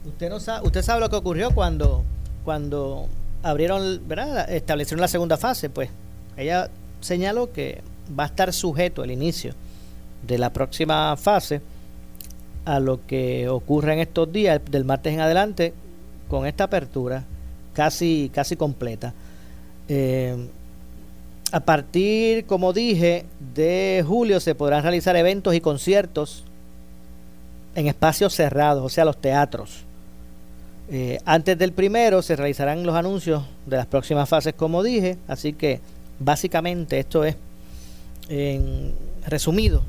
Usted 0.06 0.30
no 0.30 0.40
sabe, 0.40 0.66
usted 0.66 0.82
sabe 0.82 1.02
lo 1.02 1.10
que 1.10 1.18
ocurrió 1.18 1.52
cuando 1.52 2.04
cuando 2.46 3.10
abrieron, 3.44 4.08
¿verdad? 4.08 4.50
Establecieron 4.50 5.02
la 5.02 5.10
segunda 5.10 5.36
fase, 5.36 5.70
pues 5.70 5.90
ella 6.38 6.70
señaló 7.02 7.52
que 7.52 7.82
va 8.18 8.24
a 8.24 8.28
estar 8.28 8.54
sujeto 8.54 9.04
el 9.04 9.12
inicio 9.12 9.54
de 10.26 10.38
la 10.38 10.54
próxima 10.54 11.18
fase 11.18 11.62
a 12.64 12.80
lo 12.80 13.06
que 13.06 13.50
ocurre 13.50 13.94
en 13.94 14.00
estos 14.00 14.32
días, 14.32 14.62
del 14.72 14.86
martes 14.86 15.14
en 15.14 15.20
adelante, 15.20 15.74
con 16.30 16.46
esta 16.46 16.66
apertura 16.66 17.26
casi, 17.74 18.32
casi 18.34 18.56
completa. 18.56 19.14
Eh, 19.90 20.48
a 21.58 21.60
partir, 21.60 22.46
como 22.46 22.72
dije, 22.72 23.26
de 23.56 24.06
julio 24.08 24.40
se 24.40 24.54
podrán 24.54 24.84
realizar 24.84 25.16
eventos 25.16 25.56
y 25.56 25.60
conciertos 25.60 26.44
en 27.74 27.88
espacios 27.88 28.36
cerrados, 28.36 28.86
o 28.86 28.90
sea, 28.90 29.06
los 29.06 29.18
teatros. 29.18 29.84
Eh, 30.92 31.18
antes 31.26 31.58
del 31.58 31.72
primero 31.72 32.22
se 32.22 32.36
realizarán 32.36 32.86
los 32.86 32.96
anuncios 32.96 33.44
de 33.66 33.76
las 33.76 33.88
próximas 33.88 34.30
fases, 34.30 34.54
como 34.54 34.84
dije, 34.84 35.18
así 35.28 35.52
que 35.52 35.80
básicamente 36.20 37.00
esto 37.00 37.24
es, 37.24 37.36
en 38.30 38.94
resumido, 39.26 39.82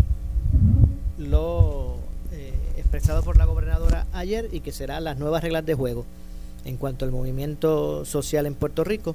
lo 1.19 1.97
eh, 2.33 2.55
expresado 2.79 3.23
por 3.23 3.37
la 3.37 3.45
gobernadora 3.45 4.07
ayer 4.15 4.49
y 4.53 4.61
que 4.61 4.73
serán 4.73 5.05
las 5.05 5.19
nuevas 5.19 5.43
reglas 5.43 5.67
de 5.67 5.75
juego 5.75 6.07
en 6.65 6.79
cuanto 6.79 7.05
al 7.05 7.13
movimiento 7.13 8.07
social 8.07 8.47
en 8.47 8.55
Puerto 8.55 8.85
Rico 8.85 9.15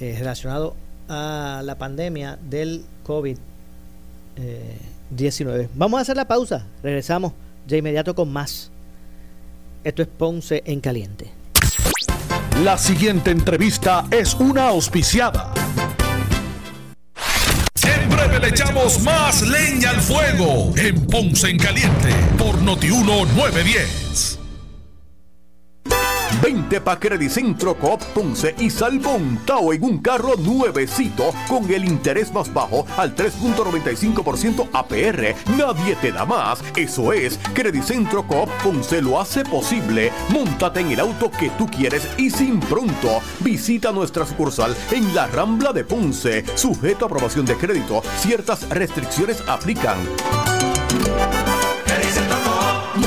eh, 0.00 0.16
relacionado 0.18 0.74
a 1.08 1.62
la 1.64 1.76
pandemia 1.76 2.38
del 2.40 2.84
COVID-19. 3.06 5.68
Vamos 5.74 5.98
a 5.98 6.02
hacer 6.02 6.16
la 6.16 6.28
pausa, 6.28 6.66
regresamos 6.82 7.32
de 7.66 7.78
inmediato 7.78 8.14
con 8.14 8.32
más. 8.32 8.70
Esto 9.84 10.02
es 10.02 10.08
Ponce 10.08 10.62
en 10.66 10.80
Caliente. 10.80 11.30
La 12.62 12.76
siguiente 12.76 13.30
entrevista 13.30 14.06
es 14.10 14.34
una 14.34 14.68
auspiciada. 14.68 15.54
Breve 18.08 18.40
le 18.40 18.48
echamos 18.48 19.00
más 19.02 19.42
leña 19.42 19.90
al 19.90 20.00
fuego 20.00 20.72
en 20.76 21.06
Ponce 21.06 21.50
en 21.50 21.58
Caliente 21.58 22.08
por 22.36 22.60
Notiuno 22.62 23.26
910. 23.26 24.37
Vente 26.68 26.82
pa' 26.82 27.00
Credicentro 27.00 27.74
Coop 27.78 28.02
Ponce 28.12 28.54
y 28.58 28.68
salvo 28.68 29.14
un 29.14 29.38
Tao 29.46 29.72
en 29.72 29.82
un 29.82 29.98
carro 30.02 30.36
nuevecito 30.36 31.32
con 31.48 31.72
el 31.72 31.86
interés 31.86 32.30
más 32.30 32.52
bajo 32.52 32.84
al 32.98 33.16
3.95% 33.16 34.68
APR. 34.74 35.34
Nadie 35.56 35.96
te 35.96 36.12
da 36.12 36.26
más. 36.26 36.62
Eso 36.76 37.14
es, 37.14 37.40
Credicentro 37.54 38.26
Coop 38.26 38.50
Ponce 38.62 39.00
lo 39.00 39.18
hace 39.18 39.44
posible. 39.44 40.12
Móntate 40.28 40.80
en 40.80 40.90
el 40.90 41.00
auto 41.00 41.30
que 41.30 41.48
tú 41.56 41.66
quieres 41.68 42.06
y 42.18 42.28
sin 42.28 42.60
pronto. 42.60 43.22
Visita 43.40 43.90
nuestra 43.90 44.26
sucursal 44.26 44.76
en 44.90 45.14
la 45.14 45.26
Rambla 45.26 45.72
de 45.72 45.84
Ponce. 45.84 46.44
Sujeto 46.54 47.06
a 47.06 47.08
aprobación 47.08 47.46
de 47.46 47.56
crédito. 47.56 48.02
Ciertas 48.18 48.68
restricciones 48.68 49.42
aplican. 49.48 49.96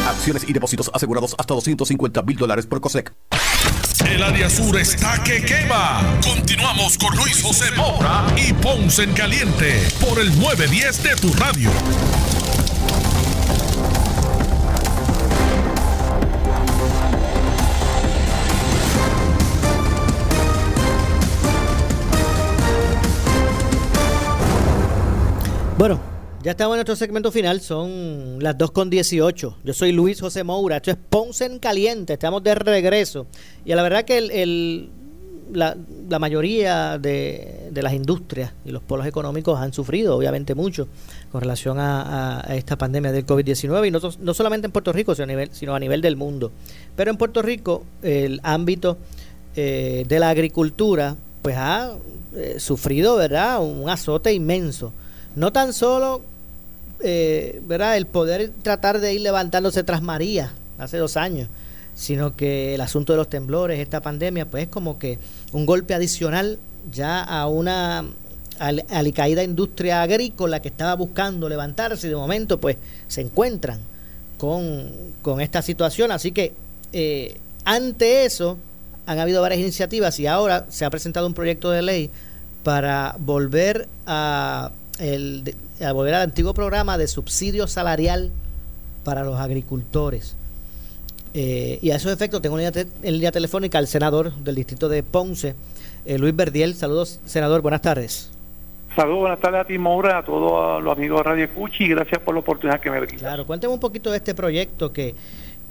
Acciones 0.07 0.49
y 0.49 0.53
depósitos 0.53 0.89
asegurados 0.91 1.35
hasta 1.37 1.53
250 1.53 2.23
mil 2.23 2.37
dólares 2.37 2.65
por 2.65 2.81
COSEC. 2.81 3.13
El 4.09 4.23
área 4.23 4.49
sur 4.49 4.77
está 4.77 5.21
que 5.23 5.41
quema. 5.41 6.01
Continuamos 6.23 6.97
con 6.97 7.15
Luis 7.15 7.41
José 7.41 7.71
Moura 7.75 8.25
y 8.37 8.53
Ponce 8.53 9.03
en 9.03 9.13
Caliente 9.13 9.87
por 9.99 10.19
el 10.19 10.37
910 10.39 11.03
de 11.03 11.15
tu 11.15 11.33
radio. 11.33 11.69
Bueno, 25.77 25.99
ya 26.43 26.51
estamos 26.51 26.75
en 26.75 26.77
nuestro 26.77 26.95
segmento 26.95 27.31
final, 27.31 27.61
son 27.61 28.37
las 28.39 28.57
2 28.57 28.71
con 28.71 28.89
18. 28.89 29.57
Yo 29.63 29.73
soy 29.73 29.91
Luis 29.91 30.19
José 30.19 30.43
Moura, 30.43 30.77
esto 30.77 30.89
es 30.89 30.97
Ponce 30.97 31.45
en 31.45 31.59
Caliente, 31.59 32.13
estamos 32.13 32.43
de 32.43 32.55
regreso. 32.55 33.27
Y 33.63 33.73
la 33.75 33.83
verdad 33.83 34.05
que 34.05 34.17
el, 34.17 34.89
la, 35.53 35.75
mayoría 36.19 36.97
de, 36.97 37.69
las 37.73 37.93
industrias 37.93 38.53
y 38.65 38.71
los 38.71 38.81
polos 38.81 39.05
económicos 39.05 39.59
han 39.59 39.71
sufrido, 39.71 40.17
obviamente, 40.17 40.55
mucho 40.55 40.87
con 41.31 41.41
relación 41.41 41.77
a, 41.79 42.43
esta 42.49 42.75
pandemia 42.75 43.11
del 43.11 43.25
COVID-19, 43.25 43.87
y 43.87 43.91
no, 43.91 44.33
solamente 44.33 44.65
en 44.65 44.71
Puerto 44.71 44.91
Rico, 44.91 45.13
sino 45.13 45.25
a, 45.25 45.27
nivel, 45.27 45.49
sino 45.51 45.75
a 45.75 45.79
nivel 45.79 46.01
del 46.01 46.15
mundo. 46.15 46.51
Pero 46.95 47.11
en 47.11 47.17
Puerto 47.17 47.43
Rico, 47.43 47.83
el 48.01 48.39
ámbito 48.43 48.97
eh, 49.55 50.05
de 50.07 50.19
la 50.19 50.29
agricultura, 50.29 51.15
pues 51.43 51.55
ha 51.57 51.93
eh, 52.35 52.55
sufrido, 52.57 53.15
¿verdad?, 53.17 53.61
un 53.61 53.89
azote 53.89 54.33
inmenso 54.33 54.91
no 55.35 55.51
tan 55.51 55.73
solo 55.73 56.21
eh, 57.03 57.61
¿verdad? 57.65 57.97
el 57.97 58.05
poder 58.05 58.51
tratar 58.61 58.99
de 58.99 59.13
ir 59.13 59.21
levantándose 59.21 59.83
tras 59.83 60.01
María 60.01 60.51
hace 60.77 60.97
dos 60.97 61.17
años, 61.17 61.47
sino 61.95 62.35
que 62.35 62.75
el 62.75 62.81
asunto 62.81 63.13
de 63.13 63.17
los 63.17 63.29
temblores, 63.29 63.79
esta 63.79 64.01
pandemia, 64.01 64.45
pues 64.45 64.63
es 64.63 64.69
como 64.69 64.97
que 64.97 65.19
un 65.51 65.65
golpe 65.65 65.93
adicional 65.93 66.59
ya 66.91 67.21
a 67.21 67.47
una 67.47 68.05
alicaída 68.89 69.43
industria 69.43 70.03
agrícola 70.03 70.61
que 70.61 70.67
estaba 70.67 70.93
buscando 70.95 71.49
levantarse 71.49 72.07
y 72.07 72.09
de 72.11 72.15
momento 72.15 72.59
pues 72.59 72.77
se 73.07 73.21
encuentran 73.21 73.79
con, 74.37 75.41
esta 75.41 75.61
situación. 75.61 76.11
Así 76.11 76.31
que 76.31 76.53
eh, 76.93 77.37
ante 77.65 78.25
eso 78.25 78.57
han 79.05 79.19
habido 79.19 79.41
varias 79.41 79.61
iniciativas 79.61 80.19
y 80.19 80.27
ahora 80.27 80.65
se 80.69 80.85
ha 80.85 80.89
presentado 80.89 81.27
un 81.27 81.33
proyecto 81.33 81.71
de 81.71 81.81
ley 81.81 82.09
para 82.63 83.15
volver 83.19 83.87
a 84.05 84.71
el, 85.01 85.55
a 85.83 85.91
volver 85.91 86.13
al 86.13 86.21
antiguo 86.21 86.53
programa 86.53 86.97
de 86.97 87.07
subsidio 87.07 87.67
salarial 87.67 88.31
para 89.03 89.23
los 89.23 89.39
agricultores. 89.39 90.35
Eh, 91.33 91.79
y 91.81 91.91
a 91.91 91.95
esos 91.95 92.11
efectos 92.13 92.41
tengo 92.41 92.59
en 92.59 92.71
línea, 93.03 93.31
telefónica 93.31 93.77
al 93.77 93.87
senador 93.87 94.33
del 94.35 94.55
distrito 94.55 94.89
de 94.89 95.01
Ponce, 95.01 95.55
eh, 96.05 96.17
Luis 96.17 96.35
Verdiel. 96.35 96.75
Saludos, 96.75 97.19
senador, 97.25 97.61
buenas 97.61 97.81
tardes. 97.81 98.29
Saludos, 98.95 99.21
buenas 99.21 99.39
tardes 99.39 99.61
a 99.61 99.65
ti, 99.65 99.77
Moura, 99.77 100.19
a 100.19 100.25
todos 100.25 100.83
los 100.83 100.97
amigos 100.97 101.19
de 101.19 101.23
Radio 101.23 101.53
Cuchi 101.53 101.85
y 101.85 101.89
gracias 101.89 102.21
por 102.21 102.35
la 102.35 102.41
oportunidad 102.41 102.79
que 102.79 102.91
me 102.91 102.99
brindan. 102.99 103.19
Claro, 103.19 103.47
cuénteme 103.47 103.73
un 103.73 103.79
poquito 103.79 104.11
de 104.11 104.17
este 104.17 104.35
proyecto 104.35 104.91
que, 104.91 105.15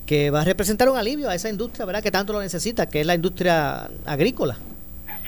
que 0.06 0.30
va 0.30 0.40
a 0.40 0.44
representar 0.44 0.88
un 0.88 0.96
alivio 0.96 1.28
a 1.28 1.34
esa 1.34 1.50
industria, 1.50 1.84
¿verdad? 1.84 2.02
Que 2.02 2.10
tanto 2.10 2.32
lo 2.32 2.40
necesita, 2.40 2.88
que 2.88 3.02
es 3.02 3.06
la 3.06 3.14
industria 3.14 3.90
agrícola. 4.06 4.56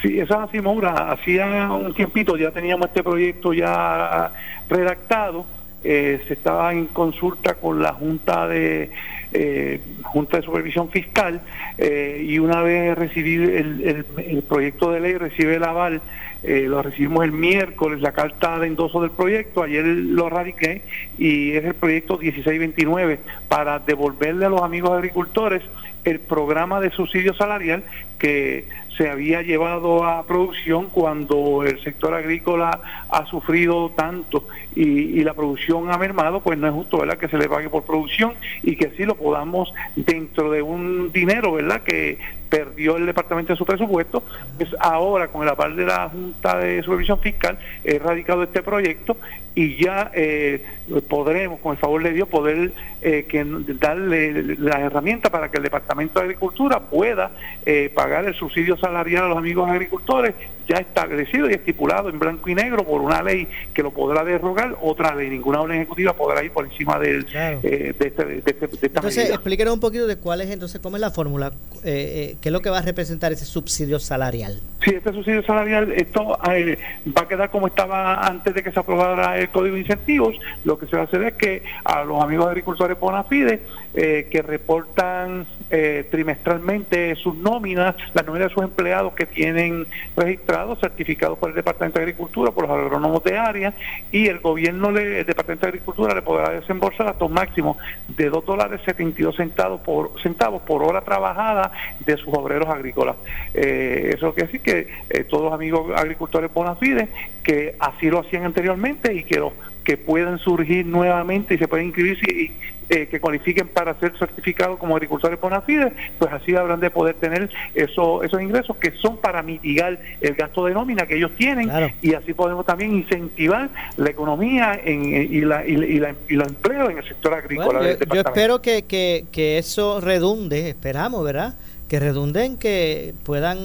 Sí, 0.02 0.18
eso 0.18 0.34
es 0.34 0.40
así, 0.48 0.60
Moura. 0.60 1.12
Hacía 1.12 1.70
un 1.70 1.94
tiempito 1.94 2.36
ya 2.36 2.50
teníamos 2.50 2.88
este 2.88 3.04
proyecto 3.04 3.52
ya 3.52 4.32
redactado. 4.68 5.46
Eh, 5.84 6.20
se 6.26 6.34
estaba 6.34 6.72
en 6.72 6.86
consulta 6.86 7.54
con 7.54 7.82
la 7.82 7.92
Junta 7.92 8.46
de 8.46 8.90
eh, 9.32 9.80
Junta 10.04 10.36
de 10.36 10.44
Supervisión 10.44 10.90
Fiscal 10.90 11.40
eh, 11.76 12.24
y 12.24 12.38
una 12.38 12.62
vez 12.62 12.96
recibido 12.96 13.44
el, 13.44 14.04
el, 14.16 14.42
proyecto 14.42 14.92
de 14.92 15.00
ley 15.00 15.14
recibe 15.14 15.56
el 15.56 15.64
aval, 15.64 16.00
lo 16.44 16.82
recibimos 16.82 17.24
el 17.24 17.32
miércoles, 17.32 18.00
la 18.00 18.12
carta 18.12 18.58
de 18.60 18.68
endoso 18.68 19.00
del 19.00 19.10
proyecto, 19.10 19.62
ayer 19.62 19.84
lo 19.84 20.28
radiqué 20.28 20.82
y 21.18 21.52
es 21.52 21.64
el 21.64 21.74
proyecto 21.74 22.18
1629 22.18 23.20
para 23.48 23.78
devolverle 23.80 24.46
a 24.46 24.48
los 24.50 24.62
amigos 24.62 24.90
agricultores 24.90 25.62
el 26.04 26.20
programa 26.20 26.80
de 26.80 26.90
subsidio 26.90 27.34
salarial 27.34 27.84
que 28.18 28.68
se 28.96 29.08
había 29.08 29.42
llevado 29.42 30.04
a 30.04 30.24
producción 30.26 30.88
cuando 30.90 31.64
el 31.64 31.82
sector 31.82 32.14
agrícola 32.14 32.80
ha 33.10 33.26
sufrido 33.26 33.90
tanto 33.96 34.46
y, 34.74 35.22
la 35.22 35.34
producción 35.34 35.90
ha 35.90 35.98
mermado, 35.98 36.40
pues 36.40 36.58
no 36.58 36.66
es 36.66 36.74
justo 36.74 36.98
¿verdad? 36.98 37.16
que 37.16 37.28
se 37.28 37.38
le 37.38 37.48
pague 37.48 37.68
por 37.68 37.84
producción 37.84 38.34
y 38.62 38.76
que 38.76 38.86
así 38.86 39.04
lo 39.04 39.14
podamos 39.14 39.72
dentro 39.94 40.50
de 40.50 40.62
un 40.62 41.12
dinero 41.12 41.52
¿verdad? 41.52 41.82
que 41.82 42.18
perdió 42.48 42.96
el 42.96 43.06
departamento 43.06 43.52
de 43.52 43.56
su 43.56 43.64
presupuesto, 43.64 44.24
pues 44.58 44.68
ahora 44.80 45.28
con 45.28 45.42
el 45.42 45.48
aval 45.48 45.74
de 45.74 45.86
la 45.86 46.08
Junta 46.08 46.58
de 46.58 46.82
Supervisión 46.82 47.18
Fiscal 47.20 47.58
he 47.82 47.98
radicado 47.98 48.42
este 48.42 48.62
proyecto 48.62 49.16
y 49.54 49.82
ya 49.82 50.10
eh, 50.14 50.64
podremos, 51.08 51.60
con 51.60 51.72
el 51.72 51.78
favor 51.78 52.02
de 52.02 52.12
Dios, 52.12 52.28
poder 52.28 52.72
eh, 53.02 53.26
que, 53.28 53.44
darle 53.78 54.56
la 54.56 54.80
herramienta 54.80 55.30
para 55.30 55.50
que 55.50 55.58
el 55.58 55.64
Departamento 55.64 56.18
de 56.18 56.26
Agricultura 56.26 56.80
pueda 56.80 57.32
eh, 57.66 57.90
pagar 57.94 58.24
el 58.24 58.34
subsidio 58.34 58.76
salarial 58.76 59.24
a 59.24 59.28
los 59.28 59.38
amigos 59.38 59.68
agricultores 59.68 60.34
ya 60.68 60.76
establecido 60.76 61.50
y 61.50 61.54
estipulado 61.54 62.08
en 62.08 62.18
blanco 62.18 62.48
y 62.48 62.54
negro 62.54 62.84
por 62.84 63.00
una 63.00 63.22
ley 63.22 63.48
que 63.74 63.82
lo 63.82 63.90
podrá 63.90 64.24
derrogar, 64.24 64.76
otra 64.80 65.14
ley, 65.14 65.28
ninguna 65.28 65.60
orden 65.60 65.78
ejecutiva 65.78 66.14
podrá 66.14 66.42
ir 66.44 66.52
por 66.52 66.64
encima 66.64 66.98
del, 66.98 67.26
eh, 67.32 67.94
de, 67.98 68.06
este, 68.06 68.24
de, 68.24 68.38
este, 68.38 68.66
de, 68.66 68.74
esta 68.74 68.86
Entonces, 68.86 69.30
explíquenos 69.30 69.74
un 69.74 69.80
poquito 69.80 70.06
de 70.06 70.16
cuál 70.16 70.40
es 70.40 70.50
entonces, 70.50 70.80
cómo 70.80 70.96
es 70.96 71.00
la 71.00 71.10
fórmula, 71.10 71.52
eh, 71.84 72.32
eh, 72.32 72.36
qué 72.40 72.48
es 72.48 72.52
lo 72.52 72.60
que 72.60 72.70
va 72.70 72.78
a 72.78 72.82
representar 72.82 73.32
ese 73.32 73.44
subsidio 73.44 73.98
salarial. 73.98 74.60
Sí, 74.84 74.90
este 74.94 75.12
subsidio 75.12 75.42
salarial, 75.42 75.92
esto 75.92 76.38
eh, 76.50 76.78
va 77.06 77.22
a 77.22 77.28
quedar 77.28 77.50
como 77.50 77.66
estaba 77.66 78.26
antes 78.26 78.54
de 78.54 78.62
que 78.62 78.72
se 78.72 78.80
aprobara 78.80 79.38
el 79.42 79.50
Código 79.50 79.74
de 79.74 79.82
Incentivos. 79.82 80.38
Lo 80.64 80.78
que 80.78 80.86
se 80.86 80.96
va 80.96 81.02
a 81.02 81.04
hacer 81.06 81.22
es 81.22 81.34
que 81.34 81.62
a 81.84 82.04
los 82.04 82.22
amigos 82.22 82.46
agricultores 82.46 82.98
Bonafide 82.98 83.62
eh, 83.94 84.28
que 84.30 84.42
reportan 84.42 85.46
eh, 85.70 86.06
trimestralmente 86.10 87.14
sus 87.16 87.34
nóminas, 87.34 87.94
las 88.14 88.26
nóminas 88.26 88.48
de 88.48 88.54
sus 88.54 88.62
empleados 88.62 89.12
que 89.14 89.26
tienen 89.26 89.86
registrados, 90.16 90.78
certificados 90.80 91.38
por 91.38 91.50
el 91.50 91.54
Departamento 91.54 91.98
de 91.98 92.04
Agricultura, 92.04 92.52
por 92.52 92.68
los 92.68 92.78
agrónomos 92.78 93.22
de 93.24 93.38
área, 93.38 93.74
y 94.10 94.28
el 94.28 94.40
gobierno, 94.40 94.90
le, 94.90 95.20
el 95.20 95.26
Departamento 95.26 95.66
de 95.66 95.70
Agricultura 95.70 96.14
le 96.14 96.22
podrá 96.22 96.50
desembolsar 96.50 97.08
hasta 97.08 97.24
un 97.24 97.32
máximo 97.32 97.78
de 98.08 98.28
2 98.28 98.44
dólares 98.44 98.80
72 98.84 99.36
centavos 99.36 99.80
por, 99.80 100.20
centavos 100.22 100.62
por 100.62 100.82
hora 100.82 101.02
trabajada 101.02 101.72
de 102.00 102.16
sus 102.16 102.32
obreros 102.34 102.68
agrícolas. 102.68 103.16
Eh, 103.54 104.12
eso 104.14 104.32
quiere 104.34 104.52
decir 104.52 104.62
que 104.62 104.88
eh, 105.10 105.24
todos 105.24 105.44
los 105.44 105.52
amigos 105.52 105.90
agricultores 105.94 106.52
Bonafide, 106.52 107.08
que 107.42 107.76
así 107.78 108.08
lo 108.10 108.20
hacían 108.20 108.44
anteriormente 108.44 109.14
y 109.14 109.24
que 109.24 109.38
los 109.38 109.52
que 109.84 109.96
puedan 109.96 110.38
surgir 110.38 110.86
nuevamente 110.86 111.54
y 111.54 111.58
se 111.58 111.68
pueden 111.68 111.86
inscribirse 111.86 112.26
y 112.32 112.52
eh, 112.88 113.06
que 113.06 113.20
cualifiquen 113.20 113.68
para 113.68 113.98
ser 113.98 114.12
certificados 114.18 114.78
como 114.78 114.96
agricultores 114.96 115.40
Bonafide, 115.40 115.92
pues 116.18 116.30
así 116.30 116.54
habrán 116.54 116.78
de 116.80 116.90
poder 116.90 117.14
tener 117.14 117.48
eso, 117.74 118.22
esos 118.22 118.42
ingresos 118.42 118.76
que 118.76 118.90
son 118.92 119.16
para 119.16 119.42
mitigar 119.42 119.98
el 120.20 120.34
gasto 120.34 120.66
de 120.66 120.74
nómina 120.74 121.06
que 121.06 121.16
ellos 121.16 121.30
tienen 121.38 121.70
y 122.02 122.12
así 122.12 122.34
podemos 122.34 122.66
también 122.66 122.92
incentivar 122.92 123.70
la 123.96 124.10
economía 124.10 124.78
en, 124.84 125.04
y, 125.06 125.40
la, 125.40 125.64
y, 125.66 125.76
la, 125.98 126.14
y, 126.28 126.34
los 126.34 126.48
empleos 126.48 126.90
en 126.90 126.98
el 126.98 127.08
sector 127.08 127.32
agrícola. 127.32 127.96
yo, 128.12 128.20
espero 128.20 128.60
que, 128.60 128.82
que, 128.82 129.24
que 129.32 129.56
eso 129.56 130.00
redunde, 130.00 130.68
esperamos, 130.68 131.24
¿verdad? 131.24 131.54
Que 131.92 132.00
redunden, 132.00 132.56
que 132.56 133.14
puedan 133.22 133.58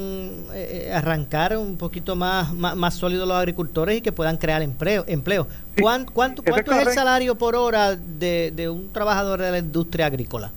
eh, 0.54 0.92
arrancar 0.94 1.58
un 1.58 1.78
poquito 1.78 2.18
más, 2.18 2.54
más, 2.54 2.94
sólidos 2.94 3.26
los 3.26 3.38
agricultores 3.38 4.00
y 4.00 4.02
que 4.02 4.12
puedan 4.12 4.36
crear 4.36 4.62
empleo. 4.62 5.06
empleo. 5.08 5.48
¿Cuánto, 5.80 6.12
cuánto, 6.12 6.44
cuánto 6.44 6.74
es 6.74 6.88
el 6.88 6.94
salario 6.94 7.36
por 7.36 7.56
hora 7.56 7.96
de, 7.96 8.52
de 8.54 8.68
un 8.68 8.92
trabajador 8.92 9.40
de 9.40 9.52
la 9.52 9.60
industria 9.60 10.08
agrícola? 10.08 10.52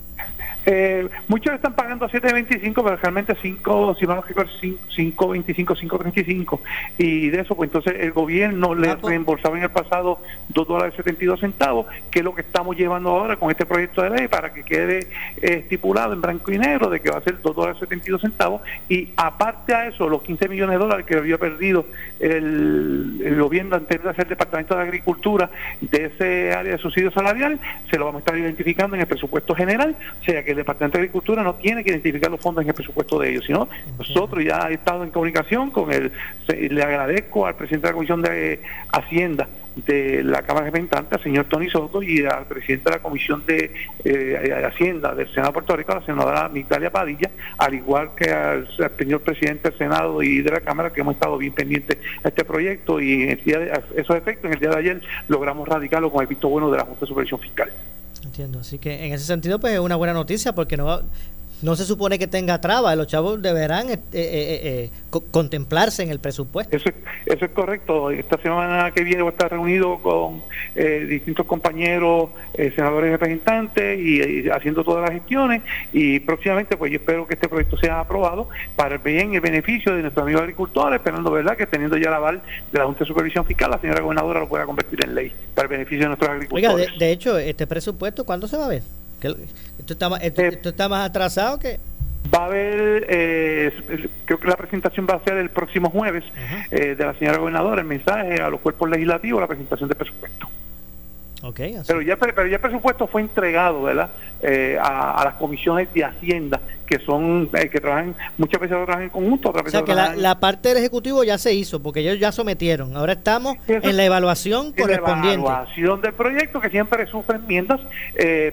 Eh, 0.67 1.09
muchos 1.29 1.55
están 1.55 1.75
pagando 1.75 2.09
7.25, 2.09 2.75
pero 2.75 2.97
realmente 2.97 3.37
5, 3.41 3.97
si 3.99 4.07
vamos 4.07 4.25
a 4.25 4.29
5.25, 4.29 5.67
5.35. 5.67 6.61
Y 6.99 7.31
de 7.31 7.41
eso, 7.41 7.55
pues 7.55 7.69
entonces 7.69 7.95
el 7.99 8.13
gobierno 8.13 8.75
le 8.75 8.91
ah, 8.91 8.99
pues. 9.01 9.11
reembolsaba 9.11 9.57
en 9.57 9.65
el 9.65 9.71
pasado 9.71 10.21
2 10.49 10.69
dólares 10.69 10.95
72 10.97 11.41
centavos, 11.41 11.87
que 12.11 12.21
es 12.21 12.25
lo 12.25 12.35
que 12.35 12.43
estamos 12.43 12.77
llevando 12.77 13.11
ahora 13.11 13.37
con 13.37 13.51
este 13.51 13.67
proyecto 13.67 14.03
de 14.03 14.11
ley 14.11 14.29
para 14.29 14.53
que 14.53 14.63
quede 14.65 15.09
eh, 15.41 15.61
estipulado 15.61 16.13
en 16.13 16.21
blanco 16.21 16.53
y 16.53 16.59
negro 16.59 16.91
de 16.91 17.01
que 17.01 17.11
va 17.11 17.19
a 17.19 17.23
ser 17.23 17.41
2 17.41 17.57
dólares 17.57 17.79
72 17.81 18.21
centavos. 18.21 18.63
Y 18.89 19.11
aparte 19.17 19.75
a 19.75 19.87
eso, 19.87 20.09
los 20.09 20.23
15 20.23 20.49
millones 20.49 20.75
de 20.75 20.79
dólares 20.79 21.07
que 21.07 21.17
había 21.17 21.39
perdido 21.39 21.87
el, 22.19 23.37
gobierno 23.41 23.77
antes 23.77 24.03
de 24.03 24.11
hacer 24.11 24.25
el 24.25 24.31
Departamento 24.31 24.77
de 24.77 24.83
Agricultura 24.83 25.51
de 25.81 26.07
ese 26.07 26.53
área 26.53 26.73
de 26.73 26.79
subsidio 26.79 27.11
salarial, 27.11 27.59
se 27.91 27.99
lo 27.99 28.05
vamos 28.05 28.21
a 28.21 28.25
estar 28.25 28.39
identificando 28.39 28.97
en 28.97 29.03
el 29.03 29.07
presupuesto 29.07 29.55
general, 29.55 29.97
o 30.21 30.25
sea 30.25 30.45
que 30.45 30.51
el 30.51 30.57
Departamento 30.61 30.99
de 30.99 31.05
Agricultura 31.05 31.43
no 31.43 31.55
tiene 31.57 31.85
que 31.85 31.91
identificar 31.91 32.31
los 32.31 32.41
fondos 32.41 32.63
en 32.63 32.69
el 32.69 32.75
presupuesto 32.75 33.19
de 33.19 33.31
ellos, 33.31 33.45
sino 33.47 33.69
nosotros 33.99 34.45
ya 34.45 34.69
he 34.71 34.75
estado 34.75 35.05
en 35.05 35.11
comunicación 35.11 35.71
con 35.71 35.93
el, 35.93 36.13
le 36.49 36.83
agradezco 36.83 37.47
al 37.47 37.55
presidente 37.57 37.87
de 37.87 37.93
la 37.93 37.95
Comisión 37.95 38.23
de 38.23 38.63
Hacienda 38.93 39.49
de 39.77 40.23
la 40.23 40.43
Cámara 40.43 40.67
de 40.67 40.71
Representantes, 40.71 41.13
al 41.13 41.23
señor 41.23 41.45
Tony 41.47 41.71
Soto, 41.71 42.03
y 42.03 42.25
al 42.25 42.47
presidente 42.47 42.91
de 42.91 42.97
la 42.97 43.03
Comisión 43.03 43.45
de, 43.47 43.73
eh, 44.05 44.65
Hacienda 44.67 45.15
del 45.15 45.29
Senado 45.29 45.49
de 45.49 45.53
Puerto 45.55 45.77
Rico, 45.77 45.95
la 45.95 46.05
senadora 46.05 46.49
Migdalia 46.49 46.91
Padilla, 46.91 47.31
al 47.59 47.75
igual 47.75 48.11
que 48.17 48.31
al, 48.31 48.69
señor 48.99 49.21
presidente 49.23 49.71
del 49.71 49.79
Senado 49.79 50.23
y 50.23 50.43
de 50.43 50.51
la 50.51 50.61
Cámara, 50.61 50.93
que 50.93 51.01
hemos 51.01 51.15
estado 51.15 51.39
bien 51.39 51.53
pendientes 51.53 51.99
a 52.23 52.29
este 52.29 52.45
proyecto 52.45 53.01
y 53.01 53.23
en 53.23 53.31
el 53.31 53.45
día 53.45 53.59
de, 53.59 53.83
esos 53.97 54.17
efectos, 54.17 54.47
en 54.47 54.55
el 54.55 54.61
día 54.61 54.71
de 54.71 54.77
ayer 54.77 55.03
logramos 55.29 55.69
radicarlo 55.69 56.11
con 56.11 56.23
el 56.23 56.27
visto 56.27 56.49
bueno 56.49 56.71
de 56.71 56.79
la 56.79 56.85
Junta 56.85 57.01
de 57.01 57.07
Supervisión 57.07 57.41
Fiscal. 57.41 57.71
Entiendo, 58.31 58.61
así 58.61 58.79
que 58.79 59.07
en 59.07 59.13
ese 59.13 59.25
sentido 59.25 59.59
pues 59.59 59.73
es 59.73 59.81
una 59.81 59.97
buena 59.97 60.13
noticia 60.13 60.55
porque 60.55 60.77
no 60.77 61.01
no 61.63 61.77
se 61.77 61.85
supone 61.85 62.19
que 62.19 62.27
tenga 62.27 62.61
trabas, 62.61 62.97
los 62.97 63.07
chavos 63.07 63.41
deberán 63.43 63.91
eh, 63.91 63.99
eh, 64.13 64.91
eh, 65.13 65.21
contemplarse 65.31 66.03
en 66.03 66.11
el 66.11 66.19
presupuesto. 66.19 66.77
Eso, 66.77 66.91
eso 67.27 67.45
es 67.45 67.51
correcto. 67.51 68.11
Esta 68.11 68.41
semana 68.41 68.91
que 68.93 69.05
viene 69.05 69.23
voy 69.23 69.31
a 69.31 69.33
estar 69.33 69.51
reunido 69.51 69.99
con 70.03 70.43
distintos 70.75 71.47
compañeros, 71.47 72.31
senadores 72.75 73.09
y 73.09 73.13
representantes, 73.13 73.99
y, 74.01 74.49
haciendo 74.49 74.85
todas 74.85 75.03
las 75.03 75.13
gestiones. 75.13 75.63
Y 75.93 76.21
próximamente, 76.21 76.77
pues 76.77 76.93
yo 76.93 76.99
espero 76.99 77.27
que 77.27 77.35
este 77.35 77.49
proyecto 77.49 77.77
sea 77.77 78.01
aprobado 78.01 78.49
para 78.77 78.95
el 78.95 79.01
bien 79.01 79.33
y 79.33 79.37
el 79.37 79.43
beneficio 79.43 79.95
de 79.95 80.03
nuestros 80.03 80.23
amigos 80.23 80.43
agricultores, 80.43 80.99
esperando, 80.99 81.31
¿verdad?, 81.31 81.57
que 81.57 81.67
teniendo 81.67 81.97
ya 81.97 82.11
la 82.11 82.17
aval 82.17 82.43
de 82.73 82.79
la 82.79 82.87
Junta 82.87 83.01
de 83.01 83.07
Supervisión 83.07 83.45
Fiscal, 83.45 83.71
la 83.71 83.81
señora 83.81 84.01
gobernadora 84.01 84.41
lo 84.41 84.49
pueda 84.49 84.65
convertir 84.65 84.99
en 85.05 85.15
ley 85.15 85.33
para 85.55 85.67
el 85.67 85.71
beneficio 85.71 86.01
de 86.01 86.09
nuestros 86.09 86.31
agricultores. 86.31 86.87
Oiga, 86.87 86.99
de 86.99 87.13
hecho, 87.13 87.39
este 87.39 87.67
presupuesto, 87.67 88.25
¿cuándo 88.25 88.47
se 88.49 88.57
va 88.57 88.67
a 88.67 88.69
ver? 88.69 88.83
Esto 89.29 89.93
está, 89.93 90.09
más, 90.09 90.23
esto, 90.23 90.43
eh, 90.43 90.61
está 90.63 90.89
más 90.89 91.09
atrasado 91.09 91.59
que... 91.59 91.79
Va 92.35 92.45
a 92.45 92.47
haber, 92.47 93.07
eh, 93.09 93.73
creo 94.27 94.39
que 94.39 94.47
la 94.47 94.57
presentación 94.57 95.07
va 95.09 95.15
a 95.15 95.25
ser 95.25 95.39
el 95.39 95.51
próximo 95.51 95.91
jueves 95.91 96.23
eh, 96.71 96.95
de 96.95 97.05
la 97.05 97.15
señora 97.15 97.39
gobernadora, 97.39 97.81
el 97.81 97.87
mensaje 97.87 98.41
a 98.41 98.51
los 98.51 98.61
cuerpos 98.61 98.91
legislativos, 98.91 99.41
la 99.41 99.47
presentación 99.47 99.89
del 99.89 99.97
presupuesto. 99.97 100.49
Okay, 101.43 101.75
pero 101.87 102.03
ya 102.03 102.17
pero 102.17 102.47
ya 102.47 102.57
el 102.57 102.61
presupuesto 102.61 103.07
fue 103.07 103.23
entregado 103.23 103.83
verdad 103.83 104.11
a, 104.83 105.23
las 105.25 105.35
comisiones 105.35 105.93
de 105.95 106.05
hacienda 106.05 106.61
que 106.87 106.99
son 106.99 107.49
que 107.51 107.81
trabajan 107.81 108.15
muchas 108.37 108.61
veces 108.61 108.77
trabajan 108.77 109.05
en 109.05 109.11
conjunto 109.11 109.51
o 109.51 109.71
sea 109.71 109.83
que 109.83 109.95
la, 109.95 110.39
parte 110.39 110.69
del 110.69 110.79
ejecutivo 110.79 111.25
ya 111.25 111.39
se 111.39 111.55
hizo 111.55 111.83
porque 111.83 112.01
ellos 112.01 112.19
ya 112.19 112.31
sometieron. 112.31 112.95
Ahora 112.95 113.15
estamos 113.15 113.57
en 113.67 113.97
la 113.97 114.05
evaluación 114.05 114.73
correspondiente 114.73 115.39
la 115.47 115.53
evaluación 115.53 116.01
del 116.03 116.13
proyecto 116.13 116.61
que 116.61 116.69
siempre 116.69 117.07
sufre 117.07 117.37
enmiendas 117.37 117.81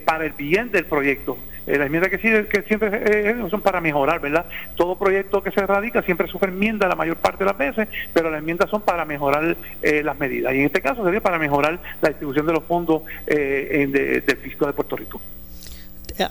para 0.05 0.25
el 0.25 0.31
bien 0.33 0.71
del 0.71 0.85
proyecto 0.85 1.38
eh, 1.68 1.78
las 1.78 1.88
enmiendas 1.88 2.09
que, 2.09 2.18
sí, 2.18 2.30
que 2.49 2.63
siempre 2.63 2.89
eh, 3.30 3.36
son 3.49 3.61
para 3.61 3.82
mejorar, 3.82 4.22
¿verdad? 4.22 4.45
Todo 4.76 4.97
proyecto 4.97 5.43
que 5.43 5.51
se 5.51 5.68
radica 5.68 6.01
siempre 6.01 6.28
sufre 6.30 6.49
enmienda 6.49 6.88
la 6.88 6.95
mayor 6.95 7.18
parte 7.18 7.43
de 7.43 7.49
las 7.49 7.57
veces, 7.57 7.89
pero 8.13 8.32
las 8.32 8.39
enmiendas 8.39 8.70
son 8.70 8.82
para 8.82 9.03
mejorar 9.03 9.57
eh, 9.82 10.01
las 10.01 10.18
medidas. 10.18 10.53
Y 10.53 10.59
en 10.59 10.65
este 10.65 10.82
caso 10.82 11.03
sería 11.03 11.20
para 11.20 11.38
mejorar 11.38 11.78
la 12.01 12.09
distribución 12.09 12.47
de 12.47 12.53
los 12.53 12.63
fondos 12.63 13.01
del 13.26 14.38
fisco 14.41 14.65
de 14.65 14.74
Puerto 14.74 14.95
Rico. 14.95 15.22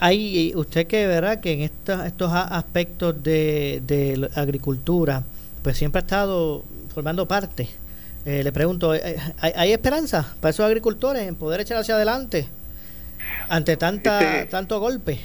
Hay 0.01 0.53
usted 0.57 0.87
que 0.87 1.07
verá 1.07 1.41
que 1.41 1.53
en 1.53 1.61
estos 1.61 2.33
aspectos 2.33 3.23
de, 3.23 3.83
de 3.87 4.29
agricultura, 4.35 5.23
pues 5.63 5.77
siempre 5.77 5.99
ha 5.99 6.03
estado 6.03 6.65
formando 6.95 7.29
parte. 7.29 7.69
le 8.25 8.53
pregunto, 8.53 8.93
¿hay, 8.93 9.53
¿hay 9.55 9.73
esperanza 9.73 10.35
para 10.41 10.51
esos 10.51 10.65
agricultores 10.65 11.29
en 11.29 11.37
poder 11.37 11.61
echar 11.61 11.77
hacia 11.77 11.95
adelante? 11.95 12.49
Ante 13.49 13.77
tanta 13.77 14.21
este, 14.21 14.51
tanto 14.51 14.81
golpe. 14.81 15.19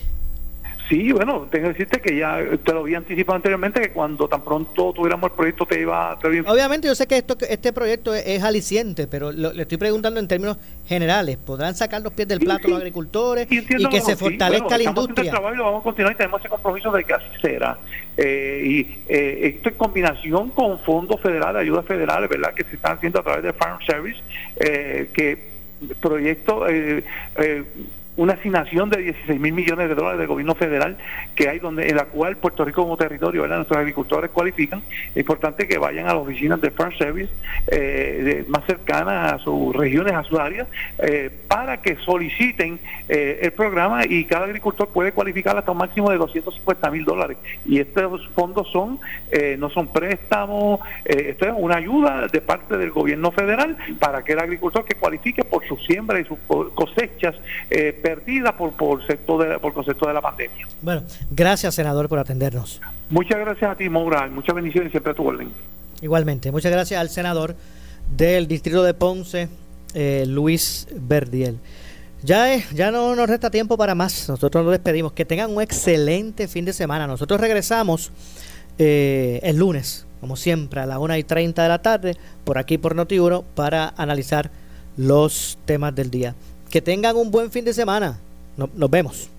Sí, 0.91 1.09
bueno, 1.13 1.47
tengo 1.49 1.67
que 1.67 1.73
decirte 1.73 2.01
que 2.01 2.17
ya 2.17 2.37
te 2.65 2.73
lo 2.73 2.81
había 2.81 2.97
anticipado 2.97 3.37
anteriormente 3.37 3.79
que 3.79 3.91
cuando 3.91 4.27
tan 4.27 4.43
pronto 4.43 4.91
tuviéramos 4.91 5.31
el 5.31 5.37
proyecto 5.37 5.65
te 5.65 5.79
iba, 5.79 6.11
a 6.11 6.19
Obviamente 6.47 6.89
yo 6.89 6.95
sé 6.95 7.07
que 7.07 7.15
esto 7.15 7.37
este 7.47 7.71
proyecto 7.71 8.13
es, 8.13 8.43
aliciente, 8.43 9.07
pero 9.07 9.31
le 9.31 9.61
estoy 9.61 9.77
preguntando 9.77 10.19
en 10.19 10.27
términos 10.27 10.57
generales, 10.85 11.37
¿podrán 11.37 11.75
sacar 11.75 12.01
los 12.01 12.11
pies 12.11 12.27
del 12.27 12.41
plato 12.41 12.67
los 12.67 12.79
agricultores 12.79 13.47
y 13.49 13.65
que 13.87 14.01
se 14.01 14.17
fortalezca 14.17 14.77
la 14.77 14.83
industria? 14.83 15.31
Trabajo 15.31 15.53
y 15.53 15.57
lo 15.57 15.63
vamos 15.63 15.79
a 15.79 15.83
continuar 15.83 16.13
y 16.13 16.17
tenemos 16.17 16.41
ese 16.41 16.49
compromiso 16.49 16.91
de 16.91 17.03
que 17.05 17.13
así 17.13 17.25
será. 17.41 17.77
Eh, 18.17 18.61
y 18.65 18.79
eh, 19.07 19.55
esto 19.55 19.69
en 19.69 19.75
combinación 19.75 20.49
con 20.49 20.77
fondos 20.81 21.21
federales, 21.21 21.61
ayudas 21.61 21.85
federales, 21.85 22.29
¿verdad? 22.29 22.53
Que 22.53 22.65
se 22.65 22.75
están 22.75 22.97
haciendo 22.97 23.21
a 23.21 23.23
través 23.23 23.43
de 23.43 23.53
Farm 23.53 23.79
Service, 23.85 24.19
eh, 24.57 25.09
que 25.13 25.50
proyectos 25.99 26.69
eh, 26.69 27.03
eh, 27.37 27.63
una 28.17 28.33
asignación 28.33 28.89
de 28.89 29.01
16 29.01 29.39
mil 29.39 29.53
millones 29.53 29.87
de 29.87 29.95
dólares 29.95 30.19
del 30.19 30.27
gobierno 30.27 30.55
federal 30.55 30.97
que 31.35 31.47
hay 31.47 31.59
donde 31.59 31.87
en 31.87 31.95
la 31.95 32.05
cual 32.05 32.37
Puerto 32.37 32.65
Rico 32.65 32.83
como 32.83 32.97
territorio, 32.97 33.47
nuestros 33.47 33.77
agricultores 33.77 34.31
cualifican. 34.31 34.83
Es 35.11 35.17
importante 35.17 35.67
que 35.67 35.77
vayan 35.77 36.05
a 36.05 36.13
las 36.13 36.23
oficinas 36.23 36.59
de 36.61 36.71
Farm 36.71 36.93
Service 36.97 37.31
eh, 37.67 38.43
más 38.47 38.65
cercanas 38.65 39.33
a 39.33 39.39
sus 39.39 39.75
regiones, 39.75 40.13
a 40.13 40.23
sus 40.23 40.39
áreas, 40.39 40.67
eh, 40.99 41.29
para 41.47 41.81
que 41.81 41.95
soliciten 41.97 42.79
eh, 43.07 43.39
el 43.43 43.51
programa 43.53 44.05
y 44.05 44.25
cada 44.25 44.45
agricultor 44.45 44.89
puede 44.89 45.13
cualificar 45.13 45.57
hasta 45.57 45.71
un 45.71 45.77
máximo 45.77 46.11
de 46.11 46.17
250 46.17 46.91
mil 46.91 47.05
dólares. 47.05 47.37
Y 47.65 47.79
estos 47.79 48.27
fondos 48.35 48.69
son 48.71 48.99
no 49.57 49.69
son 49.69 49.87
préstamos, 49.87 50.79
esto 51.05 51.45
es 51.45 51.53
una 51.55 51.77
ayuda 51.77 52.27
de 52.27 52.41
parte 52.41 52.77
del 52.77 52.91
gobierno 52.91 53.31
federal 53.31 53.77
para 53.99 54.23
que 54.23 54.33
el 54.33 54.39
agricultor 54.39 54.83
que 54.85 54.95
cualifique 54.95 55.43
por 55.43 55.65
su 55.67 55.77
siembra 55.77 56.19
y 56.19 56.25
sus 56.25 56.37
cosechas 56.75 57.35
perdida 58.15 58.55
por, 58.57 58.73
por, 58.73 59.05
sector 59.05 59.47
de, 59.47 59.59
por 59.59 59.73
concepto 59.73 60.07
de 60.07 60.13
la 60.13 60.21
pandemia. 60.21 60.67
Bueno, 60.81 61.03
gracias 61.29 61.75
senador 61.75 62.09
por 62.09 62.19
atendernos. 62.19 62.81
Muchas 63.09 63.39
gracias 63.39 63.71
a 63.71 63.75
ti, 63.75 63.89
Moura. 63.89 64.27
Muchas 64.27 64.55
bendiciones 64.55 64.91
siempre 64.91 65.11
a 65.11 65.15
tu 65.15 65.27
orden. 65.27 65.51
Igualmente, 66.01 66.51
muchas 66.51 66.71
gracias 66.71 66.99
al 66.99 67.09
senador 67.09 67.55
del 68.15 68.47
distrito 68.47 68.83
de 68.83 68.93
Ponce, 68.93 69.49
eh, 69.93 70.25
Luis 70.27 70.87
Verdiel. 70.93 71.59
Ya, 72.23 72.55
ya 72.73 72.91
no 72.91 73.15
nos 73.15 73.29
resta 73.29 73.49
tiempo 73.49 73.77
para 73.77 73.95
más. 73.95 74.29
Nosotros 74.29 74.63
nos 74.63 74.71
despedimos. 74.71 75.13
Que 75.13 75.25
tengan 75.25 75.49
un 75.51 75.61
excelente 75.61 76.47
fin 76.47 76.65
de 76.65 76.73
semana. 76.73 77.07
Nosotros 77.07 77.39
regresamos 77.41 78.11
eh, 78.77 79.39
el 79.43 79.57
lunes 79.57 80.05
como 80.21 80.35
siempre, 80.35 80.79
a 80.79 80.85
las 80.85 80.99
1 80.99 81.17
y 81.17 81.23
30 81.23 81.63
de 81.63 81.67
la 81.67 81.81
tarde, 81.81 82.15
por 82.45 82.59
aquí 82.59 82.77
por 82.77 82.95
Noti1, 82.95 83.43
para 83.55 83.91
analizar 83.97 84.51
los 84.95 85.57
temas 85.65 85.95
del 85.95 86.11
día. 86.11 86.35
Que 86.71 86.81
tengan 86.81 87.17
un 87.17 87.29
buen 87.29 87.51
fin 87.51 87.65
de 87.65 87.73
semana. 87.73 88.17
nos 88.55 88.89
vemos. 88.89 89.29